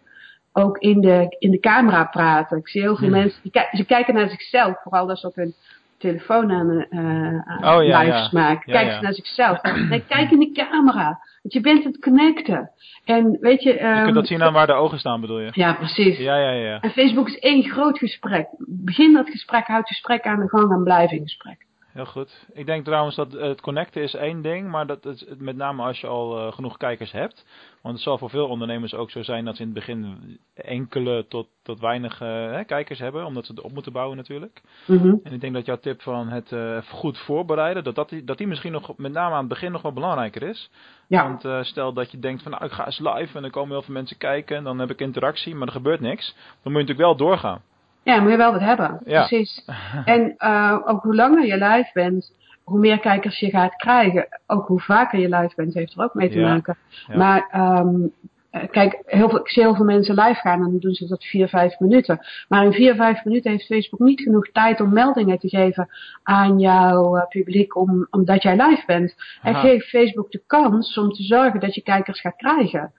ook 0.54 0.78
in 0.78 1.02
de, 1.02 1.36
in 1.40 1.52
de 1.52 1.60
camera 1.60 2.04
praten. 2.06 2.58
Ik 2.58 2.68
zie 2.70 2.82
heel 2.82 2.96
veel 2.96 3.08
Hmm. 3.08 3.18
mensen, 3.18 3.40
die 3.42 3.52
ki- 3.52 3.78
ze 3.78 3.86
kijken 3.86 4.14
naar 4.14 4.30
zichzelf, 4.30 4.82
vooral 4.84 5.10
als 5.10 5.20
ze 5.22 5.28
op 5.28 5.36
hun 5.36 5.54
telefoon 5.98 6.52
aan, 6.52 6.70
uh, 6.90 7.76
Oh, 7.76 7.84
ja, 7.84 8.00
lives 8.00 8.30
ja. 8.32 8.40
maken. 8.40 8.74
Ja, 8.74 8.80
Kijk 8.80 8.88
ja. 8.92 8.96
ze 8.98 9.02
naar 9.04 9.14
zichzelf. 9.14 9.62
Nee, 9.90 10.04
kijk 10.08 10.32
in 10.32 10.40
de 10.40 10.52
camera. 10.52 11.20
Want 11.42 11.54
je 11.54 11.62
bent 11.62 11.84
het 11.84 12.00
connecten. 12.00 12.72
En 13.06 13.38
weet 13.40 13.64
je... 13.64 13.74
Je 13.74 14.02
kunt 14.04 14.16
dat 14.16 14.28
zien 14.28 14.44
aan 14.44 14.54
waar 14.54 14.68
de 14.68 14.74
ogen 14.74 15.00
staan, 15.00 15.22
bedoel 15.22 15.40
je? 15.40 15.50
Ja, 15.54 15.74
precies. 15.74 16.18
Ja, 16.18 16.36
ja, 16.36 16.52
ja. 16.52 16.80
En 16.80 16.92
Facebook 16.92 17.28
is 17.28 17.40
één 17.40 17.64
groot 17.64 17.98
gesprek. 17.98 18.48
Begin 18.68 19.14
dat 19.14 19.30
gesprek, 19.30 19.68
houd 19.68 19.80
het 19.80 19.88
gesprek 19.88 20.26
aan 20.26 20.40
de 20.40 20.50
gang 20.50 20.72
en 20.72 20.84
blijf 20.84 21.12
in 21.12 21.22
gesprek. 21.22 21.66
Heel 21.92 22.06
goed. 22.06 22.48
Ik 22.54 22.66
denk 22.66 22.86
trouwens 22.86 23.16
dat 23.16 23.34
eh, 23.34 23.48
het 23.48 23.62
connecten 23.62 24.02
is 24.02 24.14
één 24.14 24.42
ding, 24.42 24.70
maar 24.70 24.88
dat 24.88 25.04
het, 25.04 25.26
met 25.38 25.56
name 25.56 25.84
als 25.84 26.00
je 26.00 26.08
al 26.08 26.38
uh, 26.38 26.54
genoeg 26.54 26.78
kijkers 26.78 27.12
hebt. 27.12 27.46
Want 27.82 27.96
het 27.96 28.04
zal 28.04 28.18
voor 28.18 28.30
veel 28.30 28.48
ondernemers 28.48 28.94
ook 28.94 29.12
zo 29.12 29.24
zijn 29.24 29.46
dat 29.46 29.56
ze 29.56 29.62
in 29.62 29.68
het 29.68 29.78
begin 29.78 30.18
enkele 30.54 31.26
tot, 31.28 31.48
tot 31.64 31.80
weinig 31.80 32.22
uh, 32.22 32.28
hè, 32.28 32.64
kijkers 32.64 33.00
hebben, 33.00 33.26
omdat 33.26 33.46
ze 33.46 33.52
het 33.52 33.62
op 33.62 33.72
moeten 33.72 33.92
bouwen 33.92 34.18
natuurlijk. 34.18 34.62
Mm 34.86 34.98
-hmm. 34.98 35.20
En 35.24 35.34
ik 35.34 35.42
denk 35.42 35.54
dat 35.54 35.66
jouw 35.66 35.80
tip 35.80 36.02
van 36.02 36.28
het 36.30 36.52
uh, 36.52 36.78
goed 36.82 37.18
voorbereiden, 37.18 37.84
dat, 37.84 37.96
dat, 37.96 38.10
die, 38.10 38.24
dat 38.24 38.38
die 38.38 38.48
misschien 38.48 38.72
nog 38.72 38.98
met 38.98 39.12
name 39.12 39.34
aan 39.34 39.40
het 39.40 39.48
begin 39.48 39.72
nog 39.72 39.82
wel 39.82 39.94
belangrijker 39.94 40.44
is. 40.44 40.70
Ja. 41.08 41.24
Want 41.24 41.66
stel 41.66 41.94
dat 41.94 42.12
je 42.12 42.20
denkt 42.20 42.42
van 42.42 42.52
nou 42.52 42.66
ik 42.66 42.72
ga 42.72 42.86
eens 42.86 43.00
live 43.00 43.36
en 43.36 43.42
dan 43.42 43.52
komen 43.52 43.72
heel 43.72 43.82
veel 43.82 43.94
mensen 43.94 44.18
kijken 44.18 44.58
en 44.58 44.64
dan 44.64 44.80
heb 44.80 44.90
ik 44.90 45.00
interactie, 45.00 45.56
maar 45.56 45.68
er 45.68 45.74
gebeurt 45.74 46.00
niks. 46.00 46.36
Dan 46.36 46.72
moet 46.72 46.82
je 46.82 46.88
natuurlijk 46.88 47.08
wel 47.08 47.28
doorgaan. 47.28 47.62
Ja, 48.04 48.22
moet 48.22 48.32
je 48.32 48.38
wel 48.38 48.52
wat 48.52 48.62
hebben. 48.62 49.00
Ja. 49.06 49.26
Precies. 49.28 49.66
en 50.06 50.36
uh, 50.38 50.78
ook 50.86 51.04
hoe 51.04 51.16
langer 51.16 51.46
je 51.46 51.58
live 51.58 51.90
bent, 51.94 52.34
hoe 52.64 52.80
meer 52.80 53.00
kijkers 53.00 53.40
je 53.40 53.50
gaat 53.50 53.76
krijgen. 53.76 54.28
Ook 54.48 54.68
hoe 54.68 54.80
vaker 54.82 55.20
je 55.20 55.30
live 55.30 55.54
bent, 55.56 55.74
heeft 55.74 55.94
er 55.98 56.04
ook 56.04 56.14
mee 56.14 56.30
te 56.30 56.40
Ja. 56.40 56.54
maken. 56.54 56.78
Ja. 57.08 57.18
Maar 57.18 57.78
um, 57.80 58.12
eh, 58.50 58.70
kijk, 58.72 59.02
heel 59.06 59.30
veel, 59.30 59.40
ik 59.40 59.50
zie 59.50 59.64
heel 59.64 59.76
veel 59.76 59.86
mensen 59.86 60.16
live 60.16 60.40
gaan 60.40 60.64
en 60.64 60.70
dan 60.72 60.80
doen 60.80 60.94
ze 60.94 61.08
dat 61.08 61.24
vier, 61.26 61.48
vijf 61.48 61.80
minuten. 61.80 62.20
Maar 62.48 62.66
in 62.66 62.72
vier, 62.74 62.96
vijf 62.96 63.24
minuten 63.24 63.52
heeft 63.52 63.66
Facebook 63.66 64.00
niet 64.00 64.22
genoeg 64.22 64.52
tijd 64.52 64.82
om 64.82 64.94
meldingen 64.94 65.40
te 65.40 65.50
geven 65.50 65.90
aan 66.24 66.60
jouw 66.60 67.18
uh, 67.18 67.28
publiek 67.28 67.76
om, 67.76 68.08
omdat 68.10 68.44
jij 68.44 68.56
live 68.56 68.84
bent. 68.86 69.16
En 69.42 69.56
geef 69.56 69.90
Facebook 69.90 70.32
de 70.32 70.44
kans 70.48 70.98
om 70.98 71.12
te 71.12 71.24
zorgen 71.24 71.60
dat 71.60 71.76
je 71.76 71.82
kijkers 71.82 72.22
gaat 72.22 72.36
krijgen. 72.36 72.92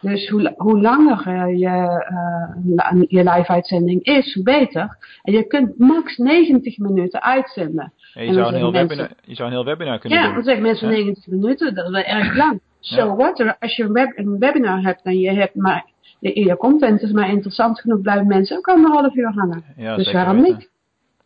Dus 0.00 0.28
hoe, 0.28 0.54
hoe 0.56 0.80
langer 0.80 1.26
uh, 1.28 1.58
je, 1.58 2.04
uh, 2.10 3.02
je 3.08 3.30
live-uitzending 3.30 4.02
is, 4.02 4.34
hoe 4.34 4.42
beter. 4.42 4.96
En 5.22 5.32
je 5.32 5.46
kunt 5.46 5.78
max 5.78 6.16
90 6.16 6.78
minuten 6.78 7.22
uitzenden. 7.22 7.92
Ja, 8.14 8.22
je, 8.22 8.32
zou 8.32 8.46
een 8.46 8.54
heel 8.54 8.70
mensen, 8.70 8.88
webinar, 8.88 9.16
je 9.24 9.34
zou 9.34 9.48
een 9.48 9.54
heel 9.54 9.64
webinar 9.64 9.98
kunnen 9.98 10.18
ja, 10.18 10.24
doen. 10.24 10.32
Ja, 10.32 10.36
dan 10.36 10.46
zeggen 10.46 10.62
mensen 10.62 10.88
90 10.88 11.26
minuten, 11.26 11.74
dat 11.74 11.84
is 11.84 11.90
wel 11.90 12.02
erg 12.02 12.36
lang. 12.36 12.60
Zo 12.80 12.94
so 12.94 13.16
wat? 13.16 13.56
Als 13.60 13.76
je 13.76 13.82
een, 13.82 13.92
web, 13.92 14.18
een, 14.18 14.38
webinar 14.38 14.82
hebt 14.82 15.02
en 15.02 15.18
je 15.18 15.30
hebt 15.30 15.54
maar 15.54 15.84
je, 16.20 16.44
je 16.44 16.56
content 16.56 17.02
is 17.02 17.12
maar 17.12 17.28
interessant 17.28 17.80
genoeg, 17.80 18.00
blijven 18.00 18.26
mensen 18.26 18.56
ook 18.56 18.68
anderhalf 18.68 19.14
uur 19.14 19.32
hangen. 19.32 19.64
Dus 19.96 20.12
waarom 20.12 20.42
niet? 20.42 20.70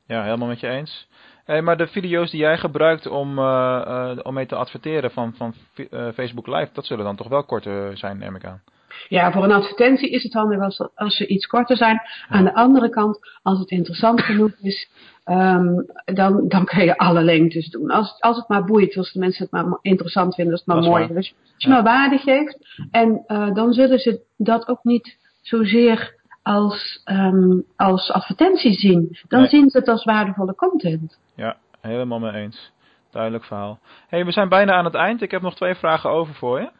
Ja, 0.07 0.23
helemaal 0.23 0.49
met 0.49 0.61
je 0.61 0.69
eens. 0.69 1.09
Hey, 1.45 1.63
maar 1.63 1.77
de 1.77 1.87
video's 1.87 2.31
die 2.31 2.41
jij 2.41 2.59
gebruikt 2.59 3.07
om, 3.07 3.39
uh, 3.39 3.45
uh, 3.87 4.11
om 4.23 4.35
mee 4.35 4.47
te 4.47 4.55
adverteren 4.55 5.11
van, 5.11 5.35
van 5.37 5.55
uh, 5.77 6.09
Facebook 6.15 6.47
Live, 6.47 6.69
dat 6.73 6.87
zullen 6.87 7.05
dan 7.05 7.17
toch 7.17 7.29
wel 7.29 7.45
korter 7.45 7.97
zijn, 7.97 8.19
neem 8.19 8.37
ik 8.37 8.45
aan. 8.45 8.63
Ja, 9.09 9.33
voor 9.33 9.45
een 9.45 9.53
advertentie 9.53 10.11
is 10.11 10.23
het 10.23 10.33
handig 10.33 10.61
als, 10.61 10.89
als 10.95 11.17
ze 11.17 11.27
iets 11.27 11.47
korter 11.47 11.77
zijn. 11.77 12.01
Aan 12.29 12.45
de 12.45 12.55
andere 12.55 12.89
kant, 12.89 13.19
als 13.43 13.59
het 13.59 13.71
interessant 13.71 14.21
genoeg 14.21 14.51
is, 14.61 14.89
um, 15.25 15.87
dan, 16.05 16.49
dan 16.49 16.65
kun 16.65 16.85
je 16.85 16.99
alle 16.99 17.23
lengtes 17.23 17.69
doen. 17.71 17.91
Als, 17.91 18.21
als 18.21 18.37
het 18.37 18.49
maar 18.49 18.65
boeit, 18.65 18.97
als 18.97 19.13
de 19.13 19.19
mensen 19.19 19.43
het 19.43 19.53
maar 19.53 19.79
interessant 19.83 20.35
vinden, 20.35 20.53
als 20.53 20.63
het 20.65 20.75
maar 20.75 20.83
Dat 20.83 20.91
mooi 20.91 21.05
is. 21.05 21.17
Als 21.17 21.35
je 21.57 21.69
Ja. 21.69 21.75
maar 21.75 21.83
waarde 21.83 22.19
geeft. 22.19 22.59
En 22.91 23.25
uh, 23.27 23.55
dan 23.55 23.73
zullen 23.73 23.99
ze 23.99 24.21
dat 24.37 24.69
ook 24.69 24.85
niet 24.85 25.19
zozeer 25.41 26.15
als, 26.45 27.03
um, 27.05 27.65
als 27.77 28.11
advertentie 28.13 28.73
zien. 28.73 29.19
Dan 29.29 29.41
Nee. 29.41 29.49
zien 29.49 29.71
ze 29.71 29.79
het 29.79 29.89
als 29.89 30.05
waardevolle 30.05 30.55
content. 30.55 31.19
Ja, 31.35 31.57
helemaal 31.81 32.19
mee 32.19 32.33
eens. 32.33 32.73
Duidelijk 33.11 33.45
verhaal. 33.45 33.79
hey, 34.09 34.25
we 34.25 34.33
zijn 34.33 34.49
bijna 34.49 34.73
aan 34.73 34.85
het 34.85 34.95
eind. 34.95 35.23
Ik 35.23 35.31
heb 35.31 35.43
nog 35.43 35.55
twee 35.55 35.75
vragen 35.75 36.11
over 36.11 36.35
voor 36.35 36.61
je. 36.61 36.71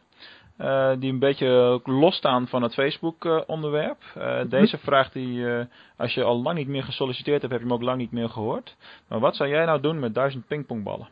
Eh, 0.57 0.91
die 0.99 1.11
een 1.11 1.19
beetje 1.19 1.81
losstaan 1.83 2.47
van 2.47 2.61
het 2.63 2.73
Facebook-onderwerp. 2.73 3.97
deze 4.49 4.77
vraag, 4.77 5.11
die, 5.11 5.49
eh, 5.49 5.65
als 5.97 6.13
je 6.13 6.23
al 6.23 6.41
lang 6.41 6.57
niet 6.57 6.67
meer 6.67 6.83
gesolliciteerd 6.83 7.41
hebt, 7.41 7.53
heb 7.53 7.61
je 7.61 7.67
hem 7.67 7.77
ook 7.77 7.83
lang 7.83 7.97
niet 7.97 8.11
meer 8.11 8.29
gehoord. 8.29 8.75
Maar 9.07 9.19
wat 9.19 9.35
zou 9.35 9.49
jij 9.49 9.65
nou 9.65 9.81
doen 9.81 9.99
met 9.99 10.13
duizend 10.13 10.47
pingpongballen? 10.47 11.07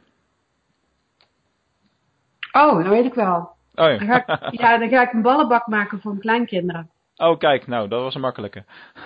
Oh, 2.51 2.77
dat 2.77 2.87
weet 2.87 3.05
ik 3.05 3.13
wel. 3.13 3.35
Oh 3.75 3.85
Dan 3.85 3.99
ga 3.99 4.27
ik, 4.27 4.59
ja, 4.59 4.77
dan 4.77 4.89
ga 4.89 5.01
ik 5.01 5.13
een 5.13 5.21
ballenbak 5.21 5.67
maken 5.67 5.99
voor 6.01 6.11
mijn 6.11 6.21
kleinkinderen. 6.23 6.89
Oh, 7.15 7.38
kijk, 7.38 7.67
nou, 7.67 7.88
dat 7.88 8.02
was 8.02 8.15
een 8.15 8.21
makkelijke. 8.21 8.63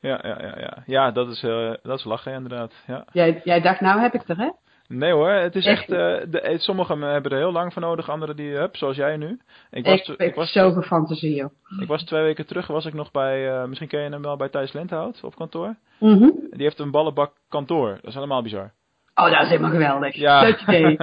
ja, 0.00 0.20
ja, 0.22 0.42
ja, 0.42 0.54
ja. 0.58 0.82
Ja, 0.86 1.10
dat 1.10 1.28
is, 1.28 1.42
uh, 1.42 1.74
dat 1.82 1.98
is 1.98 2.04
lachen 2.04 2.32
inderdaad. 2.32 2.72
Ja. 2.86 3.04
Jij, 3.12 3.40
jij 3.44 3.60
dacht, 3.60 3.80
nou 3.80 4.00
heb 4.00 4.14
ik 4.14 4.28
er, 4.28 4.36
hè? 4.36 4.50
Nee 4.88 5.12
hoor, 5.12 5.30
het 5.30 5.56
is 5.56 5.66
Echt? 5.66 5.90
uh, 5.90 5.96
de, 5.96 6.54
sommigen 6.58 7.00
hebben 7.00 7.32
er 7.32 7.38
heel 7.38 7.52
lang 7.52 7.72
voor 7.72 7.82
nodig, 7.82 8.10
anderen 8.10 8.36
die, 8.36 8.56
hup, 8.56 8.76
zoals 8.76 8.96
jij 8.96 9.16
nu. 9.16 9.40
Ik 9.70 9.84
was, 9.84 10.08
ik, 10.08 10.18
ik 10.18 10.34
was 10.34 10.52
zoveel 10.52 10.82
fantasie. 10.82 11.44
Ik 11.80 11.88
was 11.88 12.04
twee 12.04 12.22
weken 12.22 12.46
terug, 12.46 12.66
was 12.66 12.84
ik 12.84 12.94
nog 12.94 13.10
bij, 13.10 13.52
uh, 13.52 13.64
misschien 13.64 13.88
ken 13.88 14.02
je 14.02 14.10
hem 14.10 14.22
wel, 14.22 14.36
bij 14.36 14.48
Thijs 14.48 14.72
Lenthout 14.72 15.20
op 15.22 15.36
kantoor. 15.36 15.76
Mm 15.98 16.18
-hmm. 16.18 16.46
Die 16.50 16.62
heeft 16.62 16.78
een 16.78 16.90
ballenbak 16.90 17.32
kantoor, 17.48 17.90
dat 17.94 18.04
is 18.04 18.14
helemaal 18.14 18.42
bizar. 18.42 18.72
Oh, 19.14 19.30
dat 19.30 19.42
is 19.42 19.48
helemaal 19.48 19.70
geweldig. 19.70 20.14
Ja. 20.14 20.40
Leuk 20.40 20.60
idee. 20.60 20.82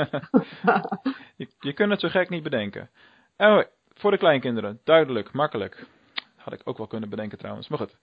je, 1.38 1.48
je 1.60 1.74
kunt 1.74 1.92
het 1.92 2.00
zo 2.00 2.08
gek 2.08 2.30
niet 2.30 2.44
bedenken. 2.44 2.90
Anyway, 3.38 3.66
voor 3.94 4.12
de 4.12 4.18
kleinkinderen, 4.18 4.80
duidelijk, 4.84 5.34
makkelijk. 5.34 5.88
Had 6.36 6.54
ik 6.54 6.62
ook 6.64 6.78
wel 6.78 6.88
kunnen 6.88 7.10
bedenken 7.10 7.38
trouwens, 7.38 7.68
maar 7.68 7.80
goed. 7.80 7.98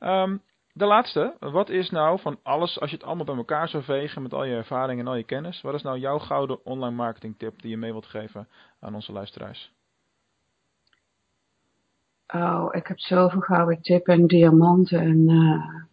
Um, 0.00 0.42
de 0.72 0.86
laatste, 0.86 1.36
wat 1.38 1.68
is 1.68 1.90
nou 1.90 2.20
van 2.20 2.38
alles, 2.42 2.80
als 2.80 2.90
je 2.90 2.96
het 2.96 3.04
allemaal 3.04 3.24
bij 3.24 3.36
elkaar 3.36 3.68
zou 3.68 3.82
vegen 3.82 4.22
met 4.22 4.34
al 4.34 4.44
je 4.44 4.54
ervaring 4.54 5.00
en 5.00 5.06
al 5.06 5.14
je 5.14 5.24
kennis, 5.24 5.60
wat 5.60 5.74
is 5.74 5.82
nou 5.82 5.98
jouw 5.98 6.18
gouden 6.18 6.64
online 6.64 6.94
marketing 6.94 7.38
tip 7.38 7.62
die 7.62 7.70
je 7.70 7.76
mee 7.76 7.92
wilt 7.92 8.06
geven 8.06 8.48
aan 8.80 8.94
onze 8.94 9.12
luisteraars? 9.12 9.72
Oh, 12.26 12.68
ik 12.70 12.86
heb 12.86 12.98
zoveel 12.98 13.40
gouden 13.40 13.82
tips 13.82 14.06
en 14.06 14.26
diamanten. 14.26 15.00
En, 15.00 15.28
uh, 15.28 15.84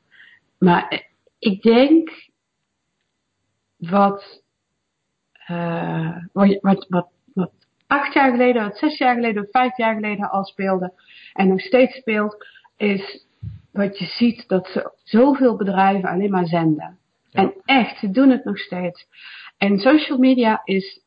maar 0.58 1.10
ik 1.40 1.62
denk 1.62 2.30
wat, 3.78 4.44
wat, 6.32 6.60
wat, 6.62 6.86
wat, 6.90 7.10
wat 7.34 7.52
acht 7.94 8.14
jaar 8.14 8.32
geleden, 8.32 8.64
wat 8.64 8.78
zes 8.78 8.98
jaar 8.98 9.16
geleden, 9.16 9.42
wat 9.42 9.52
vijf 9.52 9.78
jaar 9.78 9.94
geleden 9.94 10.32
al 10.32 10.44
speelde 10.44 10.94
en 11.34 11.48
nog 11.48 11.62
steeds 11.62 11.96
speelt, 11.96 12.48
is 12.78 13.26
wat 13.72 14.00
je 14.00 14.06
ziet 14.06 14.48
dat 14.48 14.68
ze 14.68 14.92
zoveel 15.04 15.56
bedrijven 15.56 16.10
alleen 16.10 16.32
maar 16.32 16.48
zenden. 16.48 16.98
Ja. 17.30 17.42
En 17.42 17.54
echt, 17.66 18.00
ze 18.00 18.12
doen 18.12 18.30
het 18.30 18.46
nog 18.46 18.58
steeds. 18.58 19.08
En 19.58 19.80
social 19.80 20.18
media 20.18 20.62
is, 20.64 21.02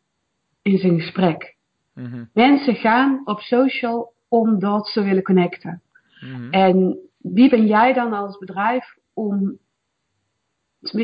is 0.62 0.82
een 0.82 1.00
gesprek. 1.00 1.56
Mm 1.94 2.04
-hmm. 2.04 2.30
Mensen 2.32 2.74
gaan 2.74 3.20
op 3.24 3.40
social 3.40 4.12
omdat 4.28 4.88
ze 4.88 5.02
willen 5.02 5.22
connecten. 5.22 5.82
Mm 6.20 6.34
-hmm. 6.34 6.50
En 6.50 6.98
wie 7.18 7.50
ben 7.50 7.66
jij 7.66 7.92
dan 7.92 8.12
als 8.12 8.38
bedrijf 8.38 8.96
om 9.14 9.58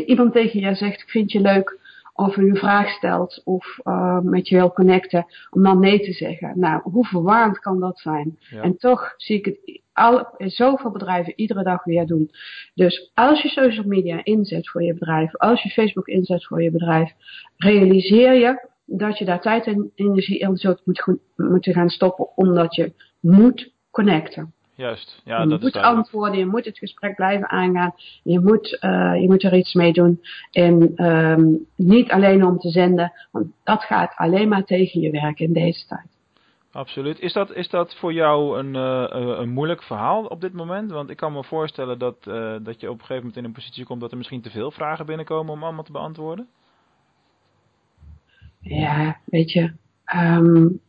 iemand 0.07 0.33
tegen 0.33 0.61
je 0.61 0.75
zegt, 0.75 1.03
ik 1.03 1.11
vind 1.11 1.33
je 1.33 1.41
leuk, 1.41 1.79
of 2.15 2.37
u 2.37 2.49
een 2.49 2.57
vraag 2.57 2.89
stelt 2.89 3.41
of 3.45 3.79
uh, 3.85 4.21
met 4.21 4.49
je 4.49 4.57
wil 4.57 4.73
connecten, 4.73 5.27
om 5.51 5.63
dan 5.63 5.81
nee 5.81 6.01
te 6.01 6.13
zeggen. 6.13 6.59
Nou, 6.59 6.81
hoe 6.83 7.07
verwarrend 7.07 7.59
kan 7.59 7.81
dat 7.81 7.99
zijn? 7.99 8.39
Ja. 8.51 8.63
En 8.63 8.77
toch 8.77 9.15
zie 9.17 9.39
ik 9.39 9.45
het 9.45 9.81
al, 9.93 10.27
zoveel 10.37 10.91
bedrijven 10.91 11.33
iedere 11.37 11.63
dag 11.63 11.85
weer 11.85 12.07
doen. 12.07 12.31
Dus 12.75 13.11
als 13.15 13.43
je 13.43 13.49
social 13.49 13.87
media 13.87 14.25
inzet 14.25 14.71
voor 14.71 14.83
je 14.83 14.95
bedrijf, 14.95 15.37
als 15.37 15.63
je 15.63 15.71
Facebook 15.71 16.07
inzet 16.07 16.47
voor 16.47 16.63
je 16.63 16.71
bedrijf, 16.71 17.13
realiseer 17.57 18.35
je 18.35 18.69
dat 18.85 19.19
je 19.19 19.25
daar 19.25 19.41
tijd 19.41 19.67
en 19.67 19.93
energie 19.95 20.39
in 20.39 20.57
zult 20.57 20.83
moet, 20.85 21.19
moeten 21.37 21.73
gaan 21.73 21.89
stoppen, 21.89 22.37
omdat 22.37 22.75
je 22.75 22.93
moet 23.21 23.73
connecten. 23.91 24.55
Juist, 24.83 25.21
ja, 25.25 25.43
je 25.43 25.49
dat 25.49 25.61
moet 25.61 25.75
is 25.75 25.83
antwoorden, 25.83 26.39
je 26.39 26.47
moet 26.47 26.65
het 26.65 26.79
gesprek 26.79 27.15
blijven 27.15 27.49
aangaan, 27.49 27.95
je 28.23 28.41
moet, 28.41 28.79
uh, 28.81 29.21
je 29.21 29.27
moet 29.29 29.43
er 29.43 29.55
iets 29.55 29.75
mee 29.75 29.93
doen. 29.93 30.21
En 30.51 31.05
um, 31.07 31.67
niet 31.77 32.11
alleen 32.11 32.45
om 32.45 32.59
te 32.59 32.71
zenden, 32.71 33.13
want 33.31 33.47
dat 33.65 33.85
gaat 33.85 34.13
alleen 34.17 34.49
maar 34.49 34.65
tegen 34.65 35.01
je 35.01 35.11
werken 35.11 35.47
in 35.47 35.53
deze 35.53 35.87
tijd. 35.87 36.07
Absoluut. 36.73 37.21
Is 37.21 37.33
dat, 37.33 37.53
is 37.53 37.69
dat 37.69 37.95
voor 37.95 38.13
jou 38.13 38.59
een, 38.59 38.75
uh, 38.75 39.39
een 39.39 39.53
moeilijk 39.53 39.83
verhaal 39.83 40.25
op 40.25 40.41
dit 40.41 40.53
moment? 40.53 40.91
Want 40.91 41.11
ik 41.11 41.17
kan 41.17 41.33
me 41.33 41.45
voorstellen 41.45 41.99
dat, 41.99 42.17
uh, 42.29 42.57
dat 42.63 42.81
je 42.81 42.91
op 42.91 42.95
een 42.95 43.01
gegeven 43.01 43.17
moment 43.17 43.37
in 43.37 43.45
een 43.45 43.53
positie 43.53 43.85
komt 43.85 44.01
dat 44.01 44.11
er 44.11 44.17
misschien 44.17 44.43
te 44.43 44.51
veel 44.51 44.71
vragen 44.71 45.07
binnenkomen 45.07 45.53
om 45.53 45.63
allemaal 45.63 45.85
te 45.85 45.93
beantwoorden. 45.93 46.49
Ja, 48.61 49.21
weet 49.25 49.53
je, 49.53 49.73
um, 50.15 50.81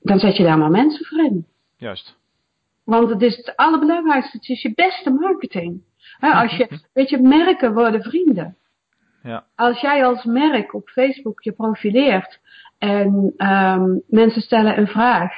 dan 0.00 0.18
zet 0.18 0.36
je 0.36 0.42
daar 0.42 0.58
maar 0.58 0.70
mensen 0.70 1.06
voor 1.06 1.24
in. 1.24 1.46
Juist. 1.76 2.17
Want 2.88 3.10
het 3.10 3.22
is 3.22 3.36
het 3.36 3.56
allerbelangrijkste, 3.56 4.36
het 4.36 4.48
is 4.48 4.62
je 4.62 4.72
beste 4.74 5.10
marketing. 5.10 5.82
He, 6.18 6.30
als 6.30 6.56
je, 6.56 6.68
weet 6.94 7.10
je, 7.10 7.18
merken 7.18 7.74
worden 7.74 8.02
vrienden. 8.02 8.56
Ja. 9.22 9.44
Als 9.54 9.80
jij 9.80 10.06
als 10.06 10.24
merk 10.24 10.74
op 10.74 10.88
Facebook 10.88 11.42
je 11.42 11.52
profileert 11.52 12.40
en 12.78 13.34
um, 13.36 14.02
mensen 14.06 14.42
stellen 14.42 14.78
een 14.78 14.86
vraag 14.86 15.32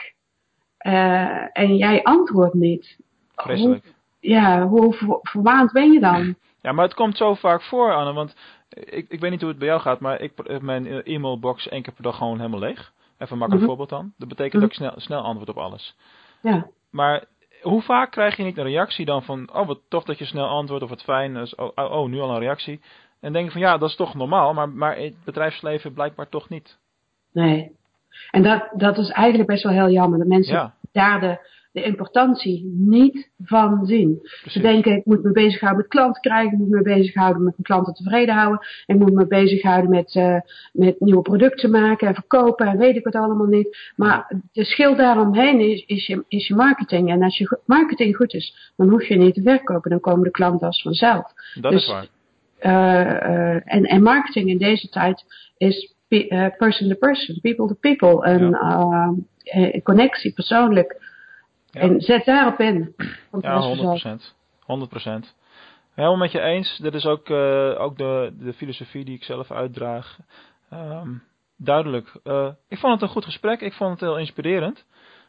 uh, 0.87 1.59
en 1.59 1.77
jij 1.77 2.03
antwoordt 2.03 2.55
niet. 2.55 2.99
Vreselijk. 3.35 3.85
Hoe, 3.85 3.93
ja, 4.21 4.67
hoe 4.67 4.93
ver, 4.95 5.19
verwaand 5.23 5.73
ben 5.73 5.93
je 5.93 6.01
dan? 6.01 6.35
Ja, 6.63 6.73
maar 6.73 6.85
het 6.85 6.95
komt 6.95 7.17
zo 7.17 7.35
vaak 7.35 7.63
voor, 7.63 7.95
Anne, 7.95 8.13
want 8.13 8.37
ik, 8.69 9.07
ik 9.09 9.21
weet 9.21 9.31
niet 9.31 9.41
hoe 9.41 9.51
het 9.51 9.59
bij 9.59 9.69
jou 9.69 9.81
gaat, 9.81 10.01
maar 10.01 10.21
ik 10.21 10.33
heb 10.43 10.63
mijn 10.63 10.87
e-mailbox 10.87 11.69
één 11.69 11.83
keer 11.83 11.93
per 11.93 12.03
dag 12.03 12.17
gewoon 12.17 12.37
helemaal 12.37 12.61
leeg. 12.61 12.93
Even 13.19 13.33
een 13.33 13.39
makkelijk 13.39 13.67
Mhm. 13.67 13.67
voorbeeld 13.67 13.89
dan. 13.89 14.13
Dat 14.17 14.29
betekent 14.29 14.63
dat 14.63 14.71
ik 14.71 14.77
snel, 14.77 14.93
snel 14.97 15.23
antwoord 15.23 15.49
op 15.49 15.59
alles. 15.59 15.97
Ja. 16.43 16.67
Maar 16.91 17.25
hoe 17.63 17.83
vaak 17.83 18.11
krijg 18.11 18.37
je 18.37 18.43
niet 18.43 18.59
een 18.59 18.65
reactie 18.65 19.05
dan 19.05 19.23
van, 19.23 19.51
oh 19.53 19.67
wat 19.67 19.81
tof 19.89 20.05
dat 20.05 20.19
je 20.19 20.25
snel 20.25 20.47
antwoordt 20.47 20.85
of 20.85 20.91
wat 20.91 21.03
fijn, 21.03 21.35
dus, 21.35 21.55
oh, 21.55 21.71
oh, 21.75 21.93
oh, 21.93 22.09
nu 22.09 22.21
al 22.21 22.31
een 22.31 22.39
reactie. 22.39 22.81
En 23.21 23.33
denk 23.33 23.45
je 23.45 23.53
van 23.53 23.61
ja, 23.61 23.79
dat 23.79 23.89
is 23.89 23.97
toch 23.97 24.15
normaal, 24.15 24.55
maar, 24.55 24.69
maar 24.69 24.97
het 24.97 25.25
bedrijfsleven 25.25 25.93
blijkbaar 25.93 26.29
toch 26.29 26.49
niet. 26.49 26.79
Nee. 27.33 27.79
En 28.31 28.43
dat, 28.43 28.69
dat 28.73 28.99
is 28.99 29.11
eigenlijk 29.11 29.49
best 29.49 29.63
wel 29.63 29.73
heel 29.73 29.91
jammer, 29.91 30.19
dat 30.19 30.29
mensen 30.29 30.55
Ja. 30.55 30.75
daar 30.93 31.21
de, 31.21 31.39
de 31.73 31.83
importantie 31.83 32.73
niet 32.77 33.31
van 33.45 33.87
zien. 33.87 34.19
Ze 34.47 34.61
denken, 34.61 34.97
ik 34.97 35.05
moet 35.05 35.23
me 35.23 35.33
bezighouden 35.33 35.81
met 35.81 35.91
klanten 35.91 36.23
krijgen, 36.23 36.53
ik 36.53 36.59
moet 36.59 36.69
me 36.69 36.83
bezighouden 36.83 37.43
met 37.43 37.53
mijn 37.57 37.67
klanten 37.67 37.95
tevreden 37.95 38.35
houden, 38.35 38.67
ik 38.87 38.97
moet 38.99 39.13
me 39.13 39.27
bezighouden 39.27 39.91
met, 39.91 40.15
uh, 40.15 40.37
met 40.73 41.01
nieuwe 41.01 41.23
producten 41.23 41.71
maken 41.71 42.09
en 42.09 42.15
verkopen 42.15 42.67
en 42.67 42.79
weet 42.79 42.97
ik 42.97 43.05
wat 43.05 43.15
allemaal 43.15 43.47
niet. 43.47 43.77
Maar 43.97 44.33
de 44.53 44.65
schil 44.65 44.97
daaromheen 44.97 45.61
is, 45.61 45.85
is, 45.87 46.07
je, 46.07 46.25
is 46.29 46.47
je 46.47 46.55
marketing. 46.55 47.11
En 47.11 47.23
als 47.23 47.39
je 47.39 47.59
marketing 47.65 48.17
goed 48.17 48.35
is, 48.35 48.73
dan 48.77 48.89
hoef 48.89 49.05
je 49.05 49.17
niet 49.17 49.35
te 49.35 49.43
verkopen, 49.43 49.91
dan 49.91 50.01
komen 50.01 50.25
de 50.25 50.31
klanten 50.31 50.67
als 50.67 50.83
vanzelf. 50.83 51.33
Dat 51.61 51.73
Dus- 51.73 51.83
is 51.83 51.89
waar. 51.89 52.07
Uh, 52.63 52.71
uh, 52.73 53.75
en, 53.75 53.85
en 53.85 54.03
marketing 54.03 54.49
in 54.49 54.59
deze 54.59 54.89
tijd 54.89 55.25
is 55.57 55.95
pe- 56.09 56.55
person 56.59 56.89
to 56.89 56.95
person, 56.95 57.41
people 57.41 57.67
to 57.67 57.75
people. 57.81 58.25
En 58.25 58.55
eh, 59.43 59.83
connectie 59.83 60.33
persoonlijk. 60.33 61.10
Ja. 61.71 61.81
En 61.81 62.01
zet 62.01 62.25
daarop 62.25 62.59
in. 62.59 62.95
Ja, 63.41 63.61
dat 63.61 63.73
is 63.73 63.81
vanzelf. 63.81 64.21
100%. 64.21 64.35
100%. 64.61 65.35
Helemaal 65.95 66.17
met 66.19 66.33
je 66.33 66.41
eens. 66.41 66.79
Dit 66.79 66.95
is 66.95 67.07
ook, 67.07 67.29
eh, 67.29 67.81
ook 67.81 67.99
de, 67.99 68.33
de 68.39 68.53
filosofie 68.53 69.05
die 69.05 69.17
ik 69.17 69.25
zelf 69.25 69.51
uitdraag. 69.51 70.19
Ehm, 70.71 71.09
duidelijk. 71.57 72.13
Eh, 72.25 72.49
ik 72.69 72.79
vond 72.79 72.93
het 72.93 73.03
een 73.03 73.09
goed 73.09 73.25
gesprek. 73.25 73.61
Ik 73.61 73.73
vond 73.73 73.91
het 73.91 74.01
heel 74.01 74.19
inspirerend. 74.19 74.85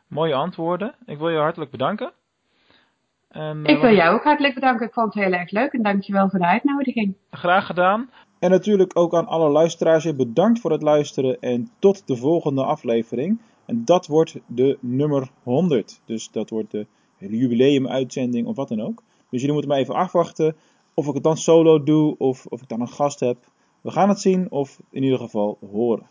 Mooie 0.07 0.33
antwoorden. 0.33 0.95
Ik 1.05 1.17
wil 1.17 1.29
je 1.29 1.37
hartelijk 1.37 1.71
bedanken. 1.71 2.11
En, 3.29 3.65
eh, 3.65 3.75
Ik 3.75 3.81
wil 3.81 3.93
jou 3.93 4.15
ook 4.15 4.23
hartelijk 4.23 4.53
bedanken. 4.53 4.87
Ik 4.87 4.93
vond 4.93 5.13
het 5.13 5.23
heel 5.23 5.33
erg 5.33 5.51
leuk 5.51 5.71
en 5.71 5.81
dankjewel 5.81 6.29
voor 6.29 6.39
de 6.39 6.45
uitnodiging. 6.45 7.15
Graag 7.31 7.65
gedaan. 7.65 8.09
En 8.39 8.49
natuurlijk 8.49 8.97
ook 8.97 9.13
aan 9.13 9.27
alle 9.27 9.49
luisteraars 9.49 10.15
bedankt 10.15 10.59
voor 10.59 10.71
het 10.71 10.81
luisteren 10.81 11.39
en 11.39 11.69
tot 11.79 12.07
de 12.07 12.15
volgende 12.15 12.63
aflevering. 12.63 13.39
En 13.71 13.85
dat 13.85 14.07
wordt 14.07 14.35
de 14.47 14.77
nummer 14.79 15.31
100. 15.43 16.01
Dus 16.05 16.31
dat 16.31 16.49
wordt 16.49 16.71
de 16.71 16.87
jubileumuitzending 17.17 18.47
of 18.47 18.55
wat 18.55 18.67
dan 18.67 18.81
ook. 18.81 19.03
Dus 19.29 19.39
jullie 19.39 19.51
moeten 19.51 19.69
maar 19.69 19.79
even 19.79 19.95
afwachten 19.95 20.55
of 20.93 21.07
ik 21.07 21.13
het 21.13 21.23
dan 21.23 21.37
solo 21.37 21.83
doe 21.83 22.15
of 22.17 22.45
of 22.45 22.61
ik 22.61 22.67
dan 22.67 22.81
een 22.81 22.89
gast 22.89 23.19
heb. 23.19 23.37
We 23.81 23.91
gaan 23.91 24.09
het 24.09 24.19
zien 24.19 24.51
of 24.51 24.79
in 24.89 25.03
ieder 25.03 25.19
geval 25.19 25.57
horen. 25.71 26.09